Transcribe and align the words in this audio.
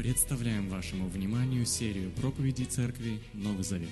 Представляем 0.00 0.70
вашему 0.70 1.10
вниманию 1.10 1.66
серию 1.66 2.10
проповедей 2.12 2.64
Церкви 2.64 3.20
Новый 3.34 3.62
Завет. 3.62 3.90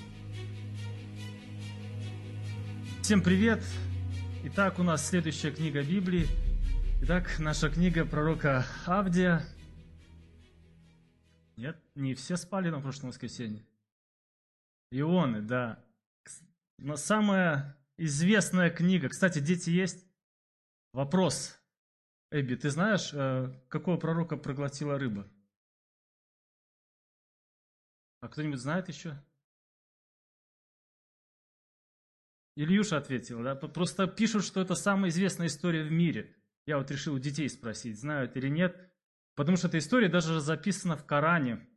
Всем 3.02 3.22
привет! 3.22 3.62
Итак, 4.44 4.78
у 4.78 4.82
нас 4.82 5.06
следующая 5.06 5.50
книга 5.50 5.82
Библии. 5.82 6.26
Итак, 7.02 7.38
наша 7.38 7.68
книга 7.68 8.06
пророка 8.06 8.64
Авдия. 8.86 9.44
Нет, 11.58 11.78
не 11.94 12.14
все 12.14 12.38
спали 12.38 12.70
на 12.70 12.80
прошлом 12.80 13.10
воскресенье. 13.10 13.62
Ионы, 14.90 15.42
да. 15.42 15.84
Но 16.78 16.96
самая 16.96 17.76
известная 17.98 18.70
книга. 18.70 19.10
Кстати, 19.10 19.40
дети 19.40 19.68
есть? 19.68 20.06
Вопрос. 20.94 21.60
Эбби, 22.30 22.54
ты 22.54 22.70
знаешь, 22.70 23.10
э, 23.12 23.52
какого 23.68 23.98
пророка 23.98 24.38
проглотила 24.38 24.98
рыба? 24.98 25.28
А 28.20 28.28
кто-нибудь 28.28 28.58
знает 28.58 28.88
еще? 28.88 29.22
Ильюша 32.56 32.96
ответил, 32.96 33.42
да? 33.42 33.54
Просто 33.54 34.08
пишут, 34.08 34.44
что 34.44 34.60
это 34.60 34.74
самая 34.74 35.10
известная 35.10 35.46
история 35.46 35.84
в 35.84 35.92
мире. 35.92 36.34
Я 36.66 36.78
вот 36.78 36.90
решил 36.90 37.14
у 37.14 37.18
детей 37.18 37.48
спросить, 37.48 38.00
знают 38.00 38.36
или 38.36 38.48
нет. 38.48 38.92
Потому 39.36 39.56
что 39.56 39.68
эта 39.68 39.78
история 39.78 40.08
даже 40.08 40.40
записана 40.40 40.96
в 40.96 41.06
Коране. 41.06 41.68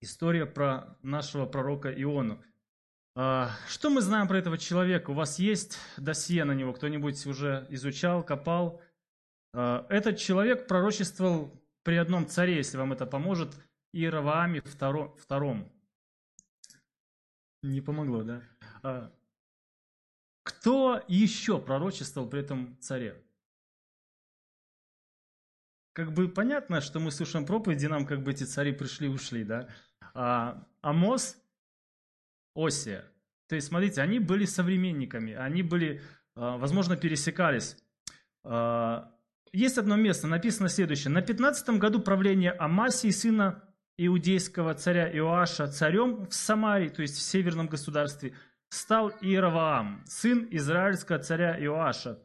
История 0.00 0.46
про 0.46 0.98
нашего 1.02 1.46
пророка 1.46 1.90
Иону. 1.90 2.42
А, 3.14 3.52
что 3.68 3.90
мы 3.90 4.00
знаем 4.00 4.26
про 4.26 4.38
этого 4.38 4.58
человека? 4.58 5.10
У 5.10 5.14
вас 5.14 5.38
есть 5.38 5.78
досье 5.96 6.42
на 6.44 6.52
него? 6.52 6.72
Кто-нибудь 6.72 7.24
уже 7.26 7.64
изучал, 7.70 8.24
копал? 8.24 8.82
А, 9.52 9.86
этот 9.88 10.18
человек 10.18 10.66
пророчествовал 10.66 11.64
при 11.84 11.94
одном 11.94 12.26
царе, 12.26 12.56
если 12.56 12.76
вам 12.76 12.92
это 12.92 13.06
поможет, 13.06 13.54
Иеравааме 13.94 14.60
втором. 14.60 15.72
Не 17.62 17.80
помогло, 17.80 18.24
да? 18.24 18.42
А, 18.82 19.12
кто 20.42 21.02
еще 21.06 21.60
пророчествовал 21.60 22.28
при 22.28 22.40
этом 22.40 22.76
царе? 22.80 23.22
Как 25.92 26.12
бы 26.12 26.28
понятно, 26.28 26.80
что 26.80 26.98
мы 26.98 27.12
слушаем 27.12 27.46
проповеди, 27.46 27.86
нам 27.86 28.04
как 28.04 28.22
бы 28.22 28.32
эти 28.32 28.42
цари 28.42 28.72
пришли-ушли, 28.72 29.44
да? 29.44 29.68
А, 30.12 30.66
Амос, 30.80 31.36
Осия. 32.56 33.04
То 33.46 33.54
есть, 33.54 33.68
смотрите, 33.68 34.02
они 34.02 34.18
были 34.18 34.44
современниками, 34.44 35.34
они 35.34 35.62
были, 35.62 36.02
а, 36.34 36.58
возможно, 36.58 36.96
пересекались. 36.96 37.76
А, 38.42 39.14
есть 39.52 39.78
одно 39.78 39.94
место, 39.94 40.26
написано 40.26 40.68
следующее. 40.68 41.12
На 41.12 41.22
15 41.22 41.78
году 41.78 42.00
правления 42.00 42.50
Амасии, 42.50 43.10
сына 43.10 43.62
иудейского 43.96 44.74
царя 44.74 45.10
Иоаша, 45.16 45.68
царем 45.68 46.26
в 46.26 46.34
Самарии, 46.34 46.88
то 46.88 47.02
есть 47.02 47.16
в 47.16 47.22
северном 47.22 47.68
государстве, 47.68 48.34
стал 48.68 49.10
Иераваам, 49.20 50.02
сын 50.06 50.48
израильского 50.50 51.18
царя 51.18 51.58
Иоаша, 51.58 52.18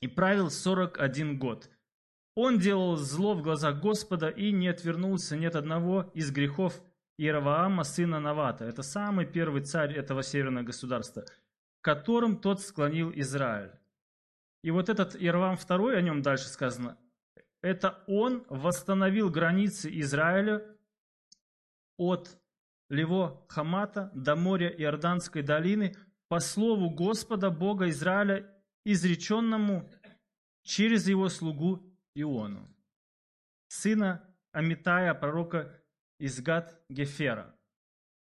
и 0.00 0.06
правил 0.06 0.50
41 0.50 1.38
год. 1.38 1.68
Он 2.36 2.58
делал 2.58 2.96
зло 2.96 3.34
в 3.34 3.42
глазах 3.42 3.80
Господа 3.80 4.28
и 4.28 4.52
не 4.52 4.68
отвернулся 4.68 5.36
ни 5.36 5.46
от 5.46 5.56
одного 5.56 6.10
из 6.14 6.30
грехов 6.30 6.82
Иераваама, 7.16 7.84
сына 7.84 8.18
Навата. 8.18 8.64
Это 8.64 8.82
самый 8.82 9.24
первый 9.24 9.62
царь 9.62 9.94
этого 9.94 10.22
северного 10.22 10.64
государства, 10.64 11.24
которым 11.80 12.38
тот 12.38 12.60
склонил 12.60 13.12
Израиль. 13.14 13.70
И 14.64 14.70
вот 14.70 14.88
этот 14.88 15.14
Иераваам 15.14 15.54
II, 15.54 15.94
о 15.94 16.00
нем 16.00 16.22
дальше 16.22 16.48
сказано, 16.48 16.98
это 17.62 18.02
он 18.06 18.44
восстановил 18.48 19.30
границы 19.30 19.88
Израиля 20.00 20.73
от 21.96 22.38
Лево 22.90 23.44
Хамата 23.48 24.10
до 24.14 24.36
моря 24.36 24.68
Иорданской 24.68 25.42
долины 25.42 25.94
по 26.28 26.40
слову 26.40 26.90
Господа 26.90 27.50
Бога 27.50 27.88
Израиля, 27.88 28.50
изреченному 28.84 29.90
через 30.62 31.08
его 31.08 31.28
слугу 31.28 31.82
Иону, 32.14 32.68
сына 33.68 34.22
Амитая, 34.52 35.14
пророка 35.14 35.82
из 36.18 36.40
Гад 36.40 36.80
Гефера. 36.88 37.54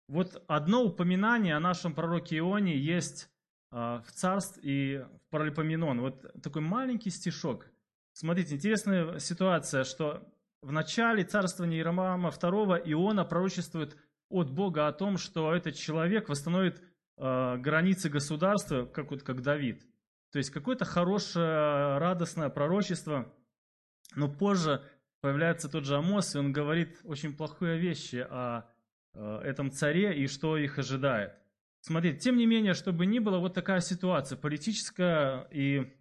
Вот 0.08 0.44
одно 0.48 0.84
упоминание 0.84 1.56
о 1.56 1.60
нашем 1.60 1.94
пророке 1.94 2.38
Ионе 2.38 2.78
есть 2.78 3.30
а, 3.72 4.02
в 4.02 4.12
Царств 4.12 4.58
и 4.62 5.06
в 5.14 5.30
Паралипоменон. 5.30 6.02
Вот 6.02 6.26
такой 6.42 6.62
маленький 6.62 7.10
стишок. 7.10 7.70
Смотрите, 8.14 8.56
интересная 8.56 9.20
ситуация, 9.20 9.84
что 9.84 10.34
в 10.62 10.72
начале 10.72 11.24
царствования 11.24 11.78
Иеромама 11.78 12.30
II 12.30 12.82
Иона 12.86 13.26
пророчествует 13.26 13.98
от 14.30 14.52
Бога 14.52 14.88
о 14.88 14.94
том, 14.94 15.18
что 15.18 15.54
этот 15.54 15.76
человек 15.76 16.30
восстановит 16.30 16.82
э, 17.18 17.58
границы 17.58 18.10
государства, 18.10 18.86
как 18.86 19.12
вот 19.12 19.24
как 19.24 19.42
Давид. 19.42 19.84
То 20.32 20.40
есть 20.40 20.50
какое-то 20.50 20.86
хорошее, 20.86 21.98
радостное 22.00 22.50
пророчество, 22.50 23.34
но 24.16 24.30
позже 24.30 24.84
появляется 25.22 25.70
тот 25.70 25.86
же 25.86 25.96
Амос, 25.96 26.36
и 26.36 26.40
он 26.40 26.52
говорит 26.52 27.00
очень 27.04 27.36
плохие 27.36 27.78
вещи 27.78 28.26
о 28.30 28.66
э, 29.14 29.40
этом 29.44 29.72
царе 29.72 30.18
и 30.18 30.28
что 30.28 30.58
их 30.58 30.78
ожидает. 30.80 31.34
Смотрите, 31.82 32.20
тем 32.20 32.38
не 32.38 32.46
менее, 32.46 32.74
чтобы 32.74 33.06
ни 33.06 33.20
было 33.20 33.40
вот 33.40 33.54
такая 33.54 33.80
ситуация 33.80 34.38
политическая 34.38 35.48
и 35.52 35.94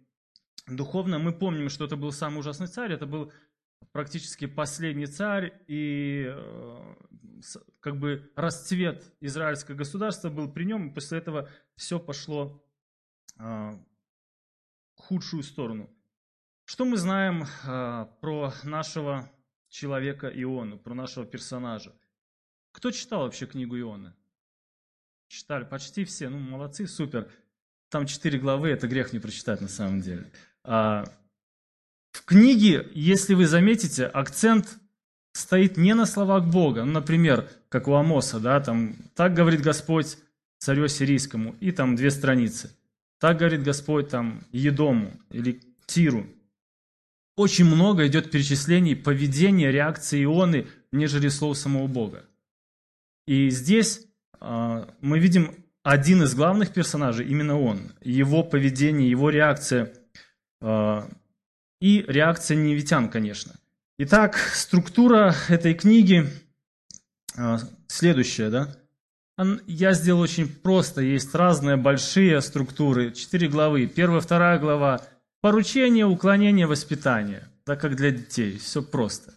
духовная, 0.67 1.19
мы 1.19 1.31
помним, 1.31 1.69
что 1.69 1.85
это 1.85 1.95
был 1.95 2.11
самый 2.11 2.39
ужасный 2.39 2.67
царь, 2.67 2.91
это 2.91 3.05
был 3.05 3.31
практически 3.91 4.45
последний 4.45 5.07
царь, 5.07 5.53
и 5.67 6.25
э, 6.27 6.95
как 7.79 7.97
бы 7.97 8.31
расцвет 8.35 9.13
израильского 9.21 9.75
государства 9.75 10.29
был 10.29 10.51
при 10.51 10.65
нем, 10.65 10.89
и 10.89 10.93
после 10.93 11.19
этого 11.19 11.49
все 11.75 11.99
пошло 11.99 12.63
э, 13.37 13.43
в 13.43 13.81
худшую 14.95 15.43
сторону. 15.43 15.89
Что 16.65 16.85
мы 16.85 16.97
знаем 16.97 17.43
э, 17.43 18.07
про 18.19 18.53
нашего 18.63 19.31
человека 19.69 20.27
Иону, 20.27 20.77
про 20.77 20.93
нашего 20.93 21.25
персонажа? 21.25 21.95
Кто 22.71 22.91
читал 22.91 23.21
вообще 23.21 23.45
книгу 23.45 23.77
Ионы? 23.79 24.13
Читали 25.27 25.63
почти 25.63 26.05
все, 26.05 26.29
ну 26.29 26.37
молодцы, 26.39 26.87
супер. 26.87 27.31
Там 27.89 28.05
четыре 28.05 28.37
главы, 28.37 28.69
это 28.69 28.87
грех 28.87 29.13
не 29.13 29.19
прочитать 29.19 29.61
на 29.61 29.67
самом 29.67 30.01
деле. 30.01 30.31
В 32.17 32.25
книге, 32.25 32.89
если 32.95 33.35
вы 33.35 33.45
заметите, 33.45 34.05
акцент 34.05 34.79
стоит 35.33 35.77
не 35.77 35.93
на 35.93 36.07
словах 36.07 36.47
Бога. 36.47 36.83
Ну, 36.83 36.93
например, 36.93 37.47
как 37.69 37.87
у 37.87 37.93
Амоса, 37.93 38.39
да, 38.39 38.59
там, 38.59 38.95
так 39.13 39.35
говорит 39.35 39.61
Господь 39.61 40.17
царю 40.57 40.87
сирийскому, 40.87 41.55
и 41.59 41.71
там 41.71 41.95
две 41.95 42.09
страницы. 42.09 42.75
Так 43.19 43.37
говорит 43.37 43.61
Господь 43.61 44.09
там 44.09 44.41
Едому 44.51 45.11
или 45.29 45.61
Тиру. 45.85 46.25
Очень 47.35 47.65
много 47.65 48.07
идет 48.07 48.31
перечислений 48.31 48.95
поведения, 48.95 49.71
реакции 49.71 50.23
Ионы, 50.23 50.65
нежели 50.91 51.27
слов 51.27 51.55
самого 51.55 51.85
Бога. 51.85 52.25
И 53.27 53.51
здесь 53.51 54.07
а, 54.39 54.89
мы 55.01 55.19
видим 55.19 55.53
один 55.83 56.23
из 56.23 56.33
главных 56.33 56.73
персонажей, 56.73 57.27
именно 57.27 57.59
он, 57.59 57.91
его 58.01 58.41
поведение, 58.41 59.07
его 59.07 59.29
реакция 59.29 59.93
а, 60.61 61.07
и 61.79 62.03
реакция 62.07 62.57
невитян, 62.57 63.09
конечно. 63.09 63.53
Итак, 63.99 64.37
структура 64.53 65.35
этой 65.49 65.73
книги 65.73 66.27
а, 67.37 67.59
следующая, 67.87 68.49
да? 68.49 68.75
Я 69.67 69.93
сделал 69.93 70.21
очень 70.21 70.47
просто, 70.47 71.01
есть 71.01 71.35
разные 71.35 71.77
большие 71.77 72.41
структуры, 72.41 73.11
четыре 73.11 73.47
главы. 73.47 73.85
Первая, 73.85 74.19
вторая 74.19 74.57
глава– 74.57 75.01
поручение, 75.41 76.05
уклонение, 76.07 76.65
воспитание, 76.65 77.43
так 77.63 77.79
как 77.79 77.95
для 77.95 78.09
детей, 78.09 78.57
все 78.57 78.81
просто. 78.81 79.35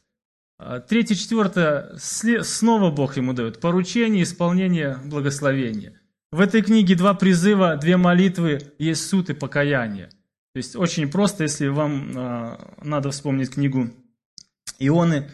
А, 0.58 0.80
третье, 0.80 1.14
четвертое, 1.14 1.96
снова 1.98 2.90
Бог 2.90 3.18
ему 3.18 3.34
дает 3.34 3.60
поручение, 3.60 4.22
исполнение, 4.22 4.98
благословение. 5.04 6.00
В 6.32 6.40
этой 6.40 6.62
книге 6.62 6.94
два 6.94 7.12
призыва, 7.12 7.76
две 7.76 7.96
молитвы, 7.96 8.72
есть 8.78 9.06
суд 9.06 9.30
и 9.30 9.34
покаяние. 9.34 10.10
То 10.52 10.58
есть 10.58 10.76
очень 10.76 11.10
просто, 11.10 11.44
если 11.44 11.68
вам 11.68 12.12
э, 12.16 12.58
надо 12.82 13.10
вспомнить 13.10 13.50
книгу 13.50 13.90
Ионы. 14.78 15.30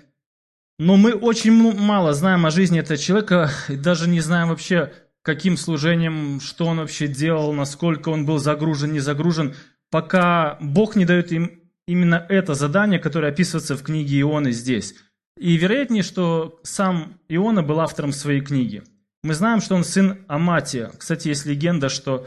Но 0.78 0.96
мы 0.96 1.14
очень 1.14 1.52
мало 1.52 2.12
знаем 2.12 2.44
о 2.44 2.50
жизни 2.50 2.80
этого 2.80 2.98
человека, 2.98 3.50
и 3.68 3.76
даже 3.76 4.08
не 4.08 4.20
знаем 4.20 4.48
вообще, 4.48 4.92
каким 5.22 5.56
служением, 5.56 6.40
что 6.40 6.66
он 6.66 6.78
вообще 6.78 7.08
делал, 7.08 7.52
насколько 7.52 8.10
он 8.10 8.26
был 8.26 8.38
загружен, 8.38 8.92
не 8.92 9.00
загружен, 9.00 9.54
пока 9.90 10.58
Бог 10.60 10.96
не 10.96 11.06
дает 11.06 11.32
им 11.32 11.62
именно 11.86 12.26
это 12.28 12.54
задание, 12.54 12.98
которое 12.98 13.32
описывается 13.32 13.76
в 13.76 13.82
книге 13.82 14.20
Ионы 14.20 14.52
здесь. 14.52 14.94
И 15.38 15.56
вероятнее, 15.56 16.02
что 16.02 16.60
сам 16.62 17.18
Иона 17.28 17.62
был 17.62 17.80
автором 17.80 18.12
своей 18.12 18.40
книги. 18.40 18.82
Мы 19.22 19.34
знаем, 19.34 19.60
что 19.60 19.74
он 19.74 19.84
сын 19.84 20.24
Аматия. 20.28 20.90
Кстати, 20.96 21.28
есть 21.28 21.46
легенда, 21.46 21.88
что, 21.88 22.26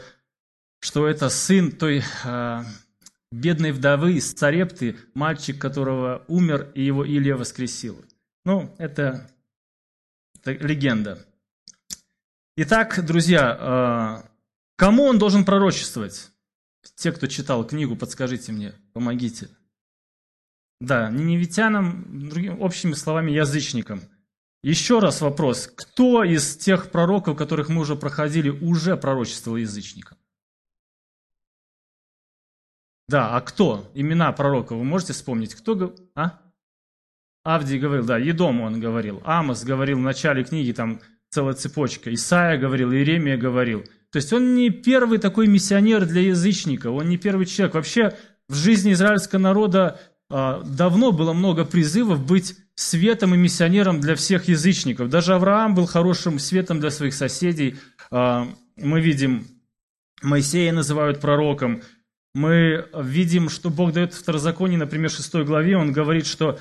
что 0.80 1.06
это 1.06 1.28
сын 1.28 1.72
той 1.72 2.02
э, 2.24 2.64
бедной 3.30 3.72
вдовы 3.72 4.14
из 4.14 4.32
Царепты, 4.32 4.96
мальчик, 5.14 5.60
которого 5.60 6.24
умер, 6.28 6.72
и 6.74 6.82
его 6.82 7.06
Илья 7.06 7.36
воскресил. 7.36 8.04
Ну, 8.44 8.74
это, 8.78 9.30
это 10.34 10.52
легенда. 10.52 11.24
Итак, 12.56 13.04
друзья, 13.04 14.24
кому 14.76 15.04
он 15.04 15.18
должен 15.18 15.44
пророчествовать? 15.44 16.30
Те, 16.96 17.12
кто 17.12 17.26
читал 17.26 17.66
книгу, 17.66 17.96
подскажите 17.96 18.52
мне, 18.52 18.74
помогите. 18.92 19.48
Да, 20.80 21.10
ниневитянам, 21.10 22.28
другими 22.28 22.56
общими 22.58 22.92
словами, 22.94 23.30
язычникам. 23.30 24.02
Еще 24.62 24.98
раз 24.98 25.20
вопрос. 25.20 25.70
Кто 25.74 26.24
из 26.24 26.56
тех 26.56 26.90
пророков, 26.90 27.36
которых 27.36 27.68
мы 27.68 27.80
уже 27.82 27.96
проходили, 27.96 28.48
уже 28.50 28.96
пророчествовал 28.96 29.58
язычникам? 29.58 30.18
Да, 33.10 33.34
а 33.34 33.40
кто? 33.40 33.90
Имена 33.94 34.30
пророков 34.30 34.78
вы 34.78 34.84
можете 34.84 35.14
вспомнить? 35.14 35.56
Кто? 35.56 35.96
А? 36.14 36.38
Авдий 37.42 37.80
говорил, 37.80 38.04
да, 38.04 38.18
Едом 38.18 38.60
он 38.60 38.78
говорил. 38.78 39.20
Амос 39.24 39.64
говорил 39.64 39.98
в 39.98 40.02
начале 40.02 40.44
книги, 40.44 40.70
там 40.70 41.00
целая 41.28 41.54
цепочка. 41.54 42.14
Исаия 42.14 42.56
говорил, 42.56 42.92
Иеремия 42.92 43.36
говорил. 43.36 43.82
То 44.12 44.16
есть 44.16 44.32
он 44.32 44.54
не 44.54 44.70
первый 44.70 45.18
такой 45.18 45.48
миссионер 45.48 46.06
для 46.06 46.20
язычников, 46.20 46.94
он 46.94 47.08
не 47.08 47.16
первый 47.16 47.46
человек. 47.46 47.74
Вообще 47.74 48.16
в 48.48 48.54
жизни 48.54 48.92
израильского 48.92 49.40
народа 49.40 50.00
а, 50.28 50.62
давно 50.62 51.10
было 51.10 51.32
много 51.32 51.64
призывов 51.64 52.24
быть 52.24 52.54
светом 52.76 53.34
и 53.34 53.38
миссионером 53.38 54.00
для 54.00 54.14
всех 54.14 54.46
язычников. 54.46 55.08
Даже 55.08 55.34
Авраам 55.34 55.74
был 55.74 55.86
хорошим 55.86 56.38
светом 56.38 56.78
для 56.78 56.92
своих 56.92 57.14
соседей. 57.14 57.74
А, 58.12 58.46
мы 58.76 59.00
видим, 59.00 59.48
Моисея 60.22 60.72
называют 60.72 61.20
пророком. 61.20 61.82
Мы 62.34 62.88
видим, 62.94 63.48
что 63.48 63.70
Бог 63.70 63.92
дает 63.92 64.14
в 64.14 64.18
Второзаконии, 64.18 64.76
например, 64.76 65.10
6 65.10 65.34
главе, 65.36 65.76
Он 65.76 65.92
говорит, 65.92 66.26
что 66.26 66.58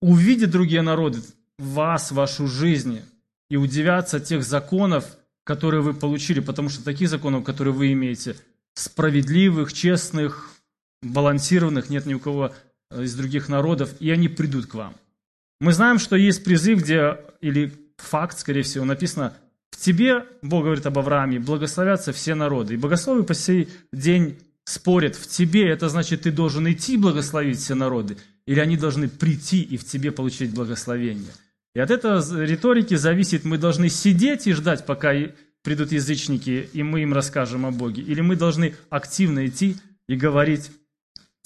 увидят 0.00 0.50
другие 0.50 0.82
народы 0.82 1.20
вас, 1.58 2.12
вашу 2.12 2.46
жизнь, 2.46 3.02
и 3.50 3.56
удивятся 3.56 4.20
тех 4.20 4.44
законов, 4.44 5.18
которые 5.44 5.82
вы 5.82 5.94
получили, 5.94 6.40
потому 6.40 6.68
что 6.68 6.84
таких 6.84 7.08
законов, 7.08 7.44
которые 7.44 7.74
вы 7.74 7.92
имеете, 7.92 8.36
справедливых, 8.74 9.72
честных, 9.72 10.50
балансированных, 11.02 11.90
нет 11.90 12.06
ни 12.06 12.14
у 12.14 12.20
кого 12.20 12.52
Э, 12.90 13.02
из 13.02 13.14
других 13.14 13.48
народов, 13.48 13.94
и 14.00 14.10
они 14.10 14.28
придут 14.28 14.66
к 14.66 14.74
вам. 14.74 14.94
Мы 15.60 15.72
знаем, 15.72 15.98
что 15.98 16.16
есть 16.16 16.44
призыв, 16.44 16.80
где, 16.80 17.18
или 17.40 17.72
факт, 17.98 18.38
скорее 18.38 18.62
всего, 18.62 18.84
написано, 18.84 19.34
в 19.70 19.76
тебе, 19.76 20.24
Бог 20.40 20.64
говорит 20.64 20.86
об 20.86 20.98
Аврааме, 20.98 21.38
благословятся 21.38 22.12
все 22.12 22.34
народы. 22.34 22.74
И 22.74 22.76
богословы 22.78 23.24
по 23.24 23.34
сей 23.34 23.68
день 23.92 24.38
спорят, 24.68 25.16
в 25.16 25.26
тебе 25.26 25.66
это 25.66 25.88
значит, 25.88 26.22
ты 26.22 26.30
должен 26.30 26.70
идти 26.70 26.98
благословить 26.98 27.58
все 27.58 27.74
народы, 27.74 28.18
или 28.46 28.60
они 28.60 28.76
должны 28.76 29.08
прийти 29.08 29.62
и 29.62 29.78
в 29.78 29.84
тебе 29.84 30.12
получить 30.12 30.52
благословение. 30.52 31.32
И 31.74 31.80
от 31.80 31.90
этой 31.90 32.20
риторики 32.46 32.94
зависит, 32.94 33.44
мы 33.44 33.56
должны 33.56 33.88
сидеть 33.88 34.46
и 34.46 34.52
ждать, 34.52 34.84
пока 34.84 35.14
придут 35.62 35.92
язычники, 35.92 36.68
и 36.70 36.82
мы 36.82 37.02
им 37.02 37.14
расскажем 37.14 37.64
о 37.64 37.70
Боге, 37.70 38.02
или 38.02 38.20
мы 38.20 38.36
должны 38.36 38.74
активно 38.90 39.46
идти 39.46 39.76
и 40.06 40.16
говорить 40.16 40.70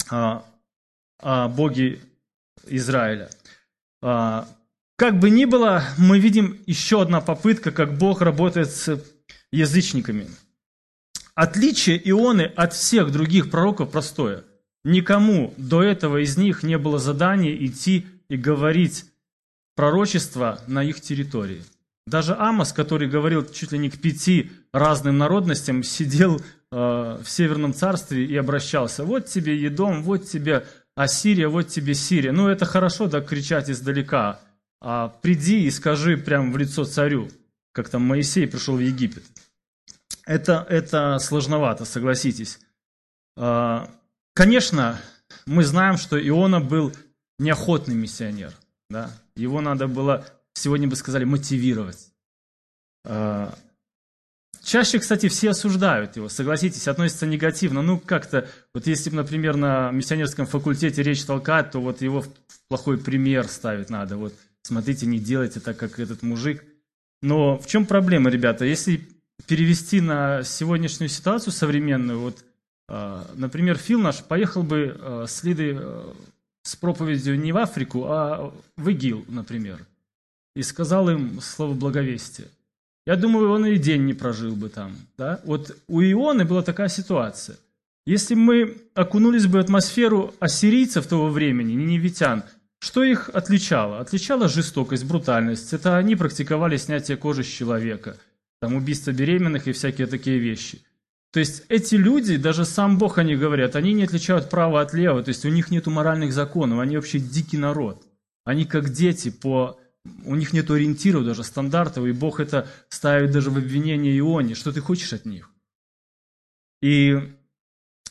а, 0.09 0.45
о 1.19 1.47
Боге 1.47 1.99
Израиля. 2.67 3.29
А, 4.01 4.49
как 4.97 5.19
бы 5.19 5.29
ни 5.29 5.45
было, 5.45 5.83
мы 5.97 6.19
видим 6.19 6.59
еще 6.65 7.01
одна 7.01 7.21
попытка, 7.21 7.71
как 7.71 7.97
Бог 7.97 8.21
работает 8.21 8.69
с 8.69 9.01
язычниками. 9.51 10.27
Отличие 11.35 11.97
Ионы 12.09 12.43
от 12.43 12.73
всех 12.73 13.11
других 13.11 13.49
пророков 13.49 13.91
простое. 13.91 14.43
Никому 14.83 15.53
до 15.57 15.81
этого 15.81 16.21
из 16.21 16.37
них 16.37 16.63
не 16.63 16.77
было 16.77 16.99
задания 16.99 17.55
идти 17.55 18.05
и 18.29 18.37
говорить 18.37 19.05
пророчество 19.75 20.59
на 20.67 20.83
их 20.83 21.01
территории. 21.01 21.63
Даже 22.05 22.35
Амос, 22.35 22.73
который 22.73 23.07
говорил 23.07 23.45
чуть 23.45 23.71
ли 23.71 23.79
не 23.79 23.89
к 23.89 23.99
пяти 23.99 24.51
разным 24.73 25.17
народностям, 25.17 25.83
сидел 25.83 26.37
э, 26.37 26.41
в 26.71 27.25
Северном 27.25 27.73
царстве 27.73 28.25
и 28.25 28.35
обращался. 28.35 29.05
Вот 29.05 29.27
тебе 29.27 29.57
Едом, 29.57 30.03
вот 30.03 30.27
тебе 30.27 30.65
а 30.95 31.07
Сирия, 31.07 31.47
вот 31.47 31.69
тебе 31.69 31.95
Сирия. 31.95 32.31
Ну, 32.31 32.47
это 32.49 32.65
хорошо, 32.65 33.07
да, 33.07 33.21
кричать 33.21 33.69
издалека. 33.69 34.39
А 34.79 35.07
приди 35.07 35.65
и 35.65 35.71
скажи 35.71 36.17
прямо 36.17 36.51
в 36.51 36.57
лицо 36.57 36.83
царю, 36.83 37.29
как 37.71 37.89
там 37.89 38.03
Моисей 38.03 38.47
пришел 38.47 38.75
в 38.75 38.79
Египет. 38.79 39.23
Это, 40.25 40.65
это 40.69 41.17
сложновато, 41.19 41.85
согласитесь. 41.85 42.59
А, 43.37 43.89
конечно, 44.33 44.99
мы 45.45 45.63
знаем, 45.63 45.97
что 45.97 46.17
Иона 46.27 46.59
был 46.59 46.93
неохотный 47.39 47.95
миссионер. 47.95 48.53
Да? 48.89 49.11
Его 49.35 49.61
надо 49.61 49.87
было, 49.87 50.25
сегодня 50.53 50.87
бы 50.87 50.95
сказали, 50.95 51.23
мотивировать. 51.23 52.11
А, 53.05 53.53
Чаще, 54.63 54.99
кстати, 54.99 55.27
все 55.27 55.49
осуждают 55.49 56.15
его, 56.15 56.29
согласитесь, 56.29 56.87
относятся 56.87 57.27
негативно. 57.27 57.81
Ну, 57.81 57.99
как-то, 57.99 58.47
вот 58.73 58.87
если, 58.87 59.09
например, 59.09 59.57
на 59.57 59.91
миссионерском 59.91 60.45
факультете 60.45 61.03
речь 61.03 61.25
толкать, 61.25 61.71
то 61.71 61.81
вот 61.81 62.01
его 62.01 62.21
в 62.21 62.29
плохой 62.69 62.97
пример 62.97 63.49
ставить 63.49 63.89
надо. 63.89 64.15
Вот, 64.15 64.33
смотрите, 64.61 65.05
не 65.05 65.19
делайте 65.19 65.59
так, 65.59 65.75
как 65.75 65.99
этот 65.99 66.21
мужик. 66.21 66.63
Но 67.21 67.57
в 67.57 67.67
чем 67.67 67.85
проблема, 67.85 68.29
ребята? 68.29 68.63
Если 68.63 69.05
перевести 69.47 70.01
на 70.01 70.43
сегодняшнюю 70.43 71.09
ситуацию 71.09 71.53
современную, 71.53 72.19
вот, 72.19 72.43
а, 72.89 73.29
например, 73.35 73.77
Фил 73.77 73.99
наш 73.99 74.23
поехал 74.23 74.63
бы 74.63 74.97
а, 74.99 75.25
с 75.27 75.43
Лидой 75.43 75.77
а, 75.77 76.13
с 76.63 76.75
проповедью 76.75 77.39
не 77.39 77.51
в 77.51 77.57
Африку, 77.57 78.05
а 78.07 78.53
в 78.77 78.89
ИГИЛ, 78.89 79.25
например, 79.27 79.85
и 80.55 80.63
сказал 80.63 81.09
им 81.09 81.41
слово 81.41 81.73
благовестия. 81.73 82.47
Я 83.05 83.17
думаю, 83.17 83.51
он 83.51 83.65
и 83.65 83.77
день 83.77 84.05
не 84.05 84.13
прожил 84.13 84.55
бы 84.55 84.69
там. 84.69 84.95
Да? 85.17 85.41
Вот 85.43 85.75
у 85.87 86.01
Ионы 86.01 86.45
была 86.45 86.61
такая 86.61 86.87
ситуация. 86.87 87.57
Если 88.05 88.35
мы 88.35 88.77
окунулись 88.95 89.45
бы 89.45 89.59
в 89.59 89.61
атмосферу 89.61 90.33
ассирийцев 90.39 91.07
того 91.07 91.29
времени, 91.29 91.73
ниневитян, 91.73 92.43
что 92.79 93.03
их 93.03 93.29
отличало? 93.33 93.99
Отличала 93.99 94.49
жестокость, 94.49 95.05
брутальность. 95.05 95.73
Это 95.73 95.97
они 95.97 96.15
практиковали 96.15 96.77
снятие 96.77 97.17
кожи 97.17 97.43
с 97.43 97.47
человека, 97.47 98.17
там 98.63 98.75
убийство 98.75 99.11
беременных 99.11 99.67
и 99.67 99.73
всякие 99.73 100.07
такие 100.07 100.39
вещи. 100.39 100.81
То 101.33 101.41
есть 101.41 101.65
эти 101.67 101.95
люди, 101.95 102.37
даже 102.37 102.63
сам 102.63 102.97
Бог 102.97 103.17
они 103.17 103.35
говорят, 103.35 103.75
они 103.75 103.91
не 103.91 104.05
отличают 104.05 104.49
право 104.49 104.79
от 104.79 104.93
лева, 104.93 105.21
то 105.21 105.27
есть 105.31 105.43
у 105.43 105.49
них 105.49 105.69
нет 105.69 105.85
моральных 105.87 106.31
законов, 106.31 106.79
они 106.79 106.95
вообще 106.95 107.19
дикий 107.19 107.57
народ. 107.57 108.01
Они 108.45 108.63
как 108.63 108.93
дети 108.93 109.31
по 109.31 109.77
у 110.23 110.35
них 110.35 110.53
нет 110.53 110.71
ориентиров, 110.71 111.25
даже 111.25 111.43
стандартов, 111.43 112.05
и 112.05 112.13
Бог 112.13 112.39
это 112.39 112.69
ставит 112.87 113.31
даже 113.31 113.51
в 113.51 113.57
обвинение 113.57 114.17
Ионе. 114.17 114.55
Что 114.55 114.71
ты 114.71 114.79
хочешь 114.79 115.11
от 115.11 115.25
них? 115.25 115.49
И 116.81 117.19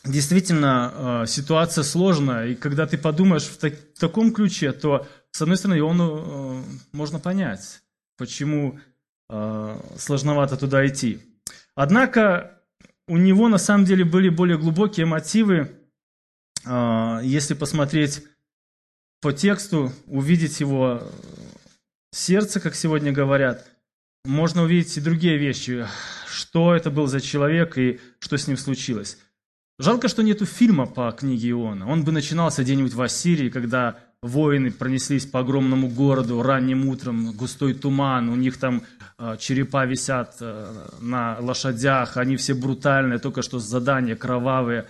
действительно, 0.04 1.22
э, 1.22 1.26
ситуация 1.28 1.82
сложная, 1.82 2.48
и 2.48 2.54
когда 2.54 2.86
ты 2.86 2.98
подумаешь 2.98 3.44
в, 3.44 3.56
так, 3.56 3.72
в 3.94 3.98
таком 3.98 4.34
ключе, 4.34 4.72
то, 4.72 5.06
с 5.30 5.40
одной 5.40 5.56
стороны, 5.56 5.78
Иону 5.78 6.18
э, 6.18 6.62
можно 6.92 7.18
понять, 7.18 7.82
почему 8.18 8.78
сложновато 9.96 10.56
туда 10.56 10.86
идти. 10.86 11.20
Однако 11.74 12.60
у 13.08 13.16
него 13.16 13.48
на 13.48 13.58
самом 13.58 13.84
деле 13.84 14.04
были 14.04 14.28
более 14.28 14.58
глубокие 14.58 15.06
мотивы, 15.06 15.78
если 16.64 17.54
посмотреть 17.54 18.22
по 19.20 19.32
тексту, 19.32 19.92
увидеть 20.06 20.60
его 20.60 21.02
сердце, 22.12 22.60
как 22.60 22.74
сегодня 22.74 23.12
говорят, 23.12 23.66
можно 24.24 24.62
увидеть 24.62 24.96
и 24.96 25.00
другие 25.00 25.38
вещи, 25.38 25.86
что 26.28 26.74
это 26.74 26.90
был 26.90 27.06
за 27.06 27.20
человек 27.20 27.78
и 27.78 28.00
что 28.18 28.36
с 28.36 28.46
ним 28.46 28.56
случилось. 28.56 29.18
Жалко, 29.78 30.08
что 30.08 30.22
нету 30.22 30.44
фильма 30.44 30.86
по 30.86 31.10
книге 31.10 31.50
Иона. 31.50 31.88
Он 31.88 32.04
бы 32.04 32.12
начинался 32.12 32.62
где-нибудь 32.62 32.94
в 32.94 33.02
Ассирии, 33.02 33.48
когда 33.48 33.98
воины 34.22 34.70
пронеслись 34.70 35.26
по 35.26 35.40
огромному 35.40 35.88
городу 35.88 36.42
ранним 36.42 36.88
утром, 36.88 37.32
густой 37.32 37.74
туман, 37.74 38.28
у 38.28 38.36
них 38.36 38.56
там 38.56 38.82
э, 39.18 39.36
черепа 39.38 39.84
висят 39.84 40.36
э, 40.40 40.72
на 41.00 41.38
лошадях, 41.40 42.16
они 42.16 42.36
все 42.36 42.54
брутальные, 42.54 43.18
только 43.18 43.42
что 43.42 43.58
задания 43.58 44.16
кровавые. 44.16 44.86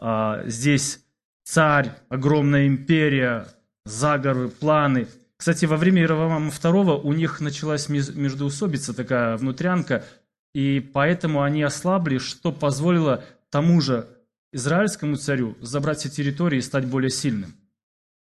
Э, 0.00 0.44
здесь 0.46 1.00
царь, 1.44 1.92
огромная 2.08 2.66
империя, 2.66 3.48
заговоры, 3.84 4.48
планы– 4.48 5.08
кстати, 5.36 5.66
во 5.66 5.76
время 5.76 6.00
Иеровама 6.00 6.48
II 6.48 7.00
у 7.02 7.12
них 7.12 7.40
началась 7.40 7.88
междоусобица, 7.88 8.94
такая 8.94 9.36
внутрянка, 9.36 10.04
и 10.54 10.80
поэтому 10.80 11.42
они 11.42 11.62
ослабли, 11.62 12.18
что 12.18 12.52
позволило 12.52 13.22
тому 13.50 13.80
же 13.82 14.08
израильскому 14.52 15.16
царю 15.16 15.56
забрать 15.60 15.98
все 15.98 16.08
территории 16.08 16.58
и 16.58 16.62
стать 16.62 16.86
более 16.86 17.10
сильным. 17.10 17.54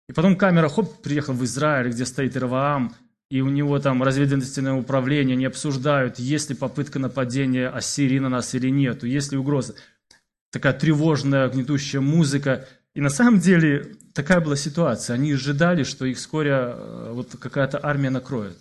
И 0.09 0.13
потом 0.13 0.35
камера, 0.35 0.67
хоп, 0.69 1.01
приехал 1.01 1.33
в 1.33 1.43
Израиль, 1.45 1.89
где 1.89 2.05
стоит 2.05 2.35
Иероваам, 2.35 2.93
и 3.29 3.41
у 3.41 3.49
него 3.49 3.79
там 3.79 4.03
разведывательное 4.03 4.73
управление, 4.73 5.35
они 5.35 5.45
обсуждают, 5.45 6.19
есть 6.19 6.49
ли 6.49 6.55
попытка 6.55 6.99
нападения 6.99 7.67
Ассирии 7.67 8.19
на 8.19 8.29
нас 8.29 8.53
или 8.53 8.69
нет, 8.69 9.03
есть 9.03 9.31
ли 9.31 9.37
угроза. 9.37 9.75
Такая 10.51 10.73
тревожная, 10.73 11.49
гнетущая 11.49 12.01
музыка. 12.01 12.67
И 12.93 13.01
на 13.01 13.09
самом 13.09 13.39
деле 13.39 13.95
такая 14.13 14.39
была 14.39 14.55
ситуация. 14.55 15.15
Они 15.15 15.33
ожидали, 15.33 15.83
что 15.83 16.05
их 16.05 16.17
вскоре 16.17 16.51
э, 16.51 17.11
вот 17.11 17.35
какая-то 17.39 17.79
армия 17.81 18.11
накроет. 18.11 18.57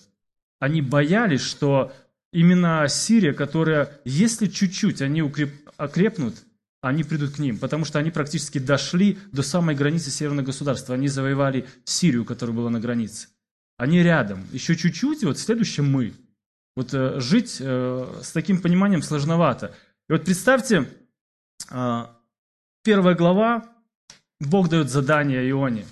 Они 0.58 0.80
боялись, 0.80 1.42
что 1.42 1.92
именно 2.32 2.86
Сирия, 2.88 3.34
которая, 3.34 3.90
если 4.04 4.46
чуть-чуть 4.46 5.02
они 5.02 5.20
укреп, 5.20 5.52
окрепнут, 5.76 6.36
они 6.82 7.04
придут 7.04 7.36
к 7.36 7.38
ним, 7.38 7.58
потому 7.58 7.84
что 7.84 8.00
они 8.00 8.10
практически 8.10 8.58
дошли 8.58 9.18
до 9.30 9.42
самой 9.42 9.76
границы 9.76 10.10
северного 10.10 10.46
государства. 10.46 10.96
Они 10.96 11.06
завоевали 11.06 11.66
Сирию, 11.84 12.24
которая 12.24 12.54
была 12.54 12.70
на 12.70 12.80
границе. 12.80 13.28
Они 13.78 14.02
рядом. 14.02 14.44
Еще 14.52 14.74
чуть-чуть, 14.74 15.22
и 15.22 15.26
вот 15.26 15.38
следующем 15.38 15.90
мы. 15.90 16.12
Вот 16.74 16.92
э, 16.92 17.20
жить 17.20 17.58
э, 17.60 18.20
с 18.22 18.32
таким 18.32 18.60
пониманием 18.60 19.00
сложновато. 19.02 19.74
И 20.08 20.12
вот 20.12 20.24
представьте, 20.24 20.88
э, 21.70 22.06
первая 22.82 23.14
глава, 23.14 23.64
Бог 24.40 24.68
дает 24.68 24.90
задание 24.90 25.48
Ионе. 25.48 25.86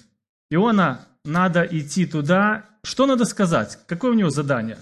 Иона, 0.51 1.07
надо 1.25 1.63
идти 1.63 2.05
туда. 2.05 2.65
Что 2.83 3.07
надо 3.07 3.27
сказать? 3.27 3.79
Какое 3.87 4.11
у 4.11 4.15
него 4.15 4.31
задание? 4.31 4.79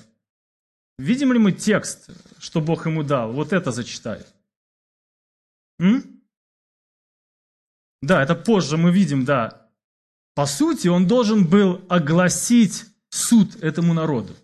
Видим 0.99 1.35
ли 1.35 1.38
мы 1.38 1.53
текст, 1.53 2.09
что 2.38 2.62
Бог 2.62 2.87
ему 2.87 3.03
дал? 3.03 3.33
Вот 3.33 3.53
это 3.53 3.73
зачитай. 3.73 4.25
М? 5.78 6.20
Да, 8.02 8.23
это 8.23 8.35
позже 8.35 8.76
мы 8.76 8.92
видим, 8.92 9.25
да. 9.25 9.68
По 10.35 10.47
сути, 10.47 10.88
он 10.88 11.06
должен 11.06 11.47
был 11.47 11.85
огласить 11.88 12.85
суд 13.11 13.56
этому 13.62 13.94
народу. 13.94 14.37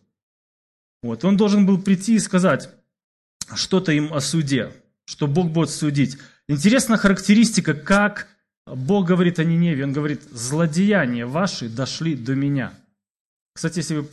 Вот, 1.03 1.25
он 1.25 1.37
должен 1.37 1.67
был 1.67 1.81
прийти 1.81 2.17
и 2.17 2.19
сказать 2.19 2.71
что-то 3.55 3.93
им 3.93 4.13
о 4.13 4.21
суде, 4.21 4.73
что 5.05 5.27
Бог 5.27 5.51
будет 5.51 5.71
судить. 5.71 6.19
Интересна 6.49 6.97
характеристика, 6.97 7.75
как 7.75 8.29
Бог 8.67 9.07
говорит 9.07 9.39
о 9.39 9.45
Ниневе. 9.45 9.85
Он 9.85 9.93
говорит, 9.93 10.23
злодеяния 10.33 11.27
ваши 11.27 11.69
дошли 11.69 12.17
до 12.17 12.35
меня. 12.35 12.75
Кстати, 13.55 13.79
если 13.79 13.99
вы 13.99 14.05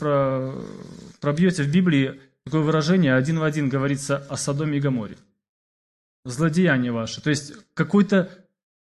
пробьете 1.20 1.64
в 1.64 1.72
Библии 1.72 2.20
такое 2.46 2.62
выражение, 2.62 3.16
один 3.16 3.40
в 3.40 3.44
один 3.44 3.70
говорится 3.70 4.18
о 4.30 4.38
Содоме 4.38 4.78
и 4.78 4.82
Гаморе 4.82 5.18
злодеяния 6.26 6.92
ваши. 6.92 7.22
То 7.22 7.30
есть 7.30 7.54
какой-то 7.74 8.30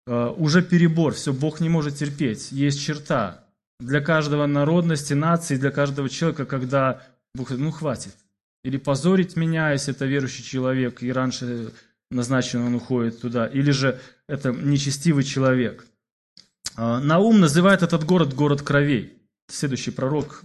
э, 0.08 0.34
уже 0.38 0.62
перебор, 0.62 1.14
все, 1.14 1.34
Бог 1.34 1.60
не 1.60 1.70
может 1.70 1.96
терпеть. 1.96 2.52
Есть 2.52 2.82
черта 2.82 3.46
для 3.80 4.02
каждого 4.02 4.46
народности, 4.46 5.14
нации, 5.14 5.56
для 5.56 5.72
каждого 5.72 6.10
человека, 6.10 6.46
когда 6.46 7.02
Бог 7.34 7.52
ну 7.52 7.72
хватит. 7.72 8.16
Или 8.64 8.78
позорить 8.78 9.36
меня, 9.38 9.72
если 9.72 9.94
это 9.94 10.06
верующий 10.06 10.44
человек, 10.44 11.02
и 11.02 11.12
раньше 11.12 11.72
назначен 12.12 12.62
он 12.62 12.76
уходит 12.76 13.22
туда. 13.22 13.48
Или 13.48 13.72
же 13.72 14.00
это 14.28 14.52
нечестивый 14.52 15.24
человек. 15.24 15.86
Э, 16.78 17.00
Наум 17.00 17.40
называет 17.40 17.84
этот 17.84 18.04
город 18.06 18.34
город 18.34 18.62
кровей. 18.62 19.14
Следующий 19.48 19.92
пророк, 19.92 20.44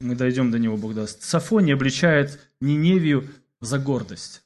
мы 0.00 0.16
дойдем 0.16 0.50
до 0.50 0.58
него, 0.58 0.76
Бог 0.76 0.94
даст. 0.94 1.22
Сафоний 1.22 1.74
обличает 1.74 2.40
Ниневию 2.60 3.28
за 3.60 3.78
гордость. 3.78 4.42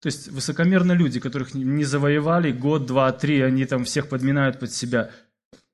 То 0.00 0.06
есть 0.06 0.28
высокомерные 0.28 0.96
люди, 0.96 1.20
которых 1.20 1.54
не 1.54 1.84
завоевали 1.84 2.52
год, 2.52 2.86
два, 2.86 3.10
три, 3.12 3.40
они 3.40 3.64
там 3.64 3.84
всех 3.84 4.08
подминают 4.08 4.58
под 4.58 4.72
себя, 4.72 5.10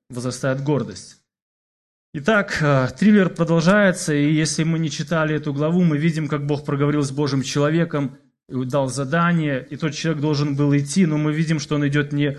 возрастает 0.09 0.63
гордость. 0.63 1.17
Итак, 2.13 2.57
э, 2.61 2.87
триллер 2.97 3.29
продолжается, 3.29 4.13
и 4.13 4.31
если 4.31 4.63
мы 4.63 4.77
не 4.79 4.91
читали 4.91 5.35
эту 5.35 5.51
главу, 5.51 5.83
мы 5.83 5.97
видим, 5.97 6.27
как 6.27 6.45
Бог 6.45 6.63
проговорил 6.63 7.01
с 7.01 7.11
Божьим 7.11 7.41
человеком, 7.41 8.17
и 8.49 8.65
дал 8.65 8.87
задание, 8.87 9.65
и 9.69 9.77
тот 9.77 9.93
человек 9.93 10.21
должен 10.21 10.55
был 10.55 10.75
идти, 10.77 11.05
но 11.05 11.17
мы 11.17 11.33
видим, 11.33 11.59
что 11.59 11.75
он 11.75 11.87
идет 11.87 12.13
не 12.13 12.37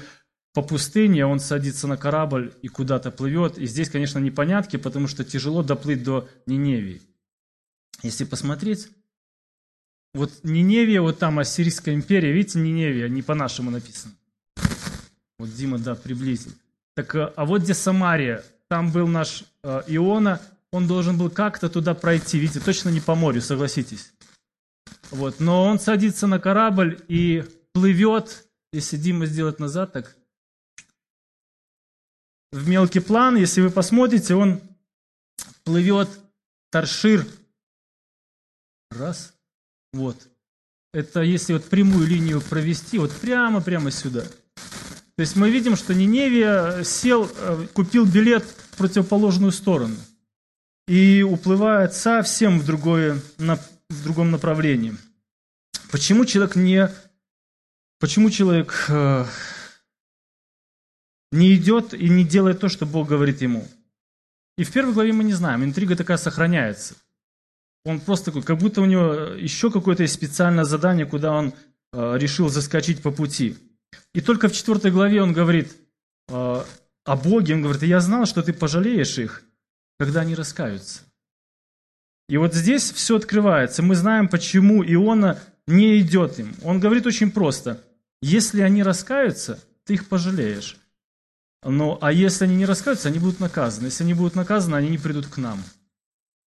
по 0.53 0.62
пустыне, 0.62 1.25
а 1.25 1.26
он 1.26 1.41
садится 1.41 1.88
на 1.88 1.97
корабль 1.97 2.55
и 2.62 2.69
куда-то 2.69 3.11
плывет. 3.11 3.59
И 3.59 3.67
здесь, 3.67 3.91
конечно, 3.91 4.21
непонятки, 4.21 4.76
потому 4.76 5.09
что 5.09 5.25
тяжело 5.25 5.62
доплыть 5.62 6.05
до 6.05 6.29
Ниневии. 6.47 7.03
Если 8.03 8.25
посмотреть, 8.25 8.88
вот 10.14 10.30
Ниневия, 10.44 11.00
вот 11.00 11.18
там 11.18 11.38
Ассирийская 11.40 11.94
империя, 11.94 12.33
видите, 12.33 12.59
Ниневия, 12.61 13.09
не 13.09 13.23
по-нашему 13.23 13.71
написано. 13.71 14.14
Вот 15.38 15.52
Дима, 15.52 15.78
да, 15.78 15.94
приблизил. 15.97 16.52
Так, 16.94 17.14
э, 17.16 17.33
а 17.37 17.44
вот 17.44 17.62
где 17.62 17.75
Самария, 17.75 18.44
там 18.68 18.92
был 18.92 19.09
наш 19.09 19.44
э, 19.62 19.83
Иона, 19.88 20.40
он 20.71 20.87
должен 20.87 21.18
был 21.18 21.30
как-то 21.30 21.68
туда 21.68 21.94
пройти, 21.94 22.38
видите, 22.38 22.61
точно 22.61 22.88
не 22.88 23.00
по 23.00 23.14
морю, 23.14 23.40
согласитесь. 23.40 24.12
Вот, 25.11 25.40
но 25.40 25.64
он 25.64 25.78
садится 25.78 26.26
на 26.26 26.38
корабль 26.38 27.04
и 27.09 27.44
плывет, 27.73 28.47
если 28.73 28.97
Дима 28.97 29.26
сделать 29.26 29.59
назад, 29.59 29.92
так 29.92 30.16
в 32.52 32.68
мелкий 32.68 33.00
план, 33.00 33.37
если 33.37 33.61
вы 33.61 33.71
посмотрите, 33.71 34.35
он 34.37 34.62
плывет 35.64 36.09
Таршир. 36.71 37.26
Раз, 38.90 39.34
вот. 39.95 40.29
Это 40.93 41.23
если 41.23 41.55
вот 41.55 41.65
прямую 41.65 42.07
линию 42.07 42.41
провести, 42.41 42.99
вот 42.99 43.13
прямо-прямо 43.13 43.91
сюда. 43.91 44.23
То 45.17 45.21
есть 45.21 45.37
мы 45.37 45.51
видим, 45.51 45.77
что 45.77 45.95
Ниневия 45.95 46.83
сел, 46.83 47.31
э, 47.33 47.67
купил 47.73 48.05
билет 48.05 48.45
в 48.45 48.77
противоположную 48.77 49.53
сторону. 49.53 49.97
И 50.87 51.23
уплывает 51.23 51.95
совсем 51.95 52.59
в, 52.59 52.65
другое, 52.65 53.21
в 53.39 54.03
другом 54.03 54.31
направлении. 54.31 54.97
Почему 55.91 56.25
человек 56.25 56.57
не... 56.57 56.91
Почему 58.01 58.29
человек 58.29 58.87
э, 58.89 59.25
не 61.33 61.55
идет 61.55 61.95
и 61.95 62.09
не 62.09 62.25
делает 62.25 62.61
то, 62.61 62.69
что 62.69 62.85
Бог 62.85 63.09
говорит 63.09 63.41
ему? 63.41 63.67
И 64.59 64.65
в 64.65 64.73
первой 64.73 64.93
главе 64.93 65.13
мы 65.13 65.25
не 65.25 65.33
знаем, 65.33 65.65
интрига 65.65 65.97
такая 65.97 66.19
сохраняется. 66.19 66.97
Он 67.85 68.00
просто 68.00 68.26
такой, 68.26 68.43
как 68.43 68.59
будто 68.59 68.81
у 68.81 68.87
него 68.87 69.12
еще 69.37 69.71
какое-то 69.71 70.07
специальное 70.07 70.64
задание, 70.64 71.05
куда 71.05 71.33
он 71.33 71.53
э, 71.93 72.19
решил 72.19 72.49
заскочить 72.49 73.03
по 73.03 73.11
пути. 73.11 73.59
И 74.14 74.23
только 74.23 74.49
в 74.49 74.53
четвертой 74.53 74.91
главе 74.91 75.23
он 75.23 75.35
говорит 75.35 75.76
э, 76.29 76.33
о 77.05 77.17
Боге, 77.17 77.55
он 77.55 77.62
говорит, 77.62 77.83
я 77.83 78.00
знал, 78.00 78.25
что 78.25 78.43
ты 78.43 78.55
пожалеешь 78.55 79.19
их, 79.19 79.43
когда 79.99 80.23
они 80.23 80.35
раскаются. 80.35 81.03
И 82.31 82.38
вот 82.38 82.55
здесь 82.55 82.91
все 82.91 83.17
открывается. 83.17 83.83
Мы 83.83 83.97
знаем, 83.97 84.29
почему 84.29 84.83
Иона 84.83 85.38
не 85.67 86.00
идет 86.00 86.38
им. 86.38 86.55
Он 86.62 86.81
говорит 86.81 87.05
очень 87.05 87.31
просто. 87.31 87.83
Если 88.23 88.62
они 88.62 88.83
раскаются, 88.83 89.62
ты 89.85 89.95
их 89.95 90.09
пожалеешь. 90.09 90.79
Но, 91.62 91.99
а 92.00 92.12
если 92.12 92.45
они 92.45 92.57
не 92.57 92.64
раскаются, 92.64 93.09
они 93.09 93.19
будут 93.19 93.41
наказаны. 93.41 93.87
Если 93.87 94.05
они 94.05 94.14
будут 94.14 94.37
наказаны, 94.37 94.76
они 94.76 94.88
не 94.88 94.99
придут 94.99 95.26
к 95.26 95.37
нам 95.37 95.62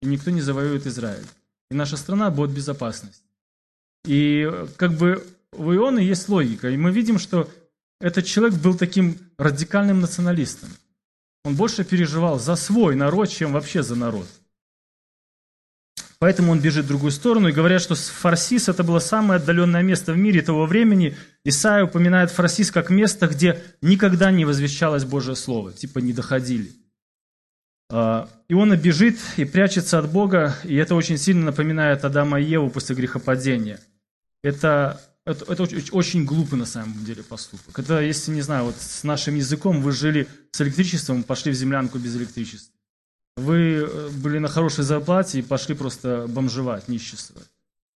и 0.03 0.07
никто 0.07 0.31
не 0.31 0.41
завоюет 0.41 0.87
Израиль. 0.87 1.27
И 1.71 1.75
наша 1.75 1.97
страна 1.97 2.31
будет 2.31 2.51
безопасность. 2.51 3.23
И 4.05 4.51
как 4.77 4.93
бы 4.93 5.27
у 5.53 5.73
Иона 5.73 5.99
есть 5.99 6.29
логика. 6.29 6.69
И 6.69 6.77
мы 6.77 6.93
видим, 6.93 7.19
что 7.19 7.51
этот 8.01 8.25
человек 8.25 8.59
был 8.59 8.77
таким 8.77 9.19
радикальным 9.39 10.01
националистом. 10.01 10.69
Он 11.45 11.55
больше 11.55 11.85
переживал 11.85 12.39
за 12.39 12.57
свой 12.57 12.95
народ, 12.97 13.31
чем 13.31 13.53
вообще 13.53 13.83
за 13.83 13.97
народ. 13.97 14.27
Поэтому 16.19 16.53
он 16.53 16.61
бежит 16.61 16.87
в 16.87 16.89
другую 16.89 17.13
сторону. 17.13 17.49
И 17.49 17.53
говорят, 17.53 17.83
что 17.83 17.95
Фарсис 17.95 18.69
это 18.69 18.83
было 18.83 19.01
самое 19.01 19.39
отдаленное 19.39 19.83
место 19.83 20.13
в 20.13 20.17
мире 20.17 20.43
того 20.43 20.67
времени. 20.67 21.17
Исаия 21.45 21.85
упоминает 21.85 22.31
Фарсис 22.31 22.71
как 22.71 22.91
место, 22.91 23.27
где 23.27 23.63
никогда 23.83 24.31
не 24.31 24.45
возвещалось 24.45 25.05
Божье 25.05 25.35
Слово. 25.35 25.73
Типа 25.73 25.99
не 25.99 26.13
доходили. 26.13 26.73
А, 27.89 28.29
Иона 28.49 28.77
бежит 28.77 29.19
и 29.37 29.45
прячется 29.45 29.99
от 29.99 30.11
Бога, 30.11 30.57
и 30.65 30.75
это 30.77 30.95
очень 30.95 31.19
сильно 31.19 31.47
напоминает 31.47 32.05
Адама 32.05 32.41
и 32.41 32.45
Еву 32.45 32.71
после 32.71 32.97
грехопадения. 32.97 33.81
Это, 34.43 35.01
это, 35.25 35.53
это 35.53 35.63
очень, 35.63 35.91
очень 35.93 36.25
глупый 36.25 36.59
на 36.59 36.67
самом 36.67 37.05
деле 37.05 37.23
поступок. 37.23 37.79
Это, 37.79 38.01
если, 38.01 38.33
не 38.33 38.43
знаю, 38.43 38.65
вот 38.65 38.77
с 38.77 39.05
нашим 39.05 39.37
языком 39.37 39.81
вы 39.83 39.93
жили 39.93 40.29
с 40.53 40.61
электричеством, 40.61 41.23
пошли 41.23 41.53
в 41.53 41.55
землянку 41.55 41.99
без 41.99 42.17
электричества. 42.17 42.73
Вы 43.37 43.83
э, 43.83 44.09
были 44.11 44.39
на 44.39 44.49
хорошей 44.49 44.85
зарплате 44.85 45.39
и 45.39 45.43
пошли 45.43 45.75
просто 45.75 46.27
бомжевать, 46.29 46.89
ниществовать. 46.89 47.49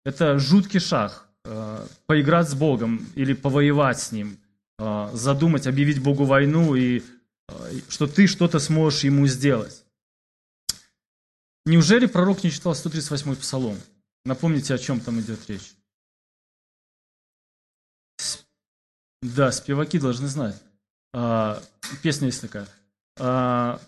Это 0.03 0.37
жуткий 0.39 0.79
шаг. 0.79 1.29
Э, 1.45 1.85
поиграть 2.05 2.49
с 2.49 2.53
Богом 2.53 3.07
или 3.15 3.33
повоевать 3.33 3.99
с 3.99 4.11
Ним, 4.11 4.37
э, 4.77 5.09
задумать, 5.13 5.67
объявить 5.67 6.01
Богу 6.01 6.25
войну 6.25 6.75
и 6.75 7.01
что 7.89 8.07
ты 8.07 8.27
что-то 8.27 8.59
сможешь 8.59 9.03
ему 9.03 9.27
сделать. 9.27 9.83
Неужели 11.65 12.05
пророк 12.05 12.43
не 12.43 12.51
читал 12.51 12.73
138-й 12.73 13.35
псалом? 13.35 13.77
Напомните, 14.25 14.73
о 14.73 14.77
чем 14.77 14.99
там 14.99 15.19
идет 15.19 15.39
речь. 15.49 15.73
Да, 19.21 19.51
спеваки 19.51 19.99
должны 19.99 20.27
знать. 20.27 20.55
А, 21.13 21.61
песня 22.01 22.27
есть 22.27 22.41
такая. 22.41 22.67
А, 23.17 23.81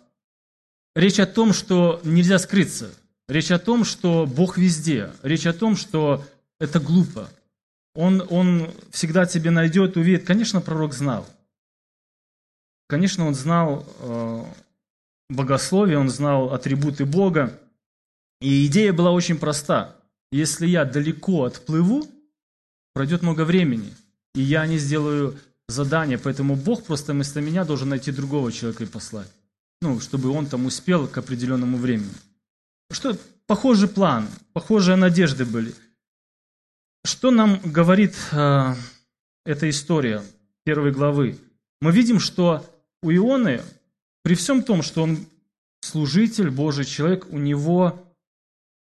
речь 0.95 1.19
о 1.19 1.25
том, 1.25 1.53
что 1.53 2.01
нельзя 2.03 2.37
скрыться. 2.39 2.93
Речь 3.27 3.51
о 3.51 3.59
том, 3.59 3.85
что 3.85 4.25
Бог 4.25 4.57
везде. 4.57 5.13
Речь 5.23 5.45
о 5.45 5.53
том, 5.53 5.75
что 5.75 6.25
это 6.59 6.79
глупо. 6.79 7.29
Он, 7.95 8.25
он 8.29 8.73
всегда 8.91 9.25
тебе 9.25 9.51
найдет, 9.51 9.97
увидит. 9.97 10.25
Конечно, 10.25 10.61
пророк 10.61 10.93
знал. 10.93 11.27
Конечно, 12.91 13.25
он 13.25 13.35
знал 13.35 13.85
э, 13.99 14.43
богословие, 15.29 15.97
он 15.97 16.09
знал 16.09 16.53
атрибуты 16.53 17.05
Бога. 17.05 17.57
И 18.41 18.65
идея 18.67 18.91
была 18.91 19.11
очень 19.11 19.37
проста. 19.37 19.95
Если 20.33 20.67
я 20.67 20.83
далеко 20.83 21.45
отплыву, 21.45 22.05
пройдет 22.93 23.21
много 23.21 23.45
времени, 23.45 23.93
и 24.35 24.41
я 24.41 24.67
не 24.67 24.77
сделаю 24.77 25.39
задание, 25.69 26.17
поэтому 26.17 26.57
Бог 26.57 26.83
просто 26.83 27.13
вместо 27.13 27.39
меня 27.39 27.63
должен 27.63 27.87
найти 27.87 28.11
другого 28.11 28.51
человека 28.51 28.83
и 28.83 28.87
послать. 28.87 29.31
Ну, 29.81 30.01
чтобы 30.01 30.29
он 30.29 30.45
там 30.45 30.65
успел 30.65 31.07
к 31.07 31.17
определенному 31.17 31.77
времени. 31.77 32.13
Что 32.91 33.17
похожий 33.47 33.87
план, 33.87 34.27
похожие 34.51 34.97
надежды 34.97 35.45
были. 35.45 35.73
Что 37.05 37.31
нам 37.31 37.61
говорит 37.63 38.15
э, 38.33 38.75
эта 39.45 39.69
история 39.69 40.21
первой 40.65 40.91
главы? 40.91 41.37
Мы 41.79 41.93
видим, 41.93 42.19
что 42.19 42.65
у 43.01 43.11
Ионы, 43.11 43.61
при 44.23 44.35
всем 44.35 44.63
том, 44.63 44.83
что 44.83 45.03
он 45.03 45.25
служитель, 45.81 46.49
Божий 46.49 46.85
человек, 46.85 47.27
у 47.31 47.37
него, 47.37 48.03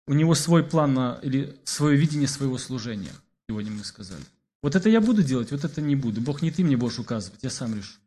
у 0.07 0.15
него 0.15 0.35
свой 0.35 0.63
план 0.63 0.95
на, 0.95 1.19
или 1.23 1.57
свое 1.65 1.97
видение 1.97 2.29
своего 2.29 2.59
служения. 2.59 3.13
Сегодня 3.49 3.73
мы 3.73 3.85
сказали. 3.85 4.23
Вот 4.63 4.75
это 4.75 4.89
я 4.89 5.01
буду 5.01 5.23
делать, 5.23 5.51
вот 5.51 5.65
это 5.65 5.83
не 5.83 5.97
буду. 5.97 6.21
Бог 6.21 6.41
не 6.41 6.51
ты 6.51 6.65
мне 6.65 6.77
будешь 6.77 6.99
указывать, 6.99 7.43
я 7.43 7.51
сам 7.51 7.75
решу. 7.75 7.99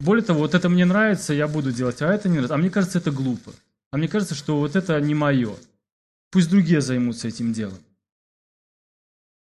Более 0.00 0.24
того, 0.24 0.40
вот 0.40 0.54
это 0.54 0.68
мне 0.68 0.84
нравится, 0.84 1.32
я 1.32 1.46
буду 1.46 1.70
делать, 1.72 2.02
а 2.02 2.12
это 2.12 2.28
не 2.28 2.34
нравится. 2.34 2.54
А 2.54 2.58
мне 2.58 2.70
кажется, 2.70 2.98
это 2.98 3.12
глупо. 3.12 3.52
А 3.92 3.96
мне 3.96 4.08
кажется, 4.08 4.34
что 4.34 4.58
вот 4.58 4.74
это 4.74 5.00
не 5.00 5.14
мое. 5.14 5.54
Пусть 6.30 6.50
другие 6.50 6.80
займутся 6.80 7.28
этим 7.28 7.52
делом. 7.52 7.78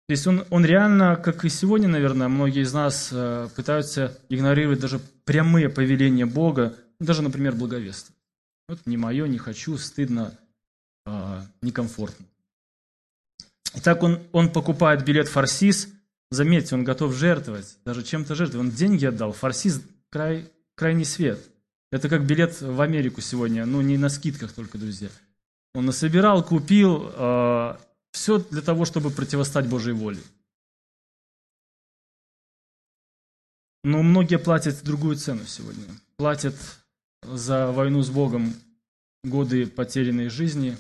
То 0.09 0.13
есть 0.13 0.27
он, 0.27 0.47
он 0.49 0.65
реально, 0.65 1.17
как 1.17 1.45
и 1.45 1.51
сегодня, 1.51 1.87
наверное, 1.87 2.29
многие 2.29 2.63
из 2.63 2.73
нас 2.73 3.11
э, 3.13 3.47
пытаются 3.55 4.19
игнорировать 4.31 4.81
даже 4.81 5.01
прямые 5.27 5.69
повеления 5.69 6.25
Бога, 6.25 6.75
даже, 6.99 7.21
например, 7.21 7.55
благовестие. 7.55 8.17
Вот 8.71 8.81
не 8.87 8.97
мое, 8.97 9.27
не 9.29 9.37
хочу, 9.37 9.77
стыдно, 9.77 10.33
э, 11.05 11.43
некомфортно. 11.61 12.25
Итак, 13.75 14.03
он, 14.03 14.21
он 14.33 14.51
покупает 14.51 15.05
билет 15.05 15.29
Фарсис. 15.29 15.89
Заметьте, 16.31 16.75
он 16.75 16.85
готов 16.85 17.15
жертвовать, 17.15 17.77
даже 17.85 18.03
чем-то 18.03 18.35
жертвовать. 18.35 18.69
Он 18.69 18.75
деньги 18.75 19.05
отдал. 19.05 19.33
Фарсис– 19.33 19.83
край, 20.09 20.51
крайний 20.75 21.05
свет. 21.05 21.39
Это 21.93 22.09
как 22.09 22.25
билет 22.25 22.63
в 22.63 22.81
Америку 22.81 23.21
сегодня, 23.21 23.67
ну 23.67 23.83
не 23.83 23.99
на 23.99 24.09
скидках 24.09 24.53
только, 24.53 24.79
друзья. 24.79 25.11
Он 25.75 25.85
насобирал, 25.85 26.43
купил, 26.43 27.13
э, 27.15 27.77
все 28.13 28.39
для 28.39 28.63
того, 28.63 28.85
чтобы 28.85 29.11
противостать 29.11 29.69
Божьей 29.69 29.93
воле. 29.93 30.21
Но 33.85 34.03
многие 34.03 34.39
платят 34.39 34.83
другую 34.83 35.17
цену 35.17 35.45
сегодня. 35.47 35.85
Платят 36.17 36.57
за 37.23 37.71
войну 37.71 38.03
с 38.03 38.11
Богом 38.11 38.55
годы 39.25 39.67
потерянной 39.67 40.29
жизни. 40.29 40.77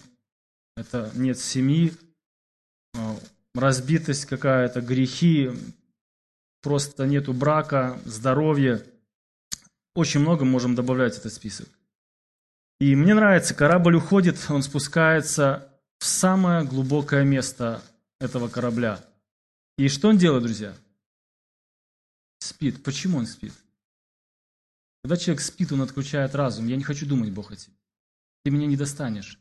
Это 0.76 1.10
нет 1.14 1.38
семьи, 1.38 1.92
а, 2.94 3.16
разбитость 3.54 4.26
какая-то, 4.26 4.80
грехи, 4.80 5.50
просто 6.62 7.06
нету 7.06 7.32
брака, 7.32 8.00
здоровья. 8.04 8.84
Очень 9.94 10.20
много 10.20 10.44
можем 10.44 10.74
добавлять 10.74 11.14
в 11.14 11.18
этот 11.18 11.32
список. 11.32 11.68
И 12.80 12.94
мне 12.94 13.14
нравится, 13.14 13.54
корабль 13.54 13.96
уходит, 13.96 14.38
он 14.48 14.62
спускается 14.62 15.77
в 15.98 16.04
самое 16.04 16.64
глубокое 16.64 17.24
место 17.24 17.82
этого 18.20 18.48
корабля. 18.48 19.04
И 19.76 19.88
что 19.88 20.08
он 20.08 20.18
делает, 20.18 20.44
друзья? 20.44 20.74
Спит. 22.40 22.82
Почему 22.82 23.18
он 23.18 23.26
спит? 23.26 23.52
Когда 25.02 25.16
человек 25.16 25.40
спит, 25.40 25.72
он 25.72 25.82
отключает 25.82 26.34
разум. 26.34 26.66
Я 26.66 26.76
не 26.76 26.84
хочу 26.84 27.06
думать, 27.06 27.30
Бог, 27.30 27.52
о 27.52 27.56
тебе. 27.56 27.74
Ты 28.44 28.50
меня 28.50 28.66
не 28.66 28.76
достанешь. 28.76 29.38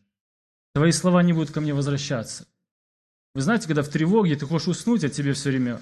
Твои 0.74 0.92
слова 0.92 1.24
не 1.24 1.34
будут 1.34 1.52
ко 1.52 1.62
мне 1.62 1.74
возвращаться. 1.74 2.48
Вы 3.34 3.42
знаете, 3.42 3.68
когда 3.68 3.84
в 3.84 3.90
тревоге 3.90 4.36
ты 4.36 4.46
хочешь 4.46 4.68
уснуть, 4.68 5.04
а 5.04 5.10
тебе 5.10 5.34
все 5.34 5.50
время 5.50 5.82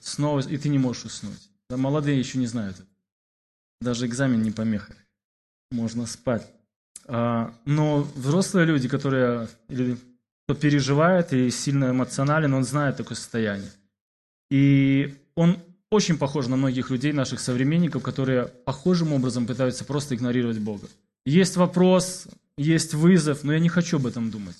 снова, 0.00 0.40
и 0.40 0.56
ты 0.58 0.68
не 0.68 0.78
можешь 0.78 1.04
уснуть. 1.04 1.50
Да, 1.68 1.76
молодые 1.76 2.18
еще 2.18 2.38
не 2.38 2.46
знают. 2.46 2.76
Даже 3.80 4.06
экзамен 4.06 4.42
не 4.42 4.50
помеха. 4.50 4.94
Можно 5.70 6.06
спать. 6.06 6.46
А, 7.06 7.54
но 7.64 8.06
взрослые 8.14 8.66
люди, 8.66 8.88
которые 8.88 9.48
или 9.68 9.96
кто 10.44 10.54
переживает 10.54 11.32
и 11.32 11.50
сильно 11.50 11.90
эмоционален, 11.90 12.54
он 12.54 12.64
знает 12.64 12.96
такое 12.96 13.16
состояние. 13.16 13.70
И 14.50 15.14
он 15.34 15.58
очень 15.90 16.18
похож 16.18 16.46
на 16.46 16.56
многих 16.56 16.90
людей, 16.90 17.12
наших 17.12 17.40
современников, 17.40 18.02
которые 18.02 18.46
похожим 18.46 19.12
образом 19.12 19.46
пытаются 19.46 19.84
просто 19.84 20.14
игнорировать 20.14 20.58
Бога. 20.58 20.88
Есть 21.24 21.56
вопрос, 21.56 22.26
есть 22.56 22.94
вызов, 22.94 23.44
но 23.44 23.52
я 23.52 23.58
не 23.58 23.68
хочу 23.68 23.98
об 23.98 24.06
этом 24.06 24.30
думать. 24.30 24.56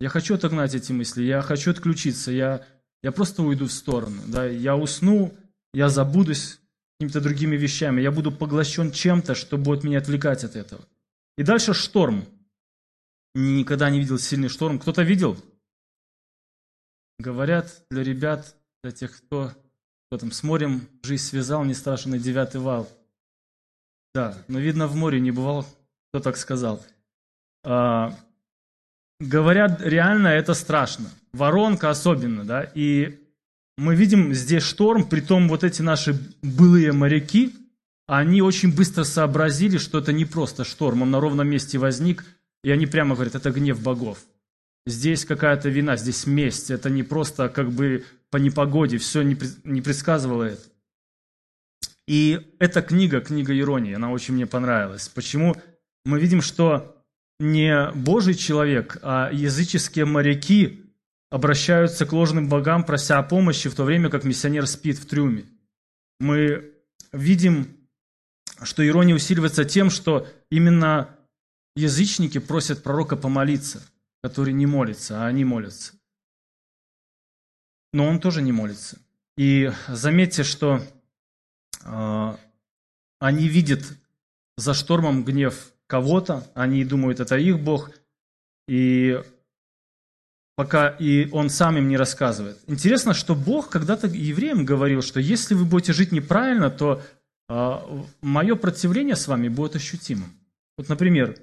Я 0.00 0.08
хочу 0.08 0.34
отогнать 0.34 0.74
эти 0.74 0.92
мысли, 0.92 1.22
я 1.22 1.42
хочу 1.42 1.72
отключиться, 1.72 2.30
я, 2.30 2.64
я 3.02 3.12
просто 3.12 3.42
уйду 3.42 3.66
в 3.66 3.72
сторону. 3.72 4.22
Да? 4.26 4.46
Я 4.46 4.76
усну, 4.76 5.34
я 5.74 5.88
забудусь 5.88 6.58
какими-то 6.98 7.20
другими 7.20 7.56
вещами, 7.56 8.00
я 8.00 8.10
буду 8.10 8.30
поглощен 8.30 8.92
чем-то, 8.92 9.34
что 9.34 9.58
будет 9.58 9.84
меня 9.84 9.98
отвлекать 9.98 10.44
от 10.44 10.56
этого. 10.56 10.82
И 11.36 11.42
дальше 11.42 11.74
шторм. 11.74 12.24
Никогда 13.34 13.90
не 13.90 14.00
видел 14.00 14.18
сильный 14.18 14.48
шторм. 14.48 14.78
Кто-то 14.78 15.02
видел? 15.02 15.36
Говорят 17.18 17.84
для 17.90 18.02
ребят, 18.02 18.56
для 18.82 18.92
тех, 18.92 19.16
кто, 19.16 19.52
кто 20.06 20.18
там 20.18 20.32
с 20.32 20.42
морем 20.42 20.88
жизнь 21.02 21.22
связал, 21.22 21.64
не 21.64 21.74
страшен 21.74 22.14
и 22.14 22.18
девятый 22.18 22.60
вал. 22.60 22.88
Да, 24.14 24.42
но 24.48 24.58
видно 24.58 24.88
в 24.88 24.96
море 24.96 25.20
не 25.20 25.30
бывал, 25.30 25.66
кто 26.08 26.20
так 26.20 26.36
сказал. 26.36 26.84
А, 27.62 28.16
говорят, 29.20 29.80
реально 29.82 30.28
это 30.28 30.54
страшно. 30.54 31.10
Воронка 31.32 31.90
особенно, 31.90 32.44
да. 32.44 32.64
И 32.74 33.20
мы 33.76 33.94
видим 33.94 34.34
здесь 34.34 34.64
шторм, 34.64 35.08
при 35.08 35.20
том 35.20 35.48
вот 35.48 35.62
эти 35.62 35.82
наши 35.82 36.18
былые 36.42 36.92
моряки, 36.92 37.54
они 38.18 38.42
очень 38.42 38.74
быстро 38.74 39.04
сообразили, 39.04 39.78
что 39.78 39.98
это 39.98 40.12
не 40.12 40.24
просто 40.24 40.64
шторм, 40.64 41.02
он 41.02 41.12
на 41.12 41.20
ровном 41.20 41.48
месте 41.48 41.78
возник, 41.78 42.24
и 42.64 42.70
они 42.72 42.86
прямо 42.86 43.14
говорят, 43.14 43.36
это 43.36 43.52
гнев 43.52 43.80
богов. 43.80 44.18
Здесь 44.84 45.24
какая-то 45.24 45.68
вина, 45.68 45.96
здесь 45.96 46.26
месть, 46.26 46.72
это 46.72 46.90
не 46.90 47.04
просто 47.04 47.48
как 47.48 47.70
бы 47.70 48.04
по 48.30 48.38
непогоде, 48.38 48.98
все 48.98 49.22
не, 49.22 49.38
не 49.62 49.80
предсказывало 49.80 50.42
это. 50.42 50.62
И 52.08 52.40
эта 52.58 52.82
книга, 52.82 53.20
книга 53.20 53.56
иронии, 53.56 53.94
она 53.94 54.10
очень 54.10 54.34
мне 54.34 54.46
понравилась. 54.46 55.08
Почему? 55.08 55.54
Мы 56.04 56.18
видим, 56.18 56.42
что 56.42 57.04
не 57.38 57.92
Божий 57.92 58.34
человек, 58.34 58.98
а 59.02 59.30
языческие 59.32 60.04
моряки 60.04 60.82
обращаются 61.30 62.06
к 62.06 62.12
ложным 62.12 62.48
богам, 62.48 62.82
прося 62.82 63.18
о 63.18 63.22
помощи, 63.22 63.68
в 63.68 63.76
то 63.76 63.84
время 63.84 64.10
как 64.10 64.24
миссионер 64.24 64.66
спит 64.66 64.98
в 64.98 65.06
трюме. 65.06 65.44
Мы 66.18 66.72
видим, 67.12 67.76
что 68.62 68.86
ирония 68.86 69.14
усиливается 69.14 69.64
тем, 69.64 69.90
что 69.90 70.26
именно 70.50 71.16
язычники 71.76 72.38
просят 72.38 72.82
пророка 72.82 73.16
помолиться, 73.16 73.82
который 74.22 74.52
не 74.52 74.66
молится, 74.66 75.22
а 75.22 75.26
они 75.26 75.44
молятся. 75.44 75.94
Но 77.92 78.06
он 78.06 78.20
тоже 78.20 78.42
не 78.42 78.52
молится. 78.52 78.98
И 79.36 79.72
заметьте, 79.88 80.44
что 80.44 80.80
э, 81.84 82.36
они 83.18 83.48
видят 83.48 83.82
за 84.56 84.74
штормом 84.74 85.24
гнев 85.24 85.72
кого-то, 85.86 86.46
они 86.54 86.84
думают, 86.84 87.20
это 87.20 87.36
их 87.36 87.58
Бог, 87.58 87.90
и 88.68 89.20
пока 90.54 90.88
и 90.88 91.28
он 91.30 91.48
сам 91.48 91.78
им 91.78 91.88
не 91.88 91.96
рассказывает. 91.96 92.58
Интересно, 92.66 93.14
что 93.14 93.34
Бог 93.34 93.70
когда-то 93.70 94.06
евреям 94.06 94.64
говорил, 94.64 95.02
что 95.02 95.18
если 95.18 95.54
вы 95.54 95.64
будете 95.64 95.94
жить 95.94 96.12
неправильно, 96.12 96.70
то 96.70 97.02
мое 97.50 98.54
противление 98.54 99.16
с 99.16 99.26
вами 99.26 99.48
будет 99.48 99.76
ощутимым. 99.76 100.32
Вот, 100.78 100.88
например, 100.88 101.36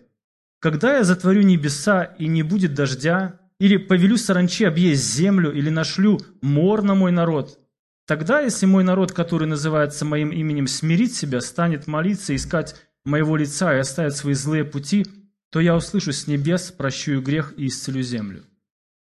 когда 0.59 0.97
я 0.97 1.03
затворю 1.03 1.41
небеса 1.41 2.03
и 2.03 2.27
не 2.27 2.43
будет 2.43 2.73
дождя, 2.73 3.39
или 3.59 3.77
повелю 3.77 4.17
саранчи 4.17 4.63
объесть 4.63 5.13
землю, 5.13 5.51
или 5.51 5.69
нашлю 5.69 6.19
мор 6.41 6.81
на 6.81 6.95
мой 6.95 7.11
народ, 7.11 7.59
тогда, 8.05 8.39
если 8.39 8.65
мой 8.65 8.83
народ, 8.83 9.11
который 9.11 9.47
называется 9.47 10.05
моим 10.05 10.29
именем, 10.29 10.67
смирит 10.67 11.13
себя, 11.13 11.41
станет 11.41 11.87
молиться, 11.87 12.35
искать 12.35 12.75
моего 13.03 13.35
лица 13.35 13.75
и 13.75 13.79
оставит 13.79 14.15
свои 14.15 14.33
злые 14.33 14.63
пути, 14.63 15.05
то 15.49 15.59
я 15.59 15.75
услышу 15.75 16.13
с 16.13 16.27
небес, 16.27 16.71
прощу 16.71 17.21
грех 17.21 17.53
и 17.57 17.67
исцелю 17.67 18.01
землю. 18.01 18.41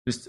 То 0.04 0.08
есть 0.08 0.28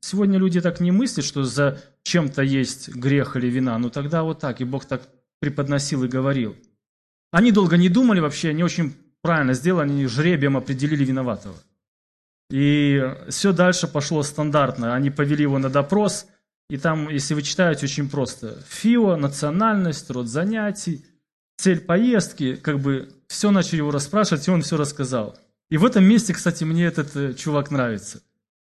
сегодня 0.00 0.38
люди 0.38 0.60
так 0.60 0.80
не 0.80 0.90
мыслят, 0.90 1.26
что 1.26 1.44
за 1.44 1.82
чем-то 2.02 2.42
есть 2.42 2.88
грех 2.88 3.36
или 3.36 3.48
вина, 3.48 3.78
но 3.78 3.90
тогда 3.90 4.22
вот 4.22 4.40
так, 4.40 4.60
и 4.60 4.64
Бог 4.64 4.86
так 4.86 5.02
преподносил 5.40 6.04
и 6.04 6.08
говорил. 6.08 6.56
Они 7.30 7.52
долго 7.52 7.76
не 7.76 7.88
думали 7.88 8.20
вообще, 8.20 8.50
они 8.50 8.64
очень 8.64 8.94
правильно 9.22 9.54
сделали, 9.54 9.90
они 9.90 10.06
жребием 10.06 10.56
определили 10.56 11.04
виноватого. 11.04 11.56
И 12.50 13.02
все 13.28 13.52
дальше 13.52 13.86
пошло 13.88 14.22
стандартно. 14.22 14.94
Они 14.94 15.10
повели 15.10 15.42
его 15.42 15.58
на 15.58 15.68
допрос, 15.68 16.26
И 16.70 16.76
там, 16.76 17.08
если 17.08 17.34
вы 17.34 17.42
читаете, 17.42 17.86
очень 17.86 18.10
просто. 18.10 18.62
ФИО, 18.68 19.16
национальность, 19.16 20.10
род 20.10 20.28
занятий, 20.28 21.02
цель 21.56 21.80
поездки, 21.80 22.56
как 22.56 22.78
бы 22.80 23.08
все 23.26 23.50
начали 23.50 23.78
его 23.78 23.90
расспрашивать, 23.90 24.46
и 24.46 24.50
он 24.50 24.60
все 24.60 24.76
рассказал. 24.76 25.38
И 25.70 25.78
в 25.78 25.84
этом 25.84 26.04
месте, 26.04 26.34
кстати, 26.34 26.64
мне 26.64 26.84
этот 26.84 27.16
э, 27.16 27.34
чувак 27.34 27.70
нравится. 27.70 28.22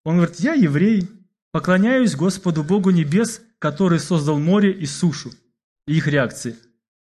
Он 0.05 0.17
говорит, 0.17 0.39
я 0.39 0.53
еврей, 0.53 1.09
поклоняюсь 1.51 2.15
Господу 2.15 2.63
Богу 2.63 2.91
Небес, 2.91 3.41
который 3.59 3.99
создал 3.99 4.39
море 4.39 4.71
и 4.71 4.85
сушу. 4.85 5.31
И 5.91 5.97
их 5.97 6.07
реакции. 6.07 6.55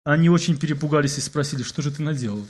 Они 0.05 0.29
очень 0.29 0.57
перепугались 0.57 1.17
и 1.17 1.21
спросили, 1.21 1.61
что 1.61 1.81
же 1.81 1.91
ты 1.91 2.01
наделал? 2.01 2.47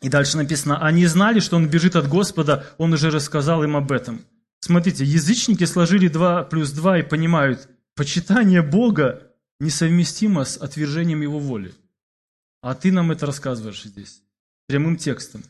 И 0.00 0.08
дальше 0.08 0.38
написано, 0.38 0.82
они 0.82 1.04
знали, 1.04 1.40
что 1.40 1.56
он 1.56 1.68
бежит 1.68 1.94
от 1.94 2.08
Господа, 2.08 2.66
он 2.78 2.94
уже 2.94 3.10
рассказал 3.10 3.62
им 3.64 3.76
об 3.76 3.92
этом. 3.92 4.24
Смотрите, 4.60 5.04
язычники 5.04 5.64
сложили 5.64 6.08
2 6.08 6.44
плюс 6.44 6.70
2 6.70 7.00
и 7.00 7.02
понимают, 7.02 7.68
почитание 7.94 8.62
Бога 8.62 9.30
несовместимо 9.60 10.46
с 10.46 10.56
отвержением 10.56 11.20
Его 11.20 11.38
воли. 11.38 11.74
А 12.62 12.74
ты 12.74 12.92
нам 12.92 13.12
это 13.12 13.26
рассказываешь 13.26 13.82
здесь, 13.82 14.22
прямым 14.68 14.96
текстом. 14.96 15.44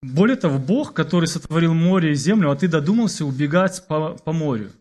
Более 0.00 0.36
того, 0.36 0.58
Бог, 0.58 0.94
который 0.94 1.28
сотворил 1.28 1.74
море 1.74 2.12
и 2.12 2.14
землю, 2.14 2.50
а 2.50 2.56
ты 2.56 2.66
додумался 2.66 3.26
убегать 3.26 3.86
по, 3.86 4.14
по 4.14 4.32
морю. 4.32 4.72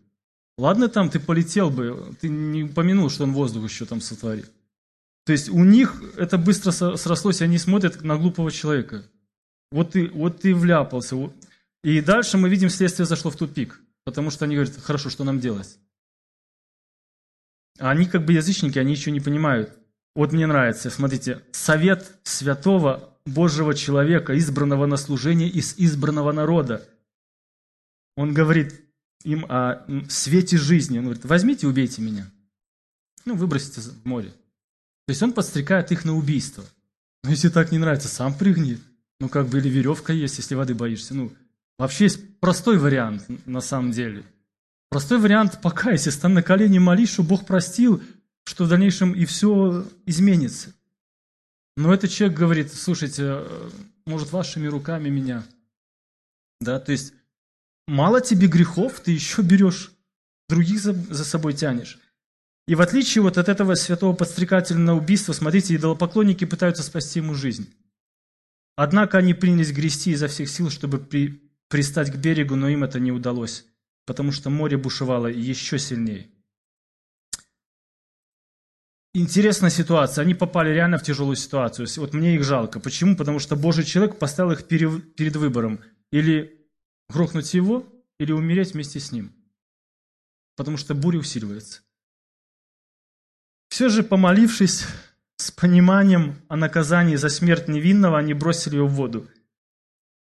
Ладно 0.58 0.88
там, 0.88 1.10
ты 1.10 1.20
полетел 1.20 1.70
бы, 1.70 2.16
ты 2.22 2.30
не 2.30 2.64
упомянул, 2.64 3.10
что 3.10 3.24
он 3.24 3.34
воздух 3.34 3.66
еще 3.66 3.86
там 3.86 4.00
сотворил. 4.00 4.46
То 5.26 5.34
есть 5.34 5.50
у 5.50 5.64
них 5.64 6.02
это 6.18 6.38
быстро 6.38 6.72
срослось, 6.72 7.42
они 7.42 7.58
смотрят 7.58 8.04
на 8.04 8.18
глупого 8.18 8.52
человека. 8.52 9.06
Вот 9.72 9.92
ты, 9.92 10.08
вот 10.10 10.42
ты 10.42 10.54
вляпался. 10.54 11.32
И 11.84 12.00
дальше 12.02 12.38
мы 12.38 12.48
видим, 12.48 12.70
следствие 12.70 13.06
зашло 13.06 13.32
в 13.32 13.36
тупик. 13.36 13.82
Потому 14.06 14.30
что 14.30 14.46
они 14.46 14.56
говорят, 14.56 14.78
хорошо, 14.78 15.10
что 15.10 15.24
нам 15.24 15.40
делать? 15.40 15.80
А 17.80 17.90
они 17.90 18.06
как 18.06 18.24
бы 18.24 18.34
язычники, 18.34 18.80
они 18.80 18.94
еще 18.94 19.12
не 19.12 19.20
понимают. 19.20 19.78
Вот 20.16 20.32
мне 20.32 20.48
нравится, 20.48 20.90
смотрите, 20.90 21.44
совет 21.52 22.18
святого 22.24 23.18
Божьего 23.26 23.74
человека, 23.74 24.38
избранного 24.38 24.86
на 24.86 24.96
служение 24.96 25.50
из 25.50 25.76
избранного 25.78 26.32
народа. 26.32 26.88
Он 28.16 28.34
говорит 28.34 28.85
им 29.26 29.46
о 29.50 29.86
свете 30.10 30.58
жизни. 30.58 30.98
Он 30.98 31.06
говорит, 31.06 31.26
возьмите, 31.26 31.68
убейте 31.68 32.02
меня. 32.02 32.30
Ну, 33.26 33.36
выбросите 33.36 33.82
в 33.82 34.06
море. 34.06 34.30
То 34.30 35.12
есть 35.12 35.22
он 35.22 35.34
подстрекает 35.34 35.92
их 35.92 36.06
на 36.06 36.16
убийство. 36.16 36.64
Но 37.24 37.32
если 37.32 37.50
так 37.50 37.72
не 37.72 37.78
нравится, 37.78 38.08
сам 38.08 38.34
прыгни. 38.34 38.80
Ну, 39.20 39.30
как 39.30 39.48
бы, 39.48 39.58
или 39.58 39.70
веревка 39.70 40.14
есть, 40.14 40.38
если 40.38 40.56
воды 40.56 40.74
боишься. 40.74 41.14
Ну, 41.14 41.32
Вообще 41.78 42.06
есть 42.06 42.40
простой 42.40 42.78
вариант 42.78 43.26
на 43.46 43.62
самом 43.62 43.92
деле. 43.92 44.24
Простой 44.90 45.20
вариант– 45.20 45.60
покайся, 45.64 46.12
стань 46.12 46.32
на 46.32 46.44
колени, 46.44 46.80
молись, 46.80 47.12
что 47.12 47.24
Бог 47.24 47.46
простил, 47.46 48.02
что 48.46 48.64
в 48.64 48.70
дальнейшем 48.70 49.14
и 49.14 49.26
все 49.26 49.86
изменится. 50.06 50.74
Но 51.76 51.94
этот 51.94 52.12
человек 52.12 52.38
говорит, 52.38 52.74
слушайте, 52.74 53.24
э, 53.26 53.70
может, 54.06 54.32
вашими 54.32 54.68
руками 54.68 55.10
меня. 55.10 55.44
Да, 56.62 56.80
то 56.80 56.94
есть, 56.94 57.14
мало 57.88 58.22
тебе 58.22 58.48
грехов, 58.48 59.00
ты 59.00 59.12
еще 59.12 59.42
берешь, 59.42 59.92
других 60.50 60.80
за, 60.80 60.94
за 60.94 61.26
собой 61.26 61.54
тянешь. 61.54 62.00
И 62.68 62.76
в 62.76 62.82
отличие 62.82 63.22
вот 63.22 63.38
от 63.38 63.48
этого 63.48 63.76
святого 63.76 64.16
подстрекательного 64.16 64.98
убийства, 64.98 65.34
смотрите, 65.34 65.76
идолопоклонники 65.76 66.46
пытаются 66.46 66.84
спасти 66.84 67.20
ему 67.20 67.36
жизнь. 67.36 67.72
Однако 68.76 69.20
они 69.20 69.34
принялись 69.34 69.72
грести 69.72 70.12
изо 70.12 70.28
всех 70.28 70.50
сил, 70.50 70.70
чтобы 70.70 70.98
при, 70.98 71.52
пристать 71.70 72.12
к 72.12 72.16
берегу, 72.16 72.56
но 72.56 72.68
им 72.68 72.84
это 72.84 73.00
не 73.00 73.12
удалось, 73.12 73.66
потому 74.06 74.32
что 74.32 74.50
море 74.50 74.78
бушевало 74.78 75.28
еще 75.28 75.78
сильнее. 75.78 76.30
Интересная 79.14 79.70
ситуация. 79.70 80.24
Они 80.24 80.34
попали 80.34 80.72
реально 80.72 80.98
в 80.98 81.04
тяжелую 81.04 81.38
ситуацию. 81.38 81.88
Вот 81.96 82.14
мне 82.14 82.36
их 82.36 82.44
жалко. 82.44 82.82
Почему? 82.82 83.16
Потому 83.16 83.40
что 83.40 83.56
Божий 83.56 83.86
человек 83.86 84.20
поставил 84.20 84.52
их 84.52 84.68
перед 84.68 85.36
выбором. 85.38 85.80
Или 86.12 86.65
грохнуть 87.10 87.54
его, 87.54 87.86
или 88.20 88.32
умереть 88.32 88.74
вместе 88.74 89.00
с 89.00 89.12
ним. 89.12 89.34
Потому 90.56 90.78
что 90.78 90.96
буря 90.96 91.20
усиливается. 91.20 91.82
Все 93.70 93.90
же, 93.90 94.04
помолившись 94.04 94.86
с 95.38 95.52
пониманием 95.52 96.42
о 96.48 96.56
наказании 96.56 97.18
за 97.18 97.30
смерть 97.30 97.68
невинного, 97.68 98.18
они 98.18 98.34
бросили 98.34 98.78
его 98.78 98.88
в 98.88 98.94
воду 98.94 99.30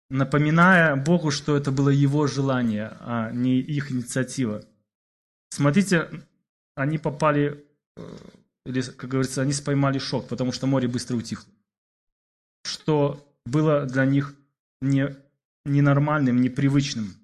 напоминая 0.10 0.96
Богу, 0.96 1.32
что 1.32 1.56
это 1.56 1.72
было 1.72 1.90
Его 1.90 2.28
желание, 2.28 2.98
а 3.00 3.32
не 3.32 3.60
их 3.60 3.92
инициатива. 3.92 4.66
Смотрите, 5.50 6.10
они 6.76 6.98
попали, 6.98 7.66
э, 7.96 8.18
или, 8.66 8.82
как 8.82 9.10
говорится, 9.10 9.42
они 9.42 9.54
споймали 9.54 10.00
шок, 10.00 10.28
потому 10.28 10.52
что 10.52 10.68
море 10.68 10.88
быстро 10.88 11.16
утихло. 11.16 11.52
Что 12.64 13.26
было 13.46 13.86
для 13.86 14.06
них 14.06 14.36
не, 14.82 15.16
ненормальным, 15.66 16.42
непривычным. 16.42 17.16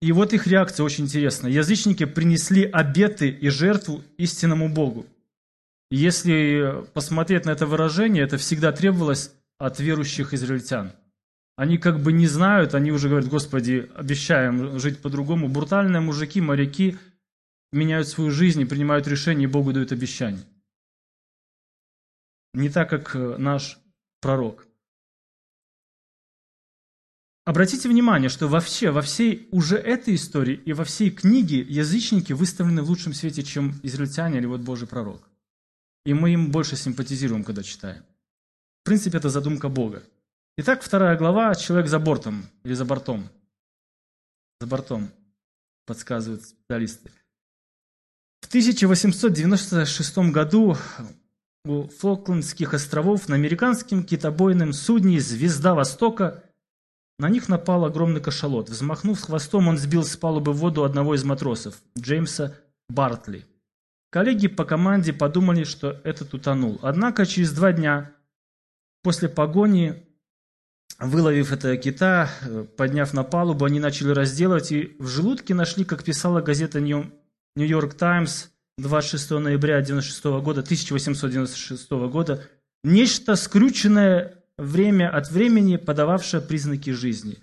И 0.00 0.10
вот 0.12 0.32
их 0.32 0.46
реакция 0.46 0.84
очень 0.84 1.04
интересна. 1.04 1.46
Язычники 1.46 2.04
принесли 2.04 2.64
обеты 2.64 3.28
и 3.28 3.48
жертву 3.48 4.02
истинному 4.18 4.68
Богу. 4.68 5.06
если 5.90 6.84
посмотреть 6.94 7.44
на 7.44 7.50
это 7.50 7.66
выражение, 7.66 8.24
это 8.24 8.38
всегда 8.38 8.72
требовалось 8.72 9.30
от 9.58 9.78
верующих 9.78 10.32
израильтян– 10.34 10.92
они 11.56 11.78
как 11.78 12.00
бы 12.00 12.12
не 12.12 12.26
знают, 12.26 12.74
они 12.74 12.90
уже 12.92 13.08
говорят, 13.08 13.28
Господи, 13.28 13.90
обещаем 13.94 14.78
жить 14.78 15.00
по-другому. 15.02 15.48
Брутальные 15.48 16.00
мужики, 16.00 16.40
моряки 16.40 16.98
меняют 17.72 18.08
свою 18.08 18.30
жизнь 18.30 18.60
и 18.60 18.64
принимают 18.64 19.06
решения, 19.06 19.44
и 19.44 19.48
Богу 19.48 19.72
дают 19.72 19.92
обещания. 19.92 20.42
Не 22.54 22.68
так, 22.68 22.88
как 22.88 23.14
наш 23.38 23.78
пророк. 24.20 24.66
Обратите 27.44 27.88
внимание, 27.88 28.28
что 28.28 28.46
вообще 28.46 28.90
во 28.92 29.02
всей 29.02 29.48
уже 29.50 29.76
этой 29.76 30.14
истории 30.14 30.54
и 30.54 30.72
во 30.72 30.84
всей 30.84 31.10
книге 31.10 31.60
язычники 31.60 32.32
выставлены 32.32 32.82
в 32.82 32.88
лучшем 32.88 33.14
свете, 33.14 33.42
чем 33.42 33.80
израильтяне 33.82 34.38
или 34.38 34.46
вот 34.46 34.60
Божий 34.60 34.86
пророк. 34.86 35.28
И 36.04 36.14
мы 36.14 36.32
им 36.34 36.52
больше 36.52 36.76
симпатизируем, 36.76 37.42
когда 37.42 37.64
читаем. 37.64 38.04
В 38.82 38.84
принципе, 38.84 39.18
это 39.18 39.28
задумка 39.28 39.68
Бога. 39.68 40.04
Итак, 40.56 40.82
вторая 40.82 41.16
глава 41.16 41.54
«Человек 41.56 41.88
за 41.88 41.98
бортом» 41.98 42.44
или 42.62 42.74
«за 42.74 42.84
бортом». 42.84 43.28
«За 44.60 44.66
бортом», 44.68 45.10
подсказывают 45.84 46.44
специалисты. 46.44 47.10
В 48.40 48.48
1896 48.48 50.18
году 50.30 50.76
у 51.64 51.88
Фолклендских 51.88 52.74
островов 52.74 53.28
на 53.28 53.34
американском 53.34 54.04
китобойном 54.04 54.72
судне 54.72 55.20
«Звезда 55.20 55.74
Востока» 55.74 56.44
на 57.22 57.28
них 57.28 57.48
напал 57.48 57.84
огромный 57.84 58.20
кашалот. 58.20 58.68
Взмахнув 58.68 59.20
хвостом, 59.20 59.68
он 59.68 59.78
сбил 59.78 60.02
с 60.02 60.16
палубы 60.16 60.52
в 60.52 60.56
воду 60.56 60.82
одного 60.82 61.14
из 61.14 61.22
матросов, 61.22 61.76
Джеймса 61.96 62.56
Бартли. 62.88 63.46
Коллеги 64.10 64.48
по 64.48 64.64
команде 64.64 65.12
подумали, 65.12 65.62
что 65.62 66.00
этот 66.02 66.34
утонул. 66.34 66.80
Однако 66.82 67.24
через 67.24 67.52
два 67.52 67.72
дня 67.72 68.10
после 69.04 69.28
погони 69.28 70.04
Выловив 70.98 71.52
этого 71.52 71.76
кита, 71.76 72.30
подняв 72.76 73.12
на 73.12 73.24
палубу, 73.24 73.64
они 73.64 73.80
начали 73.80 74.10
разделывать, 74.10 74.70
и 74.70 74.94
в 75.00 75.08
желудке 75.08 75.52
нашли, 75.52 75.84
как 75.84 76.04
писала 76.04 76.40
газета 76.40 76.80
«Нью-Йорк 76.80 77.94
Таймс» 77.94 78.48
26 78.78 79.30
ноября 79.30 79.80
96 79.80 80.24
года, 80.42 80.60
1896 80.60 81.90
года, 81.90 82.48
нечто 82.84 83.34
скрюченное 83.34 84.41
время 84.58 85.10
от 85.14 85.30
времени, 85.30 85.76
подававшее 85.76 86.40
признаки 86.40 86.90
жизни. 86.90 87.38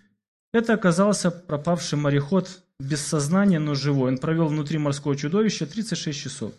Это 0.53 0.73
оказался 0.73 1.31
пропавший 1.31 1.97
мореход, 1.97 2.63
без 2.79 3.01
сознания, 3.01 3.59
но 3.59 3.75
живой. 3.75 4.11
Он 4.11 4.17
провел 4.17 4.47
внутри 4.47 4.77
морского 4.77 5.15
чудовища 5.15 5.67
36 5.67 6.17
часов. 6.17 6.53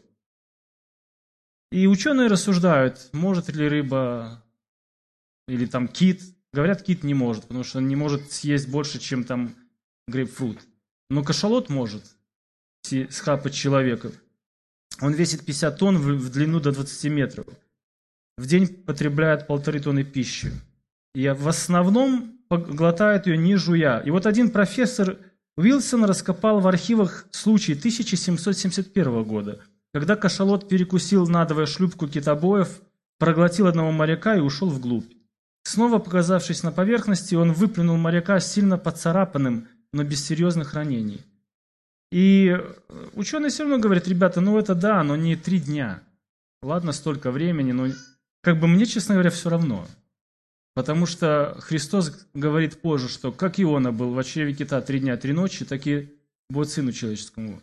И 1.72 1.86
ученые 1.86 2.28
рассуждают, 2.28 3.08
может 3.12 3.48
ли 3.48 3.66
рыба 3.66 4.44
или 5.48 5.66
там 5.66 5.88
кит 5.88 6.22
Говорят, 6.52 6.82
кит 6.82 7.04
не 7.04 7.14
может, 7.14 7.42
потому 7.42 7.62
что 7.62 7.78
он 7.78 7.88
не 7.88 7.96
может 7.96 8.32
съесть 8.32 8.68
больше, 8.68 8.98
чем 8.98 9.24
там 9.24 9.54
грейпфрут. 10.08 10.58
Но 11.08 11.22
кашалот 11.22 11.68
может 11.68 12.04
схапать 13.10 13.54
человека. 13.54 14.10
Он 15.00 15.12
весит 15.12 15.44
50 15.44 15.78
тонн 15.78 15.98
в 15.98 16.30
длину 16.30 16.58
до 16.58 16.72
20 16.72 17.10
метров. 17.10 17.46
В 18.40 18.46
день 18.46 18.68
потребляет 18.68 19.46
полторы 19.46 19.80
тонны 19.80 20.02
пищи. 20.02 20.50
И 21.14 21.28
в 21.28 21.46
основном 21.46 22.38
глотает 22.48 23.26
ее 23.26 23.36
не 23.36 23.56
жуя. 23.56 23.98
И 23.98 24.10
вот 24.10 24.24
один 24.24 24.48
профессор 24.48 25.18
Уилсон 25.58 26.06
раскопал 26.06 26.60
в 26.60 26.66
архивах 26.66 27.26
случай 27.32 27.74
1771 27.74 29.24
года, 29.24 29.60
когда 29.92 30.16
кашалот 30.16 30.70
перекусил 30.70 31.26
надвое 31.26 31.66
шлюпку 31.66 32.08
китобоев, 32.08 32.80
проглотил 33.18 33.66
одного 33.66 33.92
моряка 33.92 34.36
и 34.36 34.40
ушел 34.40 34.70
вглубь. 34.70 35.12
Снова 35.64 35.98
показавшись 35.98 36.62
на 36.62 36.72
поверхности, 36.72 37.34
он 37.34 37.52
выплюнул 37.52 37.98
моряка 37.98 38.40
сильно 38.40 38.78
поцарапанным, 38.78 39.68
но 39.92 40.02
без 40.02 40.24
серьезных 40.24 40.72
ранений. 40.72 41.20
И 42.10 42.58
ученые 43.12 43.50
все 43.50 43.64
равно 43.64 43.80
говорят, 43.80 44.08
ребята, 44.08 44.40
ну 44.40 44.58
это 44.58 44.74
да, 44.74 45.04
но 45.04 45.14
не 45.14 45.36
три 45.36 45.60
дня. 45.60 46.00
Ладно, 46.62 46.92
столько 46.92 47.30
времени, 47.30 47.72
но 47.72 47.88
как 48.42 48.58
бы 48.58 48.66
мне, 48.66 48.86
честно 48.86 49.14
говоря, 49.14 49.30
все 49.30 49.50
равно. 49.50 49.86
Потому 50.74 51.06
что 51.06 51.56
Христос 51.60 52.26
говорит 52.32 52.80
позже, 52.80 53.08
что 53.08 53.32
как 53.32 53.60
Иона 53.60 53.92
был 53.92 54.14
в 54.14 54.24
чреве 54.24 54.54
кита 54.54 54.80
три 54.80 55.00
дня, 55.00 55.16
три 55.16 55.32
ночи, 55.32 55.64
так 55.64 55.86
и 55.86 56.14
будет 56.48 56.70
Сыну 56.70 56.92
Человеческому. 56.92 57.60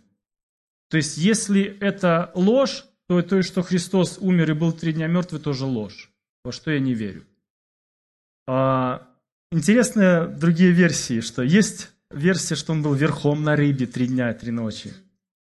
То 0.89 0.97
есть, 0.97 1.17
если 1.17 1.63
это 1.79 2.31
ложь, 2.35 2.85
то 3.07 3.21
то, 3.21 3.41
что 3.41 3.63
Христос 3.63 4.17
умер 4.19 4.51
и 4.51 4.53
был 4.53 4.71
три 4.73 4.93
дня 4.93 5.07
мертвый, 5.07 5.41
тоже 5.41 5.65
ложь, 5.65 6.11
во 6.43 6.51
что 6.51 6.71
я 6.71 6.79
не 6.79 6.93
верю. 6.93 7.23
А, 8.47 9.07
интересные 9.51 10.27
другие 10.27 10.71
версии, 10.71 11.21
что 11.21 11.41
есть 11.41 11.91
версия, 12.11 12.55
что 12.55 12.73
он 12.73 12.83
был 12.83 12.93
верхом 12.93 13.43
на 13.43 13.55
рыбе 13.55 13.85
три 13.85 14.07
дня 14.07 14.31
и 14.31 14.37
три 14.37 14.51
ночи, 14.51 14.93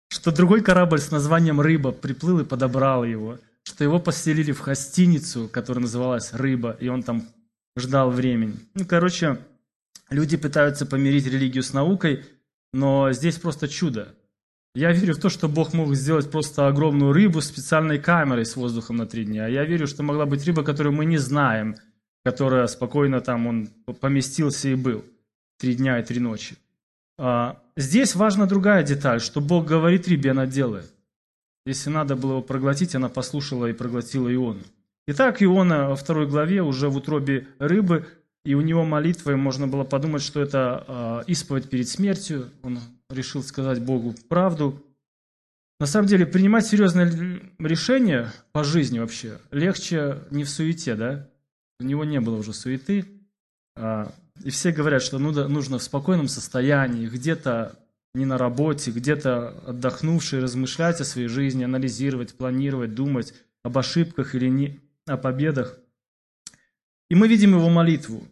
что 0.08 0.32
другой 0.32 0.62
корабль 0.62 1.00
с 1.00 1.10
названием 1.10 1.60
«Рыба» 1.60 1.92
приплыл 1.92 2.40
и 2.40 2.44
подобрал 2.44 3.04
его, 3.04 3.38
что 3.64 3.82
его 3.82 3.98
поселили 3.98 4.52
в 4.52 4.62
гостиницу, 4.62 5.48
которая 5.48 5.82
называлась 5.82 6.32
«Рыба», 6.32 6.76
и 6.80 6.88
он 6.88 7.02
там 7.02 7.26
ждал 7.76 8.10
времени. 8.10 8.56
Ну, 8.74 8.86
короче, 8.86 9.38
люди 10.10 10.36
пытаются 10.36 10.86
помирить 10.86 11.26
религию 11.26 11.62
с 11.62 11.72
наукой, 11.72 12.24
но 12.72 13.12
здесь 13.12 13.36
просто 13.36 13.68
чудо. 13.68 14.14
Я 14.74 14.92
верю 14.92 15.14
в 15.14 15.20
то, 15.20 15.28
что 15.28 15.48
Бог 15.48 15.72
мог 15.72 15.94
сделать 15.94 16.30
просто 16.30 16.66
огромную 16.66 17.12
рыбу 17.12 17.40
с 17.40 17.46
специальной 17.46 17.98
камерой 17.98 18.44
с 18.44 18.56
воздухом 18.56 18.96
на 18.96 19.06
три 19.06 19.24
дня. 19.24 19.46
Я 19.46 19.64
верю, 19.64 19.86
что 19.86 20.02
могла 20.02 20.26
быть 20.26 20.44
рыба, 20.44 20.64
которую 20.64 20.92
мы 20.92 21.04
не 21.04 21.18
знаем, 21.18 21.76
которая 22.24 22.66
спокойно 22.66 23.20
там 23.20 23.46
он 23.46 23.68
поместился 24.00 24.68
и 24.68 24.74
был 24.74 25.04
три 25.58 25.74
дня 25.74 26.00
и 26.00 26.04
три 26.04 26.18
ночи. 26.18 26.56
А, 27.18 27.62
здесь 27.76 28.16
важна 28.16 28.46
другая 28.46 28.82
деталь, 28.82 29.20
что 29.20 29.40
Бог 29.40 29.66
говорит 29.66 30.08
рыбе, 30.08 30.32
она 30.32 30.46
делает. 30.46 30.92
Если 31.66 31.90
надо 31.90 32.14
было 32.14 32.40
проглотить, 32.40 32.94
она 32.94 33.08
послушала 33.08 33.66
и 33.66 33.72
проглотила 33.72 34.32
Иону. 34.32 34.60
Итак, 35.06 35.42
Иона 35.42 35.88
во 35.88 35.96
второй 35.96 36.26
главе 36.26 36.62
уже 36.62 36.88
в 36.88 36.96
утробе 36.96 37.46
рыбы, 37.58 38.06
и 38.44 38.54
у 38.54 38.60
него 38.60 38.84
молитвой 38.84 39.36
можно 39.36 39.66
было 39.66 39.84
подумать, 39.84 40.22
что 40.22 40.40
это 40.40 40.84
а, 40.86 41.24
исповедь 41.26 41.70
перед 41.70 41.88
смертью. 41.88 42.50
Он 42.62 42.78
решил 43.08 43.42
сказать 43.42 43.82
Богу 43.82 44.14
правду. 44.28 44.82
На 45.80 45.86
самом 45.86 46.06
деле, 46.06 46.26
принимать 46.26 46.66
серьезное 46.66 47.40
решение 47.58 48.30
по 48.52 48.64
жизни 48.64 48.98
вообще 48.98 49.38
легче 49.50 50.20
не 50.30 50.44
в 50.44 50.50
суете, 50.50 50.94
да? 50.94 51.28
У 51.80 51.84
него 51.84 52.04
не 52.04 52.20
было 52.20 52.36
уже 52.36 52.52
суеты. 52.52 53.06
А, 53.76 54.12
и 54.42 54.50
все 54.50 54.72
говорят, 54.72 55.02
что 55.02 55.18
нужно 55.18 55.78
в 55.78 55.82
спокойном 55.82 56.28
состоянии, 56.28 57.08
где-то 57.08 57.78
не 58.14 58.24
на 58.24 58.38
работе, 58.38 58.90
где-то 58.90 59.48
отдохнувший, 59.66 60.40
размышлять 60.40 61.00
о 61.00 61.04
своей 61.04 61.28
жизни, 61.28 61.64
анализировать, 61.64 62.36
планировать, 62.36 62.94
думать 62.94 63.34
об 63.62 63.76
ошибках 63.76 64.34
или 64.34 64.48
не, 64.48 64.80
о 65.06 65.16
победах. 65.16 65.78
И 67.10 67.14
мы 67.14 67.28
видим 67.28 67.54
его 67.54 67.68
молитву. 67.68 68.26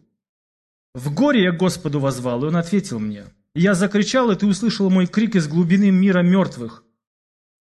«В 0.93 1.13
горе 1.13 1.43
я 1.43 1.51
Господу 1.51 1.99
возвал, 1.99 2.43
и 2.43 2.47
он 2.47 2.55
ответил 2.55 2.99
мне. 2.99 3.25
Я 3.55 3.73
закричал, 3.73 4.31
и 4.31 4.35
ты 4.35 4.45
услышал 4.45 4.89
мой 4.89 5.07
крик 5.07 5.35
из 5.35 5.47
глубины 5.47 5.91
мира 5.91 6.21
мертвых». 6.21 6.83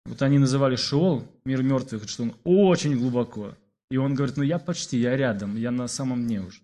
Вот 0.05 0.21
они 0.23 0.39
называли 0.39 0.77
Шиол, 0.77 1.27
мир 1.45 1.63
мертвых, 1.63 2.09
что 2.09 2.25
он 2.25 2.35
очень 2.45 2.99
глубоко. 2.99 3.57
И 3.91 3.97
он 3.97 4.15
говорит, 4.15 4.37
ну 4.37 4.43
я 4.43 4.59
почти, 4.59 4.99
я 4.99 5.17
рядом, 5.17 5.57
я 5.57 5.71
на 5.71 5.87
самом 5.87 6.25
дне 6.25 6.41
уже. 6.41 6.61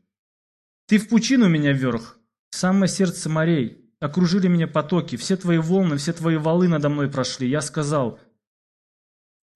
Ты 0.86 0.98
в 0.98 1.08
пучину 1.08 1.48
меня 1.48 1.72
вверх, 1.72 2.18
в 2.50 2.56
самое 2.56 2.88
сердце 2.88 3.28
морей. 3.28 3.87
Окружили 4.00 4.46
меня 4.46 4.68
потоки, 4.68 5.16
все 5.16 5.36
твои 5.36 5.58
волны, 5.58 5.96
все 5.96 6.12
твои 6.12 6.36
валы 6.36 6.68
надо 6.68 6.88
мной 6.88 7.10
прошли. 7.10 7.48
Я 7.48 7.60
сказал, 7.60 8.20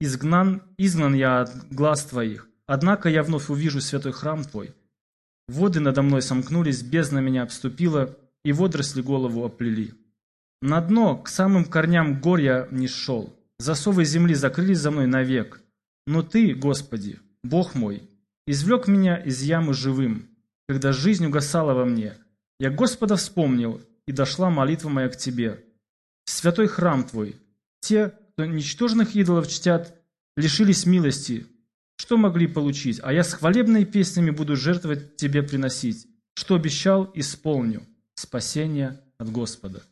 изгнан, 0.01 0.63
изгнан 0.79 1.15
я 1.15 1.43
от 1.43 1.69
глаз 1.73 2.05
твоих. 2.07 2.49
Однако 2.67 3.09
я 3.09 3.23
вновь 3.23 3.51
увижу 3.51 3.81
святой 3.81 4.13
храм 4.13 4.45
твой. 4.45 4.75
Воды 5.49 5.81
надо 5.81 6.03
мной 6.03 6.23
сомкнулись, 6.23 6.83
бездна 6.83 7.19
меня 7.19 7.43
обступила, 7.43 8.17
и 8.45 8.53
водоросли 8.53 9.03
голову 9.03 9.45
оплели. 9.45 9.95
На 10.61 10.81
дно, 10.81 11.19
к 11.19 11.29
самым 11.29 11.65
корням 11.65 12.21
гор 12.21 12.39
я 12.39 12.69
не 12.71 12.89
шел. 12.89 13.37
Засовы 13.59 14.05
земли 14.05 14.35
закрылись 14.35 14.79
за 14.79 14.91
мной 14.91 15.07
навек. 15.07 15.61
Но 16.07 16.23
Ты, 16.23 16.55
Господи, 16.55 17.21
Бог 17.45 17.75
мой, 17.75 18.09
извлек 18.47 18.89
меня 18.89 19.17
из 19.17 19.43
ямы 19.43 19.75
живым, 19.75 20.29
когда 20.69 20.93
жизнь 20.93 21.27
угасала 21.27 21.75
во 21.75 21.85
мне. 21.85 22.15
Я 22.59 22.71
Господа 22.71 23.17
вспомнил, 23.17 23.81
и 24.07 24.13
дошла 24.13 24.51
молитва 24.51 24.89
моя 24.89 25.09
к 25.09 25.17
Тебе. 25.17 25.65
Святой 26.25 26.67
храм 26.67 27.05
Твой, 27.05 27.37
те, 27.81 28.13
кто 28.33 28.45
ничтожных 28.45 29.15
идолов 29.15 29.49
чтят, 29.49 29.95
лишились 30.37 30.87
милости. 30.87 31.47
Что 31.97 32.17
могли 32.17 32.47
получить? 32.47 33.01
А 33.03 33.13
я 33.13 33.23
с 33.23 33.35
хвалебными 33.35 33.85
песнями 33.85 34.31
буду 34.31 34.57
жертвовать 34.57 35.17
Тебе 35.17 35.43
приносить. 35.43 36.07
Что 36.35 36.55
обещал, 36.55 37.11
исполню. 37.15 37.87
Спасение 38.15 39.01
от 39.19 39.31
Господа. 39.31 39.83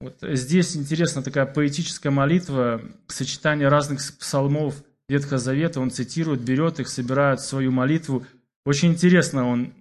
Вот 0.00 0.18
здесь 0.22 0.76
интересна 0.76 1.22
такая 1.22 1.46
поэтическая 1.46 2.12
молитва, 2.12 2.82
сочетание 3.06 3.68
разных 3.68 4.00
псалмов 4.18 4.82
Ветхого 5.08 5.38
Завета. 5.38 5.80
Он 5.80 5.90
цитирует, 5.90 6.42
берет 6.42 6.80
их, 6.80 6.88
собирает 6.88 7.40
свою 7.40 7.72
молитву– 7.72 8.26
очень 8.64 8.92
интересно, 8.92 9.46
он 9.46 9.74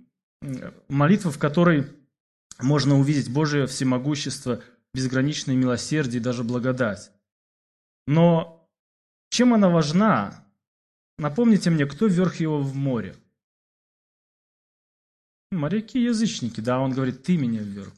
молитва, 0.90 1.32
в 1.32 1.40
которой 1.40 1.88
можно 2.60 2.98
увидеть 3.00 3.32
Божие 3.32 3.68
всемогущество, 3.68 4.62
безграничное 4.94 5.56
милосердие 5.56 6.20
и 6.20 6.24
даже 6.24 6.44
благодать. 6.44 7.12
Но 8.08 8.70
чем 9.30 9.54
она 9.54 9.70
важна? 9.70 10.46
Напомните 11.18 11.70
мне, 11.70 11.86
кто 11.86 12.08
вверх 12.08 12.36
его 12.36 12.60
в 12.60 12.76
море? 12.76 13.16
Моряки-язычники, 15.52 16.62
да, 16.62 16.80
он 16.80 16.92
говорит, 16.92 17.24
ты 17.24 17.38
меня 17.38 17.62
вверх. 17.62 17.94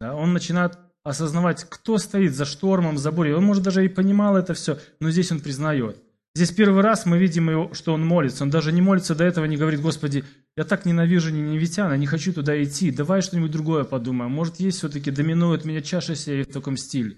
Да, 0.00 0.14
он 0.14 0.32
начинает 0.32 0.78
осознавать, 1.04 1.64
кто 1.64 1.98
стоит 1.98 2.34
за 2.34 2.44
штормом, 2.44 2.98
за 2.98 3.12
бурей. 3.12 3.34
Он, 3.34 3.44
может, 3.44 3.62
даже 3.62 3.84
и 3.84 3.88
понимал 3.88 4.36
это 4.36 4.54
все, 4.54 4.78
но 5.00 5.10
здесь 5.10 5.30
он 5.30 5.40
признает. 5.40 6.02
Здесь 6.36 6.52
первый 6.52 6.82
раз 6.82 7.06
мы 7.06 7.16
видим, 7.16 7.48
его, 7.48 7.72
что 7.72 7.94
он 7.94 8.04
молится. 8.04 8.44
Он 8.44 8.50
даже 8.50 8.70
не 8.70 8.82
молится 8.82 9.14
до 9.14 9.24
этого, 9.24 9.46
не 9.46 9.56
говорит, 9.56 9.80
Господи, 9.80 10.22
я 10.54 10.64
так 10.64 10.84
ненавижу 10.84 11.30
ненавитян, 11.30 11.98
не 11.98 12.06
хочу 12.06 12.34
туда 12.34 12.62
идти, 12.62 12.90
давай 12.90 13.22
что-нибудь 13.22 13.50
другое 13.50 13.84
подумаем. 13.84 14.32
Может, 14.32 14.60
есть 14.60 14.76
все-таки, 14.76 15.10
доминует 15.10 15.64
меня 15.64 15.80
чаша 15.80 16.14
сия 16.14 16.44
в 16.44 16.48
таком 16.48 16.76
стиле. 16.76 17.16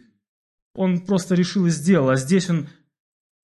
Он 0.73 1.01
просто 1.01 1.35
решил 1.35 1.67
и 1.67 1.71
сделал, 1.71 2.11
а 2.11 2.17
здесь 2.17 2.49
он 2.49 2.69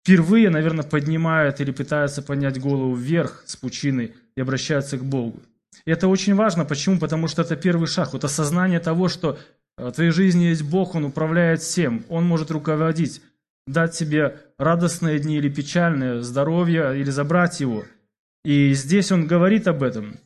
впервые, 0.02 0.50
наверное, 0.50 0.84
поднимает 0.84 1.62
или 1.62 1.72
пытается 1.72 2.22
поднять 2.22 2.60
голову 2.60 2.94
вверх 2.94 3.44
с 3.46 3.56
пучины 3.56 4.16
и 4.36 4.42
обращается 4.42 4.98
к 4.98 5.06
Богу. 5.06 5.42
И 5.86 5.92
это 5.92 6.10
очень 6.10 6.36
важно. 6.36 6.66
Почему? 6.66 7.00
Потому 7.00 7.30
что 7.30 7.42
это 7.42 7.56
первый 7.56 7.88
шаг. 7.88 8.12
Вот 8.12 8.26
осознание 8.26 8.82
того, 8.82 9.08
что 9.08 9.40
в 9.78 9.94
твоей 9.94 10.12
жизни 10.12 10.44
есть 10.44 10.64
Бог, 10.64 10.94
Он 10.96 11.06
управляет 11.06 11.62
всем, 11.62 12.04
Он 12.10 12.26
может 12.26 12.52
руководить 12.52 13.22
дать 13.66 13.96
себе 13.96 14.42
радостные 14.64 15.20
дни 15.20 15.38
или 15.38 15.50
печальные, 15.50 16.22
здоровье 16.22 17.00
или 17.00 17.10
забрать 17.10 17.60
его. 17.60 17.86
И 18.44 18.74
здесь 18.74 19.12
он 19.12 19.28
говорит 19.28 19.68
об 19.68 19.84
этом. 19.84 20.20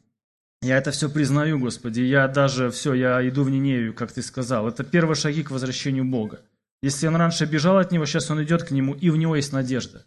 Я 0.61 0.77
это 0.77 0.91
все 0.91 1.09
признаю, 1.09 1.59
Господи, 1.59 2.01
я 2.01 2.27
даже 2.27 2.71
все, 2.71 2.93
я 2.93 3.27
иду 3.27 3.43
в 3.43 3.49
Ниневию, 3.49 3.93
как 3.93 4.11
ты 4.11 4.21
сказал. 4.21 4.67
Это 4.67 4.83
первые 4.83 5.15
шаги 5.15 5.43
к 5.43 5.51
возвращению 5.51 6.05
Бога. 6.05 6.41
Если 6.81 7.07
он 7.07 7.15
раньше 7.15 7.45
бежал 7.45 7.77
от 7.77 7.91
него, 7.91 8.05
сейчас 8.05 8.31
он 8.31 8.43
идет 8.43 8.63
к 8.63 8.71
нему, 8.71 8.93
и 8.93 9.09
в 9.09 9.17
него 9.17 9.35
есть 9.35 9.53
надежда. 9.53 10.05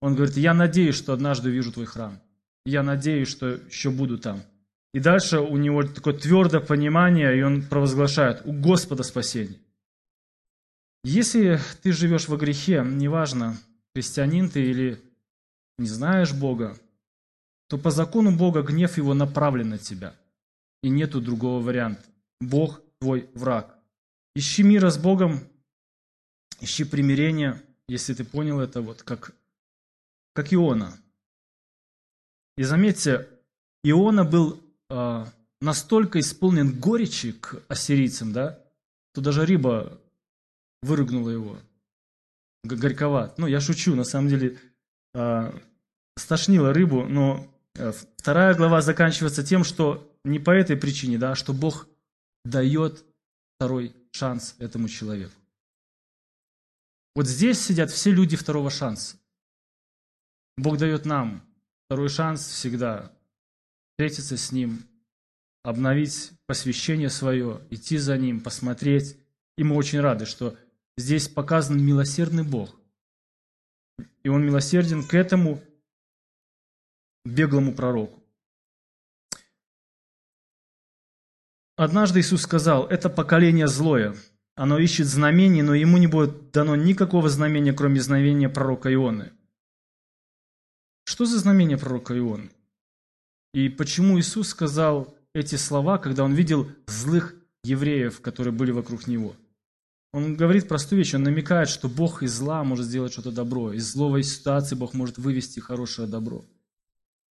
Он 0.00 0.14
говорит, 0.14 0.36
я 0.36 0.54
надеюсь, 0.54 0.96
что 0.96 1.12
однажды 1.12 1.50
увижу 1.50 1.72
твой 1.72 1.86
храм. 1.86 2.18
Я 2.64 2.82
надеюсь, 2.82 3.28
что 3.28 3.48
еще 3.48 3.90
буду 3.90 4.18
там. 4.18 4.42
И 4.92 5.00
дальше 5.00 5.40
у 5.40 5.56
него 5.56 5.82
такое 5.82 6.14
твердое 6.14 6.60
понимание, 6.60 7.38
и 7.38 7.42
он 7.42 7.62
провозглашает, 7.62 8.42
у 8.44 8.52
Господа 8.52 9.02
спасение. 9.02 9.58
Если 11.02 11.58
ты 11.82 11.92
живешь 11.92 12.28
во 12.28 12.36
грехе, 12.36 12.84
неважно, 12.84 13.56
христианин 13.94 14.50
ты 14.50 14.62
или 14.62 15.02
не 15.78 15.86
знаешь 15.86 16.34
Бога, 16.34 16.78
то 17.68 17.78
по 17.78 17.90
закону 17.90 18.36
Бога 18.36 18.62
гнев 18.62 18.98
его 18.98 19.14
направлен 19.14 19.70
на 19.70 19.78
тебя. 19.78 20.14
И 20.82 20.88
нету 20.88 21.20
другого 21.20 21.62
варианта. 21.62 22.02
Бог 22.40 22.82
твой 22.98 23.28
враг. 23.34 23.78
Ищи 24.34 24.62
мира 24.62 24.90
с 24.90 24.98
Богом, 24.98 25.40
ищи 26.60 26.84
примирения, 26.84 27.62
если 27.88 28.14
ты 28.14 28.24
понял 28.24 28.60
это, 28.60 28.82
вот 28.82 29.02
как, 29.02 29.34
как 30.34 30.52
Иона. 30.52 30.96
И 32.56 32.62
заметьте, 32.62 33.28
Иона 33.82 34.24
был 34.24 34.60
э, 34.90 35.26
настолько 35.60 36.20
исполнен 36.20 36.78
горечи 36.78 37.32
к 37.32 37.62
ассирийцам, 37.68 38.32
да, 38.32 38.62
что 39.12 39.22
даже 39.22 39.46
рыба 39.46 40.00
выругнула 40.82 41.30
его. 41.30 41.58
Горьковат. 42.64 43.38
Ну, 43.38 43.46
я 43.46 43.60
шучу, 43.60 43.94
на 43.94 44.04
самом 44.04 44.28
деле, 44.28 44.58
э, 45.14 45.52
стошнила 46.16 46.74
рыбу, 46.74 47.06
но 47.06 47.46
э, 47.74 47.92
вторая 48.18 48.54
глава 48.54 48.82
заканчивается 48.82 49.42
тем, 49.42 49.64
что 49.64 50.06
не 50.24 50.38
по 50.38 50.50
этой 50.50 50.76
причине, 50.76 51.18
да, 51.18 51.34
что 51.34 51.52
Бог 51.52 51.88
дает 52.44 53.04
второй 53.56 53.94
шанс 54.12 54.56
этому 54.58 54.88
человеку. 54.88 55.34
Вот 57.14 57.26
здесь 57.26 57.60
сидят 57.60 57.90
все 57.90 58.10
люди 58.10 58.36
второго 58.36 58.70
шанса. 58.70 59.16
Бог 60.56 60.78
дает 60.78 61.06
нам 61.06 61.42
второй 61.86 62.08
шанс 62.08 62.46
всегда 62.46 63.10
встретиться 63.92 64.36
с 64.36 64.52
Ним, 64.52 64.84
обновить 65.62 66.32
посвящение 66.46 67.10
свое, 67.10 67.60
идти 67.70 67.98
за 67.98 68.16
Ним, 68.16 68.40
посмотреть. 68.40 69.16
И 69.58 69.64
мы 69.64 69.76
очень 69.76 70.00
рады, 70.00 70.24
что 70.24 70.56
здесь 70.96 71.28
показан 71.28 71.84
милосердный 71.84 72.44
Бог. 72.44 72.78
И 74.22 74.28
Он 74.28 74.44
милосерден 74.44 75.06
к 75.06 75.14
этому 75.14 75.60
беглому 77.24 77.74
пророку. 77.74 78.22
Однажды 81.76 82.20
Иисус 82.20 82.42
сказал, 82.42 82.86
это 82.86 83.08
поколение 83.08 83.66
злое, 83.66 84.14
оно 84.54 84.78
ищет 84.78 85.06
знамений, 85.06 85.62
но 85.62 85.74
ему 85.74 85.96
не 85.96 86.06
будет 86.06 86.50
дано 86.50 86.76
никакого 86.76 87.30
знамения, 87.30 87.72
кроме 87.72 88.00
знамения 88.00 88.50
пророка 88.50 88.92
Ионы. 88.92 89.32
Что 91.04 91.24
за 91.24 91.38
знамение 91.38 91.78
пророка 91.78 92.14
Ионы? 92.14 92.50
И 93.54 93.70
почему 93.70 94.20
Иисус 94.20 94.48
сказал 94.50 95.16
эти 95.34 95.54
слова, 95.54 95.96
когда 95.96 96.24
он 96.24 96.34
видел 96.34 96.70
злых 96.86 97.34
евреев, 97.64 98.20
которые 98.20 98.52
были 98.52 98.70
вокруг 98.70 99.06
него? 99.06 99.34
Он 100.12 100.36
говорит 100.36 100.66
простую 100.66 100.98
вещь, 100.98 101.14
он 101.14 101.22
намекает, 101.22 101.68
что 101.68 101.88
Бог 101.88 102.22
из 102.22 102.32
зла 102.32 102.64
может 102.64 102.86
сделать 102.86 103.12
что-то 103.12 103.30
добро, 103.30 103.72
из 103.72 103.92
злой 103.92 104.24
ситуации 104.24 104.74
Бог 104.74 104.92
может 104.92 105.18
вывести 105.18 105.60
хорошее 105.60 106.08
добро. 106.08 106.44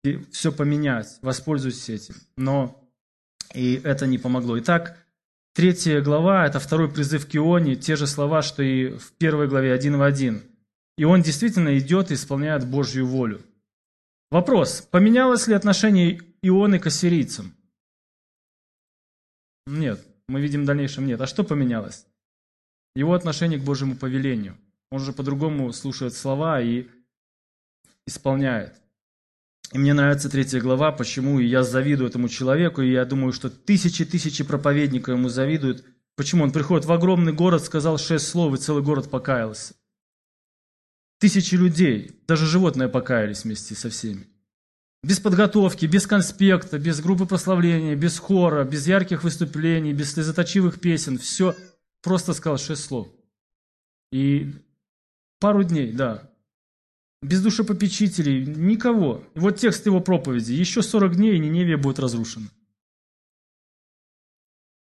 И 0.03 0.17
все 0.31 0.51
поменять, 0.51 1.17
воспользуйтесь 1.21 1.89
этим. 1.89 2.15
Но 2.35 2.85
и 3.53 3.75
это 3.83 4.07
не 4.07 4.17
помогло. 4.17 4.59
Итак, 4.59 4.97
третья 5.53 6.01
глава– 6.01 6.45
это 6.47 6.59
второй 6.59 6.91
призыв 6.91 7.27
к 7.27 7.35
Ионе, 7.35 7.75
те 7.75 7.95
же 7.95 8.07
слова, 8.07 8.41
что 8.41 8.61
и 8.61 8.89
в 8.97 9.13
первой 9.13 9.47
главе 9.47 9.71
один 9.71 9.97
в 9.97 10.01
один. 10.01 10.43
И 10.97 11.05
он 11.05 11.21
действительно 11.21 11.77
идет 11.77 12.11
и 12.11 12.15
исполняет 12.15 12.67
Божью 12.67 13.07
волю. 13.07 13.41
Вопрос, 14.31 14.81
поменялось 14.81 15.47
ли 15.47 15.53
отношение 15.53 16.21
Ионы 16.41 16.79
к 16.79 16.87
ассирийцам? 16.87 17.55
Нет, 19.65 20.05
мы 20.27 20.41
видим 20.41 20.63
в 20.63 20.65
дальнейшем 20.65 21.07
нет. 21.07 21.21
А 21.21 21.27
что 21.27 21.43
поменялось? 21.43 22.05
Его 22.95 23.13
отношение 23.13 23.59
к 23.59 23.63
Божьему 23.63 23.95
повелению. 23.95 24.57
Он 24.89 24.99
же 24.99 25.11
по-другому 25.11 25.71
слушает 25.73 26.13
слова 26.13 26.61
и 26.61 26.87
исполняет. 28.07 28.75
И 29.73 29.77
мне 29.77 29.93
нравится 29.93 30.29
третья 30.29 30.61
глава, 30.61 30.91
почему 30.91 31.39
я 31.39 31.63
завидую 31.63 32.09
этому 32.09 32.29
человеку, 32.29 32.81
и 32.81 32.91
я 32.91 33.03
думаю, 33.03 33.33
что 33.33 33.49
тысячи-тысячи 33.49 34.43
проповедников 34.43 35.15
ему 35.15 35.27
завидуют. 35.27 35.83
Почему? 36.15 36.43
Он 36.43 36.51
приходит 36.51 36.85
в 36.85 36.91
огромный 36.91 37.33
город, 37.33 37.63
сказал 37.63 37.97
шесть 37.97 38.27
слов, 38.27 38.53
и 38.53 38.57
целый 38.57 38.83
город 38.83 39.09
покаялся. 39.09 39.73
Тысячи 41.19 41.55
людей, 41.55 42.21
даже 42.27 42.45
животные 42.45 42.87
покаялись 42.87 43.43
вместе 43.43 43.75
со 43.75 43.89
всеми. 43.89 44.27
Без 45.03 45.19
подготовки, 45.19 45.85
без 45.85 46.07
конспекта, 46.07 46.79
без 46.79 47.01
группы 47.01 47.25
прославления, 47.25 47.95
без 47.95 48.17
хора, 48.17 48.63
без 48.63 48.87
ярких 48.87 49.23
выступлений, 49.23 49.93
без 49.93 50.13
слезоточивых 50.13 50.79
песен. 50.79 51.17
Все 51.17 51.55
просто 52.05 52.33
сказал 52.33 52.59
шесть 52.59 52.85
слов. 52.85 53.07
И 54.11 54.53
пару 55.39 55.63
дней, 55.63 55.91
да, 55.91 56.31
без 57.23 57.41
душепопечителей, 57.41 58.45
никого. 58.45 59.23
Вот 59.33 59.57
текст 59.57 59.87
его 59.87 59.99
проповеди. 59.99 60.53
Еще 60.53 60.83
40 60.83 61.15
дней, 61.15 61.35
и 61.35 61.39
Ниневия 61.39 61.77
будет 61.77 61.97
разрушена. 61.97 62.47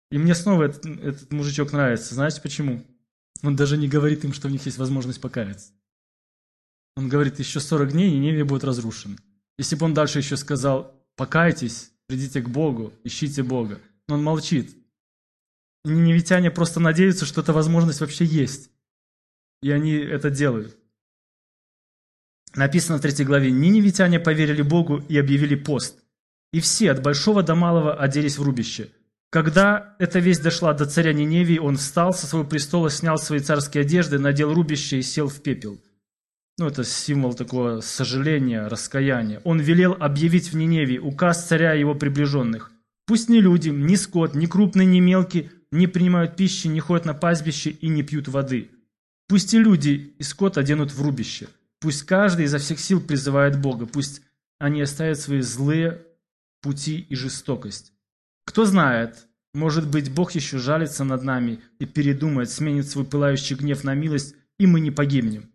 И 0.10 0.18
мне 0.18 0.34
снова 0.34 0.64
этот, 0.64 0.86
этот 0.86 1.32
мужичок 1.32 1.72
нравится. 1.72 2.16
Знаете 2.16 2.42
почему? 2.42 2.84
Он 3.44 3.56
даже 3.56 3.78
не 3.78 3.88
говорит 3.88 4.24
им, 4.24 4.34
что 4.34 4.48
у 4.48 4.52
них 4.52 4.66
есть 4.66 4.80
возможность 4.80 5.22
покаяться. 5.22 5.72
Он 6.96 7.10
говорит, 7.10 7.38
еще 7.38 7.60
40 7.60 7.92
дней, 7.92 8.10
и 8.10 8.16
Ниневия 8.16 8.44
будет 8.46 8.64
разрушена. 8.64 9.18
Если 9.60 9.76
бы 9.76 9.86
он 9.86 9.94
дальше 9.94 10.18
еще 10.18 10.36
сказал, 10.36 11.00
покайтесь, 11.16 11.92
придите 12.08 12.42
к 12.42 12.50
Богу, 12.50 12.92
ищите 13.04 13.44
Бога. 13.44 13.80
Но 14.08 14.16
он 14.16 14.24
молчит. 14.24 14.83
Ниневитяне 15.86 16.50
просто 16.50 16.80
надеются, 16.80 17.26
что 17.26 17.42
эта 17.42 17.52
возможность 17.52 18.02
вообще 18.02 18.26
есть. 18.26 18.72
И 19.62 19.72
они 19.72 19.94
это 19.94 20.30
делают. 20.30 20.78
Написано 22.56 23.00
в 23.00 23.02
третьей 23.02 23.26
главе, 23.26 23.52
«Ниневитяне 23.52 24.20
поверили 24.20 24.62
Богу 24.62 25.04
и 25.10 25.18
объявили 25.18 25.56
пост. 25.56 26.04
И 26.52 26.60
все, 26.60 26.92
от 26.92 27.02
большого 27.02 27.42
до 27.42 27.56
малого, 27.56 27.96
оделись 27.96 28.38
в 28.38 28.44
рубище. 28.44 28.92
Когда 29.32 29.96
эта 29.98 30.20
весть 30.20 30.44
дошла 30.44 30.74
до 30.74 30.86
царя 30.86 31.14
Ниневии, 31.14 31.58
он 31.58 31.78
встал 31.78 32.14
со 32.14 32.28
своего 32.28 32.48
престола, 32.48 32.92
снял 32.92 33.18
свои 33.18 33.40
царские 33.40 33.82
одежды, 33.82 34.20
надел 34.20 34.54
рубище 34.54 35.00
и 35.00 35.02
сел 35.02 35.28
в 35.28 35.42
пепел». 35.42 35.82
Ну, 36.60 36.68
это 36.68 36.84
символ 36.84 37.34
такого 37.34 37.82
сожаления, 37.82 38.68
раскаяния. 38.68 39.42
Он 39.44 39.60
велел 39.60 39.98
объявить 40.00 40.52
в 40.52 40.56
Ниневии 40.56 41.00
указ 41.00 41.48
царя 41.48 41.74
и 41.74 41.80
его 41.80 41.96
приближенных. 41.96 42.72
Пусть 43.08 43.28
ни 43.28 43.40
люди, 43.40 43.70
ни 43.70 43.96
скот, 43.96 44.36
ни 44.36 44.46
крупный, 44.46 44.86
ни 44.86 45.00
мелкий 45.00 45.50
не 45.74 45.88
принимают 45.88 46.36
пищи, 46.36 46.68
не 46.68 46.80
ходят 46.80 47.06
на 47.06 47.14
пастбище 47.14 47.72
и 47.72 47.88
не 47.88 48.04
пьют 48.04 48.28
воды. 48.28 48.70
Пусть 49.28 49.54
и 49.54 49.60
люди, 49.60 50.16
и 50.18 50.24
скот 50.24 50.58
оденут 50.58 50.92
в 50.92 51.02
рубище– 51.02 51.48
Пусть 51.84 52.04
каждый 52.04 52.46
изо 52.46 52.60
всех 52.60 52.80
сил 52.80 53.02
призывает 53.02 53.60
Бога, 53.60 53.86
пусть 53.86 54.22
они 54.58 54.82
оставят 54.82 55.20
свои 55.20 55.42
злые 55.42 56.02
пути 56.62 56.98
и 56.98 57.14
жестокость. 57.14 57.92
Кто 58.46 58.64
знает, 58.64 59.28
может 59.54 59.92
быть, 59.92 60.10
Бог 60.10 60.32
еще 60.32 60.60
жалится 60.60 61.04
над 61.04 61.24
нами 61.24 61.60
и 61.80 61.86
передумает, 61.86 62.50
сменит 62.50 62.88
свой 62.88 63.04
пылающий 63.04 63.58
гнев 63.58 63.84
на 63.84 63.96
милость, 63.96 64.34
и 64.58 64.66
мы 64.66 64.80
не 64.80 64.92
погибнем. 64.92 65.52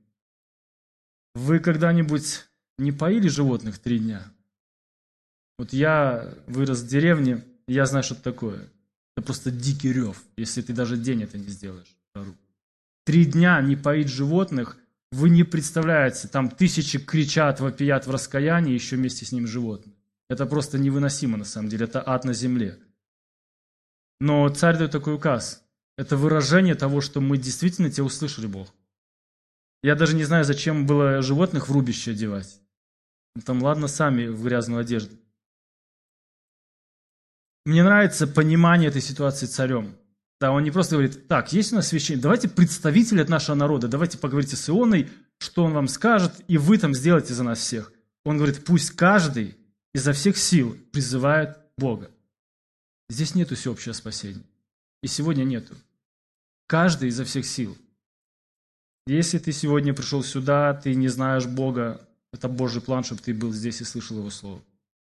Вы 1.35 1.61
когда-нибудь 1.61 2.45
не 2.77 2.93
поили 2.93 3.29
животных 3.29 3.79
три 3.79 3.99
дня? 3.99 4.31
Вот 5.57 5.73
я 5.73 6.35
вырос 6.47 6.83
в 6.83 6.89
деревне, 6.89 7.43
я 7.67 7.87
знаю, 7.87 8.05
что 8.05 8.13
это 8.13 8.25
такое. 8.25 8.69
Это 9.19 9.27
просто 9.27 9.51
дикий 9.51 9.93
рев, 9.93 10.23
если 10.37 10.63
ты 10.63 10.73
даже 10.73 10.97
день 10.97 11.25
это 11.25 11.39
не 11.39 11.49
сделаешь. 11.49 11.97
Три 13.05 13.25
дня 13.25 13.61
не 13.61 13.75
поить 13.75 14.09
животных– 14.09 14.79
вы 15.11 15.31
не 15.31 15.43
представляете, 15.43 16.29
там 16.29 16.49
тысячи 16.51 16.99
кричат, 16.99 17.61
вопият 17.61 18.07
в 18.07 18.11
раскаянии, 18.11 18.75
еще 18.75 18.95
вместе 18.95 19.25
с 19.25 19.33
ним 19.33 19.49
животные. 19.49 19.97
Это 20.29 20.47
просто 20.47 20.79
невыносимо 20.79 21.37
на 21.37 21.45
самом 21.45 21.69
деле, 21.69 21.87
это 21.87 22.07
ад 22.07 22.25
на 22.25 22.33
земле. 22.33 22.79
Но 24.21 24.49
царь 24.51 24.77
дает 24.77 24.93
такой 24.93 25.15
указ. 25.15 25.65
Это 25.97 26.17
выражение 26.17 26.77
того, 26.77 27.01
что 27.01 27.21
мы 27.21 27.39
действительно 27.39 27.91
тебя 27.91 28.05
услышали, 28.05 28.47
Бог. 28.47 28.73
Я 29.83 29.97
даже 29.97 30.15
не 30.15 30.25
знаю, 30.25 30.45
зачем 30.45 30.87
было 30.87 31.23
животных 31.23 31.69
в 31.69 31.73
рубище 31.73 32.13
одевать. 32.13 32.61
Там, 33.45 33.63
ладно, 33.63 33.89
сами 33.89 34.27
в 34.27 34.45
грязную 34.45 34.81
одежду. 34.81 35.17
Мне 37.69 37.85
нравится 37.85 38.27
понимание 38.27 38.89
этой 38.89 39.03
ситуации 39.03 39.45
царем. 39.45 39.95
Да, 40.41 40.53
он 40.53 40.65
не 40.65 40.71
просто 40.71 40.95
говорит, 40.95 41.29
так, 41.29 41.53
есть 41.53 41.71
у 41.71 41.77
нас 41.77 41.89
священник, 41.89 42.23
давайте 42.23 42.49
представители 42.49 43.21
от 43.21 43.29
нашего 43.29 43.57
народа, 43.57 43.89
давайте 43.89 44.17
поговорите 44.17 44.57
с 44.57 44.71
Ионой, 44.71 45.11
что 45.37 45.65
он 45.65 45.75
вам 45.75 45.87
скажет, 45.87 46.33
и 46.49 46.57
вы 46.57 46.79
там 46.79 46.95
сделаете 46.95 47.35
за 47.35 47.43
нас 47.43 47.59
всех. 47.59 47.93
Он 48.25 48.39
говорит, 48.39 48.65
пусть 48.65 48.93
каждый 48.93 49.55
изо 49.93 50.15
всех 50.15 50.39
сил 50.39 50.79
призывает 50.93 51.59
Бога. 51.77 52.11
Здесь 53.11 53.35
нету 53.35 53.55
всеобщего 53.55 53.93
спасения. 53.93 54.45
И 55.03 55.07
сегодня 55.07 55.45
нету. 55.45 55.75
Каждый 56.69 57.11
изо 57.11 57.27
всех 57.27 57.45
сил. 57.45 57.77
Если 59.07 59.39
ты 59.39 59.53
сегодня 59.53 59.93
пришел 59.93 60.25
сюда, 60.25 60.73
ты 60.73 60.95
не 60.95 61.09
знаешь 61.09 61.45
Бога, 61.45 62.01
это 62.33 62.49
Божий 62.49 62.81
план, 62.81 63.05
чтобы 63.05 63.21
ты 63.21 63.35
был 63.35 63.53
здесь 63.53 63.83
и 63.83 63.85
слышал 63.85 64.17
Его 64.17 64.31
Слово. 64.31 64.63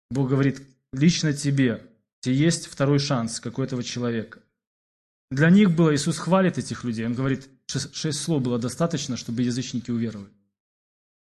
Бог 0.09 0.27
говорит, 0.27 0.63
лично 0.91 1.33
тебе, 1.33 1.83
тебе 2.27 2.35
есть 2.35 2.67
второй 2.67 2.99
шанс, 2.99 3.39
как 3.39 3.57
у 3.57 3.63
этого 3.63 3.83
человека. 3.83 4.39
Для 5.31 5.49
них 5.49 5.71
было, 5.71 5.95
Иисус 5.95 6.17
хвалит 6.17 6.57
этих 6.57 6.83
людей, 6.83 7.05
Он 7.05 7.13
говорит, 7.13 7.49
шесть, 7.67 8.21
слов 8.21 8.41
было 8.41 8.59
достаточно, 8.59 9.15
чтобы 9.17 9.43
язычники 9.43 9.91
уверовали. 9.91 10.29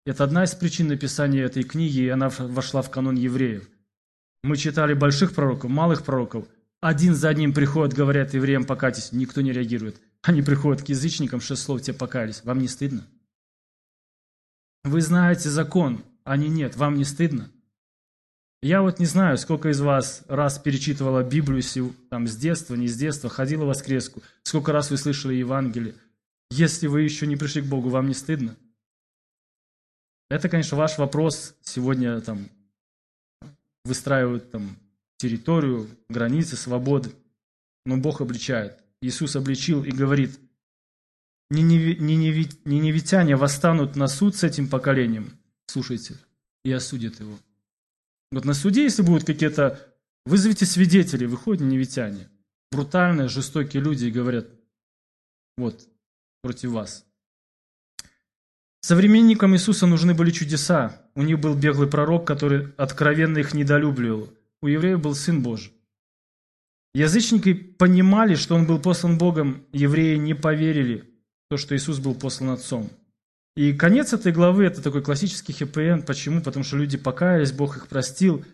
Это 0.07 0.25
одна 0.25 0.45
из 0.45 0.55
причин 0.55 0.89
написания 0.89 1.43
этой 1.43 1.63
книги, 1.63 2.01
и 2.01 2.09
она 2.09 2.31
вошла 2.31 2.83
в 2.83 2.91
канон 2.91 3.17
евреев. 3.17 3.69
Мы 4.43 4.57
читали 4.57 4.95
больших 4.95 5.35
пророков, 5.35 5.71
малых 5.71 6.05
пророков. 6.05 6.47
Один 6.81 7.15
за 7.15 7.29
одним 7.29 7.53
приходят, 7.53 7.95
говорят 7.95 8.35
евреям, 8.35 8.65
покайтесь, 8.65 9.13
никто 9.13 9.41
не 9.41 9.53
реагирует. 9.53 10.01
Они 10.23 10.43
приходят 10.43 10.83
к 10.83 10.89
язычникам, 10.89 11.41
шесть 11.41 11.63
слов 11.63 11.83
те 11.83 11.93
покаялись. 11.93 12.43
Вам 12.45 12.59
не 12.59 12.69
стыдно? 12.69 13.07
Вы 14.85 15.01
знаете 15.01 15.49
закон, 15.49 16.05
они 16.25 16.49
нет. 16.49 16.77
Вам 16.77 16.97
не 16.97 17.05
стыдно? 17.05 17.51
Я 18.61 18.83
вот 18.83 18.99
не 18.99 19.07
знаю, 19.07 19.39
сколько 19.39 19.69
из 19.69 19.81
вас 19.81 20.25
раз 20.27 20.59
перечитывала 20.59 21.23
Библию 21.23 21.63
там, 22.11 22.27
с 22.27 22.37
детства, 22.37 22.75
не 22.75 22.89
с 22.89 22.97
детства, 22.97 23.31
ходила 23.31 23.65
в 23.65 23.69
воскреску, 23.69 24.21
сколько 24.43 24.73
раз 24.73 24.91
вы 24.91 24.97
слышали 24.97 25.35
Евангелие. 25.35 25.95
Если 26.51 26.89
вы 26.89 27.03
еще 27.03 27.29
не 27.29 27.37
пришли 27.37 27.63
к 27.63 27.67
Богу, 27.67 27.89
вам 27.89 28.09
не 28.09 28.15
стыдно? 28.15 28.57
Это, 30.29 30.49
конечно, 30.49 30.77
ваш 30.77 30.99
вопрос. 30.99 31.55
Сегодня 31.63 32.21
там 32.21 32.49
выстраивают 33.85 34.51
там 34.51 34.77
территорию, 35.19 35.89
границы, 36.09 36.57
свободы. 36.57 37.13
Но 37.87 37.97
Бог 37.97 38.21
обличает. 38.21 38.79
Иисус 39.01 39.37
обличил 39.37 39.85
и 39.85 39.93
говорит, 39.93 40.39
«Ниневитяне 41.51 43.37
восстанут 43.37 43.95
на 43.95 44.09
суд 44.09 44.35
с 44.37 44.43
этим 44.43 44.69
поколением, 44.69 45.39
слушайте, 45.67 46.17
и 46.65 46.73
осудят 46.73 47.21
его». 47.21 47.39
Вот 48.33 48.45
на 48.45 48.55
суде, 48.55 48.85
если 48.85 49.03
будут 49.03 49.25
какие-то... 49.25 49.95
Вызовите 50.27 50.67
свидетелей, 50.67 51.27
выходят 51.27 51.63
ниневитяне. 51.63 52.29
Брутальные, 52.71 53.29
жестокие 53.29 53.83
люди 53.83 54.07
и 54.07 54.11
говорят, 54.11 54.47
вот, 55.57 55.89
против 56.43 56.71
вас. 56.71 57.07
Современникам 58.81 59.55
Иисуса 59.55 59.87
нужны 59.87 60.15
были 60.15 60.31
чудеса. 60.31 61.03
У 61.15 61.23
них 61.23 61.41
был 61.41 61.55
беглый 61.55 61.89
пророк, 61.89 62.27
который 62.27 62.73
откровенно 62.77 63.39
их 63.39 63.55
недолюбливал. 63.55 64.29
У 64.63 64.69
евреев 64.69 65.01
был 65.01 65.15
Сын 65.15 65.43
Божий. 65.43 65.73
Язычники 66.95 67.55
понимали, 67.55 68.35
что 68.35 68.55
Он 68.55 68.67
был 68.67 68.81
послан 68.81 69.19
Богом, 69.19 69.65
евреи 69.73 70.17
не 70.17 70.35
поверили 70.35 71.01
в 71.47 71.51
то, 71.51 71.57
что 71.57 71.77
Иисус 71.77 71.99
был 71.99 72.15
послан 72.15 72.51
Отцом. 72.51 72.91
И 73.59 73.73
конец 73.73 74.13
этой 74.13 74.31
главы– 74.31 74.65
это 74.67 74.81
такой 74.81 75.03
классический 75.03 75.53
хэппи 75.53 76.05
Почему? 76.07 76.41
Потому 76.41 76.65
что 76.65 76.77
люди 76.77 76.97
покаялись, 76.97 77.51
Бог 77.51 77.77
их 77.77 77.89
простил. 77.89 78.45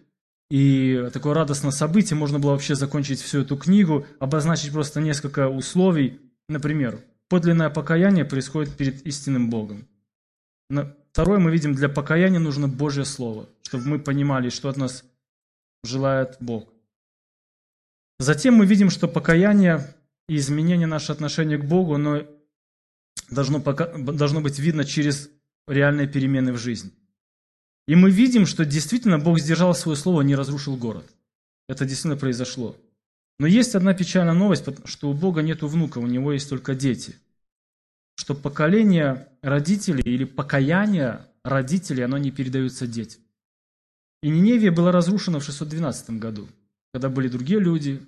И 0.49 1.11
такое 1.13 1.35
радостное 1.35 1.73
событие, 1.73 2.17
можно 2.17 2.39
было 2.39 2.53
вообще 2.53 2.75
закончить 2.75 3.21
всю 3.21 3.43
эту 3.43 3.59
книгу, 3.59 4.07
обозначить 4.19 4.73
просто 4.73 5.03
несколько 5.03 5.51
условий. 5.51 6.23
Например, 6.49 6.99
подлинное 7.29 7.69
покаяние 7.69 8.25
происходит 8.25 8.79
перед 8.79 9.07
истинным 9.07 9.51
Богом. 9.51 9.87
Второе, 11.13 11.39
мы 11.39 11.53
видим, 11.53 11.75
для 11.75 11.91
покаяния 11.91 12.41
нужно 12.41 12.67
Божье 12.67 13.05
Слово, 13.05 13.47
чтобы 13.61 13.87
мы 13.87 13.99
понимали, 13.99 14.49
что 14.49 14.71
от 14.71 14.79
нас 14.79 15.05
желает 15.83 16.39
Бог. 16.41 16.73
Затем 18.19 18.55
мы 18.55 18.65
видим, 18.65 18.89
что 18.89 19.07
покаяние 19.07 19.87
и 20.31 20.37
изменение 20.37 20.87
нашего 20.87 21.13
отношения 21.13 21.59
к 21.59 21.67
Богу, 21.67 21.97
оно 21.97 22.23
должно, 23.31 23.59
должно 23.61 24.41
быть 24.41 24.59
видно 24.59 24.85
через 24.85 25.31
реальные 25.67 26.07
перемены 26.07 26.53
в 26.53 26.59
жизни. 26.59 26.91
И 27.87 27.95
мы 27.95 28.11
видим, 28.11 28.47
что 28.47 28.65
действительно 28.65 29.19
Бог 29.19 29.39
сдержал 29.39 29.75
свое 29.75 29.97
слово, 29.97 30.23
не 30.23 30.35
разрушил 30.35 30.77
город. 30.77 31.05
Это 31.69 31.85
действительно 31.85 32.17
произошло. 32.17 32.77
Но 33.39 33.47
есть 33.47 33.75
одна 33.75 33.95
печальная 33.95 34.35
новость, 34.35 34.65
что 34.85 35.11
у 35.11 35.15
Бога 35.15 35.43
нет 35.43 35.63
внука, 35.63 35.99
у 35.99 36.07
него 36.07 36.33
есть 36.33 36.49
только 36.49 36.75
дети. 36.75 37.17
Что 38.17 38.35
поколение 38.35 39.29
родителей 39.43 40.03
или 40.03 40.25
покаяние 40.25 41.27
родителей, 41.43 42.05
оно 42.05 42.17
не 42.17 42.31
передается 42.31 42.87
детям. 42.87 43.21
И 44.23 44.31
Ниневия 44.31 44.73
была 44.73 44.93
разрушена 44.93 45.41
в 45.41 45.45
612 45.45 46.11
году, 46.11 46.49
когда 46.93 47.11
были 47.11 47.29
другие 47.29 47.61
люди, 47.61 48.01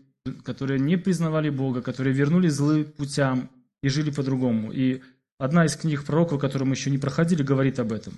которые 0.44 0.80
не 0.80 0.96
признавали 0.96 1.50
Бога, 1.50 1.82
которые 1.82 2.14
вернулись 2.14 2.54
злым 2.54 2.84
путям 2.84 3.50
и 3.82 3.88
жили 3.88 4.10
по-другому. 4.10 4.72
И 4.72 5.02
одна 5.38 5.64
из 5.64 5.76
книг 5.76 6.04
пророков, 6.04 6.40
которую 6.40 6.68
мы 6.68 6.74
еще 6.74 6.90
не 6.90 6.98
проходили, 6.98 7.42
говорит 7.42 7.78
об 7.78 7.92
этом. 7.92 8.14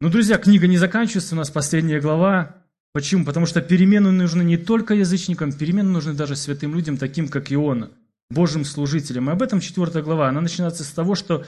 Но, 0.00 0.10
друзья, 0.10 0.38
книга 0.38 0.66
не 0.66 0.76
заканчивается, 0.76 1.34
у 1.34 1.38
нас 1.38 1.50
последняя 1.50 2.00
глава. 2.00 2.56
Почему? 2.92 3.24
Потому 3.24 3.46
что 3.46 3.62
перемены 3.62 4.10
нужны 4.10 4.42
не 4.42 4.56
только 4.56 4.94
язычникам, 4.94 5.52
перемены 5.52 5.90
нужны 5.90 6.14
даже 6.14 6.36
святым 6.36 6.74
людям, 6.74 6.96
таким 6.96 7.28
как 7.28 7.52
Иона, 7.52 7.90
Божьим 8.30 8.64
служителям. 8.64 9.28
И 9.28 9.32
об 9.32 9.42
этом 9.42 9.60
четвертая 9.60 10.02
глава. 10.02 10.28
Она 10.28 10.40
начинается 10.40 10.84
с 10.84 10.90
того, 10.90 11.14
что 11.14 11.44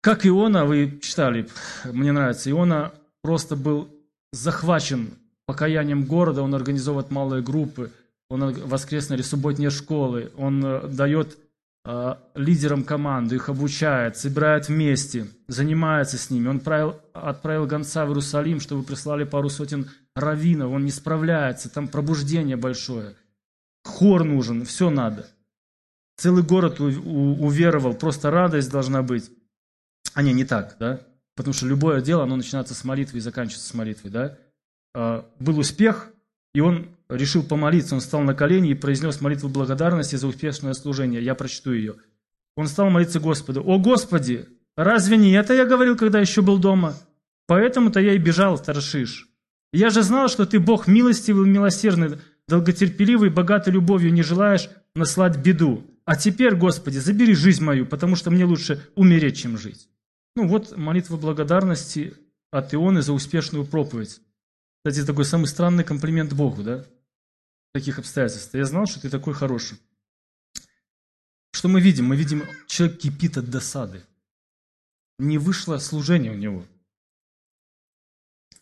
как 0.00 0.26
Иона, 0.26 0.64
вы 0.64 1.00
читали, 1.02 1.48
мне 1.84 2.12
нравится, 2.12 2.50
Иона 2.50 2.92
просто 3.22 3.56
был 3.56 3.88
захвачен 4.32 5.10
покаянием 5.46 6.04
города, 6.04 6.42
он 6.42 6.54
организовывает 6.54 7.10
малые 7.10 7.42
группы, 7.42 7.90
он 8.28 8.52
воскресные 8.52 9.16
или 9.16 9.24
субботние 9.24 9.70
школы, 9.70 10.30
он 10.36 10.64
э, 10.64 10.88
дает 10.88 11.38
э, 11.86 12.16
лидерам 12.34 12.82
команду, 12.82 13.36
их 13.36 13.48
обучает, 13.48 14.16
собирает 14.16 14.68
вместе, 14.68 15.28
занимается 15.46 16.18
с 16.18 16.30
ними. 16.30 16.48
Он 16.48 16.56
отправил, 16.56 17.00
отправил 17.14 17.66
гонца 17.66 18.04
в 18.04 18.08
Иерусалим, 18.08 18.60
чтобы 18.60 18.82
прислали 18.82 19.24
пару 19.24 19.48
сотен 19.48 19.88
раввинов, 20.14 20.72
он 20.72 20.84
не 20.84 20.90
справляется, 20.90 21.70
там 21.70 21.88
пробуждение 21.88 22.56
большое. 22.56 23.14
Хор 23.84 24.24
нужен, 24.24 24.64
все 24.64 24.90
надо. 24.90 25.28
Целый 26.16 26.42
город 26.42 26.80
у, 26.80 26.86
у, 26.86 27.46
уверовал, 27.46 27.94
просто 27.94 28.30
радость 28.30 28.70
должна 28.70 29.02
быть. 29.02 29.30
А 30.14 30.22
не, 30.22 30.32
не 30.32 30.44
так, 30.44 30.76
да? 30.80 31.00
Потому 31.36 31.52
что 31.52 31.66
любое 31.66 32.00
дело, 32.00 32.24
оно 32.24 32.36
начинается 32.36 32.74
с 32.74 32.82
молитвы 32.84 33.18
и 33.18 33.20
заканчивается 33.20 33.68
с 33.68 33.74
молитвой, 33.74 34.10
да? 34.10 34.38
А, 34.94 35.30
был 35.38 35.58
успех, 35.58 36.10
и 36.56 36.60
он 36.60 36.88
решил 37.10 37.42
помолиться. 37.42 37.96
Он 37.96 38.00
встал 38.00 38.22
на 38.22 38.32
колени 38.32 38.70
и 38.70 38.74
произнес 38.74 39.20
молитву 39.20 39.50
благодарности 39.50 40.16
за 40.16 40.26
успешное 40.26 40.72
служение. 40.72 41.22
Я 41.22 41.34
прочту 41.34 41.72
ее. 41.72 41.96
Он 42.56 42.66
стал 42.66 42.88
молиться 42.88 43.20
Господу. 43.20 43.62
«О 43.62 43.78
Господи, 43.78 44.48
разве 44.74 45.18
не 45.18 45.32
это 45.32 45.52
я 45.52 45.66
говорил, 45.66 45.98
когда 45.98 46.18
еще 46.18 46.40
был 46.40 46.56
дома? 46.56 46.94
Поэтому-то 47.46 48.00
я 48.00 48.14
и 48.14 48.18
бежал 48.18 48.56
в 48.56 48.62
Таршиш. 48.62 49.28
Я 49.74 49.90
же 49.90 50.02
знал, 50.02 50.28
что 50.28 50.46
ты 50.46 50.58
Бог 50.58 50.86
милостивый, 50.86 51.46
милосердный, 51.46 52.20
долготерпеливый, 52.48 53.28
богатый 53.28 53.74
любовью, 53.74 54.10
не 54.10 54.22
желаешь 54.22 54.70
наслать 54.94 55.36
беду. 55.36 55.84
А 56.06 56.16
теперь, 56.16 56.54
Господи, 56.54 56.96
забери 56.96 57.34
жизнь 57.34 57.62
мою, 57.62 57.84
потому 57.84 58.16
что 58.16 58.30
мне 58.30 58.46
лучше 58.46 58.80
умереть, 58.94 59.36
чем 59.36 59.58
жить». 59.58 59.90
Ну 60.34 60.48
вот 60.48 60.74
молитва 60.74 61.18
благодарности 61.18 62.14
от 62.50 62.72
Ионы 62.72 63.02
за 63.02 63.12
успешную 63.12 63.66
проповедь. 63.66 64.22
Кстати, 64.86 65.04
такой 65.04 65.24
самый 65.24 65.46
странный 65.46 65.82
комплимент 65.82 66.32
Богу, 66.32 66.62
да? 66.62 66.84
В 66.84 67.72
таких 67.72 67.98
обстоятельствах. 67.98 68.54
Я 68.54 68.66
знал, 68.66 68.86
что 68.86 69.00
ты 69.00 69.10
такой 69.10 69.34
хороший. 69.34 69.80
Что 71.50 71.66
мы 71.66 71.80
видим? 71.80 72.04
Мы 72.04 72.14
видим, 72.14 72.44
человек 72.68 73.00
кипит 73.00 73.36
от 73.36 73.50
досады. 73.50 74.04
Не 75.18 75.38
вышло 75.38 75.78
служение 75.78 76.30
у 76.30 76.36
него. 76.36 76.64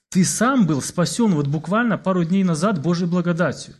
Ты 0.08 0.24
сам 0.24 0.66
был 0.66 0.80
спасен 0.80 1.34
вот 1.34 1.46
буквально 1.46 1.98
пару 1.98 2.24
дней 2.24 2.42
назад 2.42 2.80
Божьей 2.80 3.06
благодатью. 3.06 3.74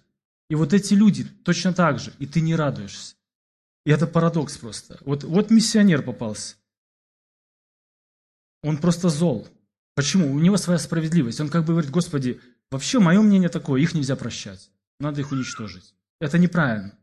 И 0.51 0.55
вот 0.55 0.74
эти 0.74 0.92
люди 0.92 1.24
точно 1.24 1.72
так 1.72 1.99
же, 1.99 2.12
и 2.18 2.26
ты 2.26 2.42
не 2.42 2.55
радуешься. 2.55 3.14
И 3.86 3.90
это 3.90 4.07
парадокс 4.07 4.59
просто. 4.59 4.99
Вот, 5.07 5.24
вот 5.24 5.51
миссионер 5.51 6.03
попался. 6.03 6.57
Он 8.62 8.76
просто 8.76 9.09
зол. 9.09 9.49
Почему? 9.95 10.32
У 10.32 10.38
него 10.40 10.57
своя 10.57 10.78
справедливость. 10.78 11.40
Он 11.40 11.49
как 11.49 11.62
бы 11.64 11.72
говорит, 11.72 11.90
Господи, 11.90 12.40
вообще 12.70 12.99
мое 12.99 13.20
мнение 13.20 13.49
такое, 13.49 13.80
их 13.80 13.95
нельзя 13.95 14.16
прощать. 14.16 14.70
Надо 14.99 15.20
их 15.20 15.32
уничтожить. 15.32 15.95
Это 16.20 16.38
неправильно. 16.38 16.97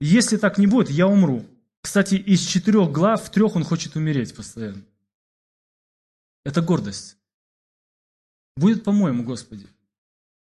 Если 0.00 0.36
так 0.36 0.58
не 0.58 0.66
будет, 0.66 0.90
я 0.90 1.06
умру. 1.06 1.46
Кстати, 1.80 2.16
из 2.16 2.40
четырех 2.40 2.90
глав 2.90 3.24
в 3.24 3.30
трех 3.30 3.56
он 3.56 3.64
хочет 3.64 3.96
умереть 3.96 4.34
постоянно. 4.34 4.82
Это 6.44 6.60
гордость. 6.60 7.16
Будет 8.56 8.84
по-моему, 8.84 9.24
Господи. 9.24 9.66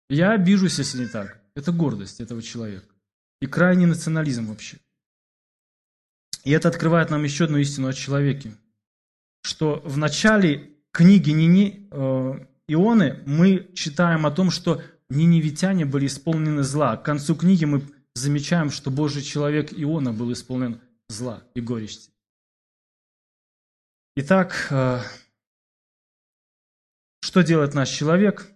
Я 0.10 0.32
обижусь, 0.32 0.78
если 0.78 1.00
не 1.00 1.08
так. 1.08 1.42
Это 1.56 1.72
гордость 1.72 2.20
этого 2.20 2.42
человека. 2.42 2.94
И 3.42 3.48
крайний 3.48 3.86
национализм 3.86 4.48
вообще. 4.48 4.78
И 6.44 6.52
это 6.52 6.70
открывает 6.70 7.10
нам 7.10 7.24
еще 7.24 7.46
одну 7.46 7.58
истину 7.58 7.88
о 7.88 7.94
человеке. 7.94 8.56
Что 9.42 9.82
в 9.84 9.98
начале 9.98 10.77
книге 10.98 11.34
Нини, 11.34 11.88
э, 11.92 12.46
Ионы 12.68 13.22
мы 13.28 13.70
читаем 13.76 14.26
о 14.26 14.32
том, 14.32 14.50
что 14.50 14.82
ниневитяне 15.10 15.86
были 15.86 16.08
исполнены 16.08 16.64
зла. 16.64 16.98
К 16.98 17.06
концу 17.06 17.36
книги 17.36 17.66
мы 17.66 17.84
замечаем, 18.16 18.72
что 18.72 18.90
Божий 18.90 19.22
человек 19.22 19.72
Иона 19.72 20.12
был 20.12 20.34
исполнен 20.34 20.82
зла 21.08 21.44
и 21.54 21.62
горести. 21.62 22.10
Итак, 24.16 24.68
э, 24.72 25.02
что 27.22 27.44
делает 27.44 27.76
наш 27.76 27.90
человек? 27.90 28.48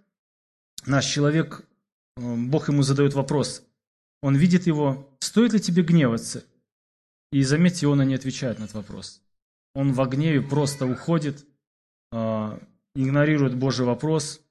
Наш 0.88 1.06
человек, 1.06 1.64
э, 2.18 2.36
Бог 2.36 2.70
ему 2.70 2.82
задает 2.82 3.14
вопрос. 3.14 3.64
Он 4.24 4.36
видит 4.36 4.66
его, 4.66 5.16
стоит 5.20 5.54
ли 5.54 5.60
тебе 5.60 5.84
гневаться? 5.84 6.44
И 7.32 7.44
заметьте, 7.44 7.86
Иона 7.86 8.02
не 8.02 8.16
отвечает 8.16 8.58
на 8.58 8.64
этот 8.64 8.78
вопрос. 8.78 9.22
Он 9.76 9.94
во 9.94 10.08
гневе 10.08 10.42
просто 10.42 10.88
уходит– 10.88 11.46
игнорирует 12.12 13.56
Божий 13.56 13.86
вопрос, 13.86 14.42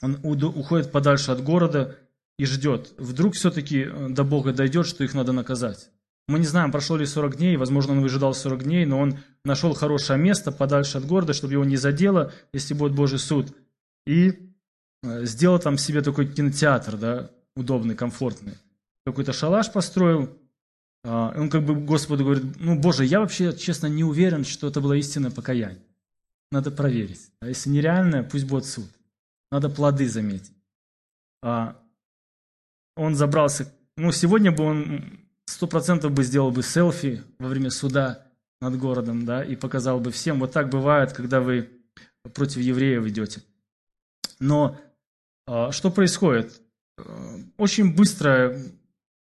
он 0.00 0.18
уходит 0.24 0.92
подальше 0.92 1.30
от 1.30 1.42
города 1.42 1.98
и 2.38 2.46
ждет. 2.46 2.94
Вдруг 2.96 3.34
все-таки 3.34 3.82
э, 3.82 4.08
до 4.08 4.24
Бога 4.24 4.52
дойдет, 4.52 4.86
что 4.86 5.04
их 5.04 5.14
надо 5.14 5.32
наказать. 5.32 5.90
Мы 6.26 6.38
не 6.38 6.46
знаем, 6.46 6.72
прошло 6.72 6.96
ли 6.96 7.04
40 7.04 7.36
дней, 7.36 7.56
возможно, 7.56 7.92
он 7.92 8.00
выжидал 8.00 8.32
40 8.32 8.64
дней, 8.64 8.86
но 8.86 8.98
он 8.98 9.18
нашел 9.44 9.74
хорошее 9.74 10.18
место 10.18 10.52
подальше 10.52 10.96
от 10.96 11.06
города, 11.06 11.34
чтобы 11.34 11.54
его 11.54 11.64
не 11.64 11.76
задело, 11.76 12.32
если 12.52 12.72
будет 12.72 12.92
Божий 12.92 13.18
суд. 13.18 13.54
И 14.06 14.52
э, 15.02 15.24
сделал 15.26 15.58
там 15.58 15.76
себе 15.76 16.00
такой 16.00 16.28
кинотеатр, 16.28 16.96
да, 16.96 17.30
удобный, 17.56 17.94
комфортный. 17.94 18.54
Какой-то 19.04 19.32
шалаш 19.32 19.72
построил. 19.72 20.30
Он 21.02 21.48
как 21.48 21.64
бы 21.64 21.74
Господу 21.74 22.24
говорит, 22.24 22.44
ну, 22.58 22.78
Боже, 22.78 23.06
я 23.06 23.20
вообще, 23.20 23.56
честно, 23.56 23.86
не 23.86 24.04
уверен, 24.04 24.44
что 24.44 24.68
это 24.68 24.82
было 24.82 24.92
истинное 24.92 25.30
покаяние. 25.30 25.82
Надо 26.50 26.70
проверить. 26.70 27.30
А 27.40 27.46
если 27.46 27.70
нереально, 27.70 28.24
пусть 28.24 28.46
будет 28.46 28.64
суд. 28.64 28.88
Надо 29.50 29.68
плоды 29.68 30.08
заметить. 30.08 30.52
А 31.42 31.80
он 32.96 33.14
забрался, 33.14 33.72
ну, 33.96 34.12
сегодня 34.12 34.52
бы 34.52 34.64
он 34.64 35.20
сто 35.46 35.66
процентов 35.66 36.12
бы 36.12 36.22
сделал 36.22 36.50
бы 36.50 36.62
селфи 36.62 37.22
во 37.38 37.48
время 37.48 37.70
суда 37.70 38.26
над 38.60 38.78
городом, 38.78 39.24
да, 39.24 39.42
и 39.42 39.56
показал 39.56 40.00
бы 40.00 40.10
всем. 40.10 40.38
Вот 40.40 40.52
так 40.52 40.68
бывает, 40.68 41.12
когда 41.12 41.40
вы 41.40 41.70
против 42.34 42.58
евреев 42.58 43.06
идете. 43.06 43.42
Но 44.38 44.78
а, 45.46 45.72
что 45.72 45.90
происходит? 45.90 46.60
А, 46.98 47.36
очень 47.56 47.94
быстрое 47.94 48.70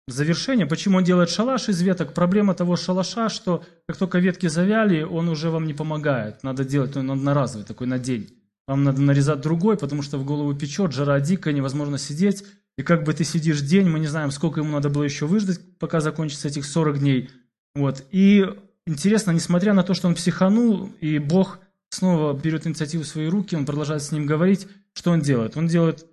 завершение. 0.08 0.66
Почему 0.66 0.98
он 0.98 1.04
делает 1.04 1.30
шалаш 1.30 1.68
из 1.68 1.82
веток? 1.82 2.14
Проблема 2.14 2.54
того 2.54 2.76
шалаша, 2.76 3.28
что 3.28 3.64
как 3.86 3.96
только 3.96 4.18
ветки 4.18 4.46
завяли, 4.46 5.02
он 5.02 5.28
уже 5.28 5.50
вам 5.50 5.66
не 5.66 5.74
помогает. 5.74 6.42
Надо 6.42 6.64
делать, 6.64 6.96
он 6.96 7.10
одноразовый, 7.10 7.66
такой 7.66 7.86
на 7.86 7.98
день. 7.98 8.30
Вам 8.66 8.84
надо 8.84 9.00
нарезать 9.00 9.40
другой, 9.40 9.76
потому 9.76 10.02
что 10.02 10.18
в 10.18 10.24
голову 10.24 10.54
печет, 10.54 10.92
жара 10.92 11.20
дикая, 11.20 11.54
невозможно 11.54 11.98
сидеть. 11.98 12.44
И 12.78 12.82
как 12.82 13.04
бы 13.04 13.14
ты 13.14 13.24
сидишь 13.24 13.60
день, 13.62 13.88
мы 13.88 13.98
не 13.98 14.06
знаем, 14.06 14.30
сколько 14.30 14.60
ему 14.60 14.72
надо 14.72 14.90
было 14.90 15.04
еще 15.04 15.26
выждать, 15.26 15.60
пока 15.78 16.00
закончится 16.00 16.48
этих 16.48 16.66
40 16.66 16.98
дней. 16.98 17.30
Вот. 17.74 18.04
И 18.10 18.44
интересно, 18.86 19.30
несмотря 19.30 19.72
на 19.72 19.82
то, 19.82 19.94
что 19.94 20.08
он 20.08 20.14
психанул, 20.14 20.90
и 21.00 21.18
Бог 21.18 21.58
снова 21.88 22.32
берет 22.34 22.66
инициативу 22.66 23.04
в 23.04 23.08
свои 23.08 23.28
руки, 23.28 23.56
он 23.56 23.64
продолжает 23.66 24.02
с 24.02 24.12
ним 24.12 24.26
говорить, 24.26 24.66
что 24.92 25.10
он 25.10 25.20
делает? 25.20 25.56
Он 25.56 25.68
делает, 25.68 26.06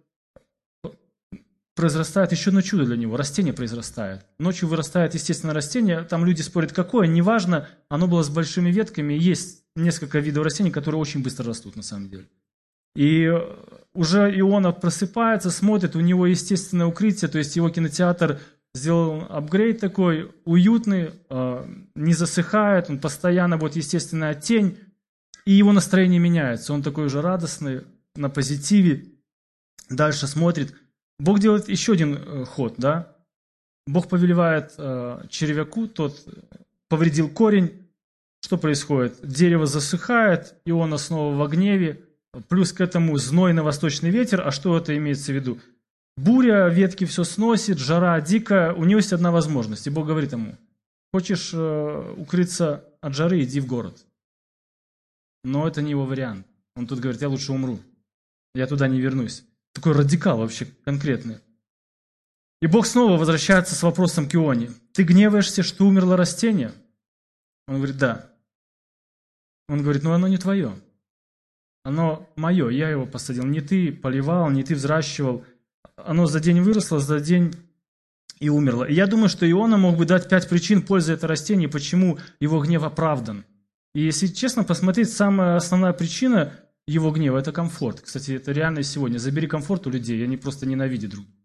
произрастает 1.76 2.32
еще 2.32 2.50
одно 2.50 2.62
чудо 2.62 2.86
для 2.86 2.98
него, 2.98 3.18
растение 3.18 3.54
произрастает. 3.54 4.26
Ночью 4.38 4.70
вырастает, 4.70 5.14
естественно, 5.14 5.54
растение, 5.54 6.04
там 6.04 6.26
люди 6.26 6.42
спорят, 6.42 6.72
какое, 6.72 7.08
неважно, 7.08 7.68
оно 7.90 8.08
было 8.08 8.24
с 8.24 8.30
большими 8.30 8.70
ветками, 8.70 9.14
есть 9.14 9.64
несколько 9.76 10.20
видов 10.20 10.44
растений, 10.44 10.72
которые 10.72 11.02
очень 11.02 11.24
быстро 11.24 11.46
растут 11.46 11.76
на 11.76 11.84
самом 11.84 12.10
деле. 12.10 12.28
И 12.96 13.32
уже 13.94 14.32
Иона 14.40 14.72
просыпается, 14.72 15.50
смотрит, 15.50 15.96
у 15.96 16.00
него 16.00 16.28
естественное 16.28 16.86
укрытие, 16.86 17.30
то 17.30 17.40
есть 17.40 17.56
его 17.56 17.70
кинотеатр 17.70 18.40
сделал 18.76 19.26
апгрейд 19.30 19.80
такой, 19.80 20.32
уютный, 20.46 21.12
а, 21.30 21.68
не 21.96 22.14
засыхает, 22.14 22.90
он 22.90 23.00
постоянно, 23.00 23.58
вот 23.58 23.76
естественная 23.76 24.36
тень, 24.36 24.78
и 25.46 25.52
его 25.52 25.74
настроение 25.74 26.20
меняется. 26.20 26.74
Он 26.74 26.82
такой 26.82 27.06
уже 27.06 27.22
радостный, 27.22 27.82
на 28.16 28.30
позитиве, 28.30 29.06
дальше 29.90 30.28
смотрит. 30.28 30.76
Бог 31.20 31.40
делает 31.40 31.70
еще 31.70 31.94
один 31.94 32.16
э, 32.16 32.46
ход, 32.46 32.76
да? 32.78 33.16
Бог 33.86 34.10
повелевает 34.10 34.74
э, 34.78 35.26
червяку, 35.30 35.88
тот 35.88 36.26
повредил 36.90 37.30
корень. 37.30 37.88
Что 38.42 38.58
происходит? 38.58 39.20
Дерево 39.24 39.66
засыхает, 39.66 40.56
и 40.66 40.72
он 40.72 40.98
снова 40.98 41.34
в 41.34 41.50
гневе, 41.50 42.04
Плюс 42.50 42.74
к 42.74 42.82
этому 42.82 43.18
зной 43.18 43.54
на 43.54 43.64
восточный 43.64 44.10
ветер. 44.10 44.42
А 44.46 44.52
что 44.52 44.76
это 44.76 44.98
имеется 44.98 45.32
в 45.32 45.36
виду? 45.36 45.60
Буря, 46.18 46.68
ветки 46.68 47.06
все 47.06 47.24
сносит, 47.24 47.78
жара 47.78 48.20
дикая. 48.22 48.74
У 48.74 48.86
него 48.86 49.00
есть 49.00 49.14
одна 49.14 49.32
возможность. 49.32 49.86
И 49.86 49.92
Бог 49.92 50.08
говорит 50.08 50.32
ему, 50.32 50.56
хочешь 51.14 51.52
э, 51.54 52.14
укрыться 52.18 52.86
от 53.02 53.14
жары, 53.14 53.44
иди 53.44 53.60
в 53.60 53.68
город. 53.68 54.04
Но 55.44 55.68
это 55.68 55.82
не 55.82 55.92
его 55.92 56.06
вариант. 56.06 56.48
Он 56.76 56.88
тут 56.88 57.00
говорит, 57.00 57.22
я 57.22 57.30
лучше 57.30 57.52
умру. 57.52 57.80
Я 58.56 58.66
туда 58.66 58.88
не 58.88 59.00
вернусь. 59.00 59.44
Такой 59.74 59.94
радикал 59.94 60.38
вообще 60.38 60.68
конкретный. 60.86 61.40
И 62.62 62.68
Бог 62.68 62.86
снова 62.86 63.18
возвращается 63.18 63.76
с 63.76 63.84
вопросом 63.84 64.30
к 64.30 64.36
Ионе. 64.36 64.72
Ты 64.94 65.04
гневаешься, 65.04 65.64
что 65.64 65.86
умерло 65.86 66.16
растение? 66.16 66.72
Он 67.68 67.76
говорит, 67.78 67.98
да. 67.98 68.30
Он 69.68 69.82
говорит, 69.82 70.04
ну 70.04 70.14
оно 70.14 70.28
не 70.28 70.38
твое. 70.38 70.74
Оно 71.84 72.30
мое, 72.36 72.70
я 72.70 72.90
его 72.90 73.06
посадил. 73.06 73.44
Не 73.44 73.60
ты 73.60 73.92
поливал, 73.92 74.50
не 74.50 74.64
ты 74.64 74.76
взращивал. 74.76 75.44
Оно 75.98 76.26
за 76.26 76.40
день 76.40 76.62
выросло, 76.62 77.00
за 77.00 77.20
день 77.20 77.54
и 78.40 78.50
умерло. 78.50 78.86
И 78.86 78.94
я 78.94 79.08
думаю, 79.08 79.30
что 79.30 79.50
Иона 79.50 79.78
мог 79.78 79.98
бы 79.98 80.06
дать 80.06 80.30
пять 80.30 80.48
причин 80.48 80.82
пользы 80.82 81.14
этого 81.14 81.30
растения, 81.30 81.68
почему 81.68 82.20
его 82.40 82.62
гнев 82.62 82.84
оправдан. 82.84 83.46
И 83.94 84.02
если 84.02 84.28
честно 84.28 84.64
посмотреть, 84.64 85.12
самая 85.12 85.56
основная 85.56 85.94
причина 85.94 86.54
его 86.88 87.12
гнева– 87.12 87.38
это 87.40 87.52
комфорт. 87.52 88.02
Кстати, 88.02 88.32
это 88.32 88.52
реально 88.52 88.84
сегодня. 88.84 89.18
Забери 89.18 89.48
комфорт 89.48 89.88
у 89.88 89.90
людей, 89.90 90.24
они 90.24 90.38
просто 90.38 90.66
ненавидят 90.66 91.12
друг 91.12 91.26
друга. 91.26 91.40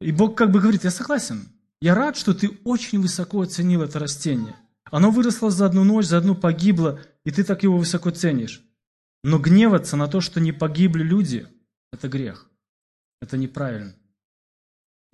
И 0.00 0.12
Бог 0.12 0.36
как 0.36 0.50
бы 0.50 0.60
говорит, 0.60 0.84
я 0.84 0.90
согласен, 0.90 1.48
я 1.80 1.94
рад, 1.94 2.16
что 2.16 2.34
ты 2.34 2.50
очень 2.64 3.00
высоко 3.00 3.40
оценил 3.40 3.82
это 3.82 3.98
растение. 3.98 4.56
Оно 4.84 5.10
выросло 5.10 5.50
за 5.50 5.66
одну 5.66 5.84
ночь, 5.84 6.06
за 6.06 6.18
одну 6.18 6.34
погибло, 6.34 7.00
и 7.24 7.30
ты 7.30 7.42
так 7.42 7.62
его 7.62 7.78
высоко 7.78 8.10
ценишь. 8.10 8.62
Но 9.22 9.38
гневаться 9.38 9.96
на 9.96 10.06
то, 10.06 10.20
что 10.20 10.40
не 10.40 10.52
погибли 10.52 11.02
люди, 11.02 11.48
это 11.92 12.08
грех. 12.08 12.50
Это 13.22 13.38
неправильно. 13.38 13.96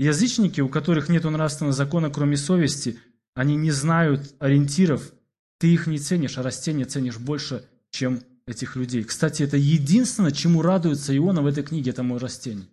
Язычники, 0.00 0.60
у 0.60 0.68
которых 0.68 1.08
нет 1.08 1.24
нравственного 1.24 1.72
закона, 1.72 2.10
кроме 2.10 2.36
совести, 2.36 2.98
они 3.34 3.54
не 3.54 3.70
знают 3.70 4.34
ориентиров. 4.40 5.12
Ты 5.60 5.70
их 5.74 5.86
не 5.86 5.98
ценишь, 5.98 6.38
а 6.38 6.42
растения 6.42 6.86
ценишь 6.86 7.18
больше, 7.18 7.68
чем 7.90 8.22
этих 8.46 8.76
людей. 8.76 9.04
Кстати, 9.04 9.42
это 9.42 9.58
единственное, 9.58 10.30
чему 10.30 10.62
радуется 10.62 11.14
Иона 11.14 11.42
в 11.42 11.46
этой 11.46 11.62
книге, 11.62 11.90
это 11.90 12.02
мой 12.02 12.18
растение. 12.18 12.66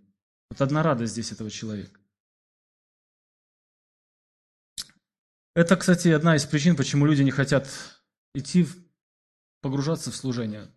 Вот 0.49 0.61
одна 0.61 0.83
радость 0.83 1.11
здесь 1.11 1.33
этого 1.33 1.49
человека. 1.49 1.99
Это, 5.53 5.75
кстати, 5.75 6.07
одна 6.07 6.37
из 6.37 6.45
причин, 6.45 6.77
почему 6.77 7.05
люди 7.05 7.23
не 7.23 7.31
хотят 7.31 7.67
идти, 8.33 8.65
погружаться 9.61 10.09
в 10.09 10.15
служение, 10.15 10.69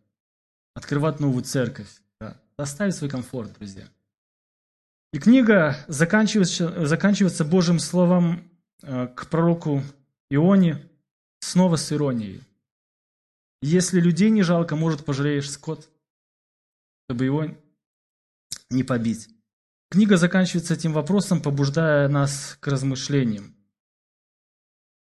открывать 0.75 1.21
новую 1.21 1.45
церковь, 1.45 2.03
да, 2.21 2.43
оставить 2.57 2.97
свой 2.97 3.09
комфорт, 3.09 3.53
друзья. 3.53 3.89
И 5.13 5.21
книга 5.21 5.77
заканчивается, 5.87 6.87
заканчивается 6.87 7.45
Божьим 7.45 7.79
словом 7.79 8.51
э, 8.83 9.07
к 9.07 9.29
пророку 9.29 9.85
Ионе 10.29 10.90
снова 11.41 11.77
с 11.77 11.93
иронией. 11.93 12.41
Если 13.63 14.01
людей 14.01 14.31
не 14.31 14.43
жалко, 14.43 14.77
может, 14.77 15.05
пожалеешь 15.05 15.51
скот, 15.51 15.89
чтобы 17.09 17.25
его 17.25 17.47
не 18.71 18.85
побить. 18.85 19.29
Книга 19.91 20.17
заканчивается 20.17 20.75
этим 20.75 20.93
вопросом, 20.93 21.43
побуждая 21.43 22.09
нас 22.09 22.57
к 22.61 22.67
размышлениям. 22.69 23.55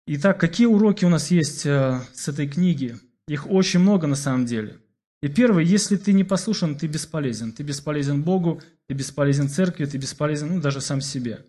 Итак, 0.07 0.41
какие 0.41 0.67
уроки 0.67 1.05
у 1.05 1.09
нас 1.09 1.31
есть 1.31 1.67
э, 1.67 2.01
с 2.15 2.29
этой 2.29 2.49
книги? 2.49 2.99
Их 3.29 3.51
очень 3.51 3.81
много 3.81 4.07
на 4.07 4.17
самом 4.17 4.47
деле. 4.47 4.81
И 5.23 5.29
первый, 5.29 5.67
если 5.67 5.97
ты 5.97 6.13
не 6.13 6.25
послушан, 6.25 6.77
ты 6.79 6.87
бесполезен. 6.87 7.53
Ты 7.53 7.63
бесполезен 7.63 8.23
Богу, 8.23 8.63
ты 8.87 8.95
бесполезен 8.95 9.49
церкви, 9.49 9.85
ты 9.85 9.99
бесполезен 9.99 10.55
ну, 10.55 10.61
даже 10.61 10.81
сам 10.81 11.01
себе. 11.01 11.45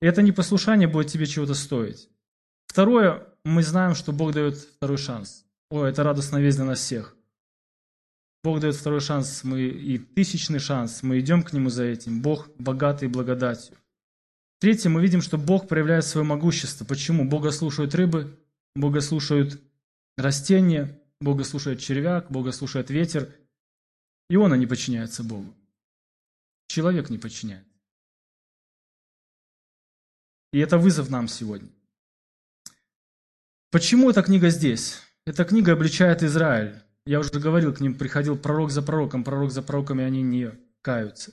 И 0.00 0.06
это 0.06 0.22
непослушание 0.22 0.88
будет 0.88 1.08
тебе 1.08 1.26
чего-то 1.26 1.54
стоить. 1.54 2.08
Второе, 2.66 3.26
мы 3.44 3.62
знаем, 3.62 3.94
что 3.94 4.12
Бог 4.12 4.32
дает 4.32 4.56
второй 4.56 4.98
шанс. 4.98 5.44
О, 5.70 5.84
это 5.84 6.02
радостная 6.02 6.40
весть 6.40 6.58
для 6.58 6.66
нас 6.66 6.80
всех. 6.80 7.16
Бог 8.44 8.60
дает 8.60 8.74
второй 8.74 9.00
шанс, 9.00 9.44
мы 9.44 9.62
и 9.62 9.98
тысячный 9.98 10.58
шанс, 10.58 11.02
мы 11.02 11.20
идем 11.20 11.42
к 11.42 11.52
Нему 11.52 11.70
за 11.70 11.84
этим. 11.84 12.22
Бог 12.22 12.50
богатый 12.58 13.08
благодатью. 13.08 13.76
Третье, 14.58 14.88
мы 14.90 15.00
видим, 15.00 15.22
что 15.22 15.38
Бог 15.38 15.68
проявляет 15.68 16.04
свое 16.04 16.26
могущество. 16.26 16.84
Почему? 16.84 17.28
Бога 17.28 17.50
слушают 17.50 17.94
рыбы, 17.94 18.38
Бога 18.74 19.00
слушают 19.00 19.60
растения, 20.16 21.00
Бога 21.20 21.44
слушает 21.44 21.80
червяк, 21.80 22.30
Бога 22.30 22.52
слушает 22.52 22.90
ветер. 22.90 23.34
И 24.28 24.36
он 24.36 24.58
не 24.58 24.66
подчиняется 24.66 25.22
Богу. 25.24 25.54
Человек 26.68 27.10
не 27.10 27.18
подчиняет. 27.18 27.66
И 30.52 30.58
это 30.58 30.78
вызов 30.78 31.10
нам 31.10 31.28
сегодня. 31.28 31.68
Почему 33.72 34.10
эта 34.10 34.22
книга 34.22 34.50
здесь? 34.50 35.00
Эта 35.24 35.46
книга 35.46 35.72
обличает 35.72 36.22
Израиль. 36.22 36.74
Я 37.06 37.20
уже 37.20 37.30
говорил, 37.30 37.72
к 37.72 37.80
ним 37.80 37.94
приходил 37.94 38.36
пророк 38.36 38.70
за 38.70 38.82
пророком, 38.82 39.24
пророк 39.24 39.50
за 39.50 39.62
пророками, 39.62 40.04
они 40.04 40.20
не 40.20 40.50
каются. 40.82 41.32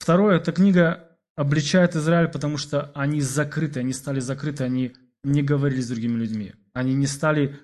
Второе, 0.00 0.38
эта 0.38 0.50
книга 0.50 1.08
обличает 1.36 1.94
Израиль, 1.94 2.26
потому 2.26 2.56
что 2.58 2.90
они 2.96 3.20
закрыты, 3.20 3.78
они 3.78 3.92
стали 3.92 4.18
закрыты, 4.18 4.64
они 4.64 4.96
не 5.22 5.44
говорили 5.44 5.80
с 5.80 5.86
другими 5.86 6.18
людьми. 6.18 6.52
Они 6.72 6.94
не 6.94 7.06
стали 7.06 7.60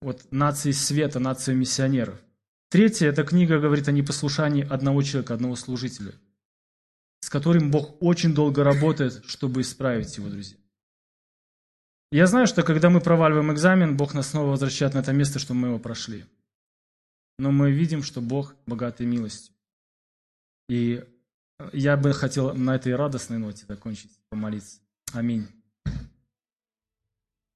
вот, 0.00 0.30
нацией 0.30 0.72
света, 0.72 1.18
нацией 1.18 1.58
миссионеров. 1.58 2.20
Третье, 2.68 3.08
эта 3.08 3.24
книга 3.24 3.58
говорит 3.58 3.88
о 3.88 3.92
непослушании 3.92 4.64
одного 4.64 5.02
человека, 5.02 5.34
одного 5.34 5.56
служителя, 5.56 6.12
с 7.20 7.28
которым 7.28 7.72
Бог 7.72 8.00
очень 8.00 8.32
долго 8.32 8.62
работает, 8.62 9.24
чтобы 9.26 9.62
исправить 9.62 10.18
его, 10.18 10.28
друзья. 10.28 10.59
Я 12.12 12.26
знаю, 12.26 12.48
что 12.48 12.64
когда 12.64 12.90
мы 12.90 13.00
проваливаем 13.00 13.52
экзамен, 13.52 13.96
Бог 13.96 14.14
нас 14.14 14.30
снова 14.30 14.50
возвращает 14.50 14.94
на 14.94 14.98
это 14.98 15.12
место, 15.12 15.38
чтобы 15.38 15.60
мы 15.60 15.68
его 15.68 15.78
прошли. 15.78 16.24
Но 17.38 17.52
мы 17.52 17.70
видим, 17.70 18.02
что 18.02 18.20
Бог 18.20 18.56
богатый 18.66 19.06
милостью. 19.06 19.54
И 20.68 21.04
я 21.72 21.96
бы 21.96 22.12
хотел 22.12 22.52
на 22.54 22.74
этой 22.74 22.96
радостной 22.96 23.38
ноте 23.38 23.64
закончить, 23.68 24.10
помолиться. 24.28 24.80
Аминь. 25.12 25.46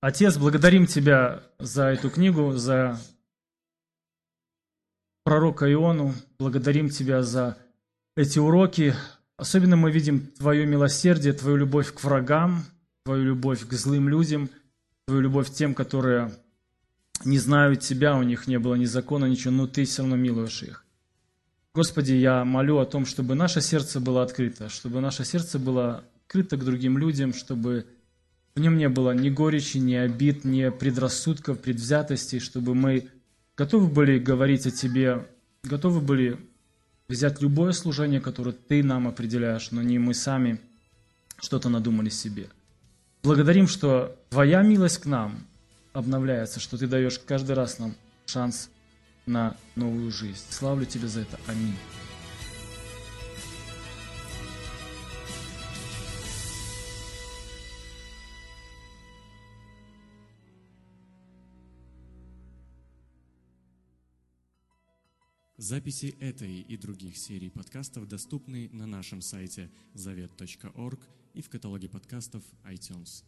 Отец, 0.01 0.37
благодарим 0.37 0.87
Тебя 0.87 1.43
за 1.59 1.87
эту 1.87 2.09
книгу, 2.11 2.53
за 2.53 3.01
пророка 5.25 5.71
Иону. 5.73 6.15
Благодарим 6.39 6.91
Тебя 6.91 7.23
за 7.23 7.59
эти 8.17 8.39
уроки. 8.39 8.95
особенно 9.37 9.77
мы 9.77 9.91
видим 9.91 10.29
Твое 10.29 10.65
милосердие, 10.65 11.33
Твою 11.33 11.57
любовь 11.57 11.93
к 11.93 12.05
врагам, 12.05 12.65
Твою 13.05 13.23
любовь 13.23 13.67
к 13.67 13.73
злым 13.75 14.09
людям, 14.09 14.49
Твою 15.05 15.21
любовь 15.21 15.51
к 15.51 15.55
тем, 15.55 15.75
которые 15.75 16.33
не 17.23 17.39
знают 17.39 17.81
Тебя, 17.81 18.17
у 18.17 18.23
них 18.23 18.47
не 18.47 18.59
было 18.59 18.77
ни 18.77 18.87
закона, 18.87 19.27
ничего, 19.27 19.53
но 19.53 19.67
Ты 19.67 19.85
все 19.85 20.01
равно 20.01 20.17
милуешь 20.17 20.63
их. 20.63 20.87
Господи, 21.75 22.15
я 22.15 22.47
молю 22.47 22.79
о 22.79 22.87
том, 22.87 23.05
чтобы 23.05 23.35
наше 23.35 23.61
сердце 23.61 24.01
было 24.01 24.23
открыто, 24.23 24.71
чтобы 24.71 25.03
наше 25.03 25.27
сердце 25.27 25.59
было 25.59 26.03
открыто 26.25 26.57
к 26.57 26.65
другим 26.65 26.97
людям, 26.97 27.35
чтобы 27.35 27.85
в 28.55 28.61
нем 28.61 28.79
не 28.79 28.89
было 28.89 29.11
ни 29.11 29.29
горечи, 29.29 29.77
ни 29.77 29.95
обид, 29.95 30.45
ни 30.47 30.71
предрассудков, 30.71 31.61
предвзятостей, 31.61 32.41
чтобы 32.41 32.75
мы 32.75 33.11
готовы 33.55 33.89
были 33.89 34.19
говорить 34.19 34.67
о 34.67 34.71
Тебе, 34.71 35.27
готовы 35.63 36.01
были 36.01 36.39
взять 37.09 37.43
любое 37.43 37.73
служение, 37.73 38.23
которое 38.23 38.53
Ты 38.53 38.83
нам 38.83 39.07
определяешь, 39.07 39.73
но 39.73 39.83
не 39.83 39.99
мы 39.99 40.15
сами 40.15 40.59
что-то 41.39 41.69
надумали 41.69 42.09
себе. 42.09 42.49
Благодарим, 43.25 43.68
что 43.68 44.14
Твоя 44.29 44.61
милость 44.61 44.99
к 44.99 45.07
нам 45.07 45.47
обновляется, 45.95 46.61
что 46.61 46.77
Ты 46.77 46.87
даешь 46.87 47.18
каждый 47.18 47.53
раз 47.53 47.79
нам 47.79 47.95
шанс 48.27 48.68
на 49.25 49.57
новую 49.77 50.11
жизнь. 50.11 50.45
Славлю 50.51 50.85
Тебя 50.85 51.09
за 51.09 51.22
это. 51.22 51.41
Аминь. 51.47 51.75
Записи 65.57 66.14
этой 66.20 66.61
и 66.61 66.77
других 66.77 67.16
серий 67.16 67.49
подкастов 67.49 68.07
доступны 68.07 68.68
на 68.75 68.87
нашем 68.87 69.22
сайте 69.22 69.70
завет.орг 69.95 71.01
и 71.35 71.43
в 71.43 71.51
каталоге 71.51 71.89
подкастов 71.89 72.43
iTunes. 72.64 73.24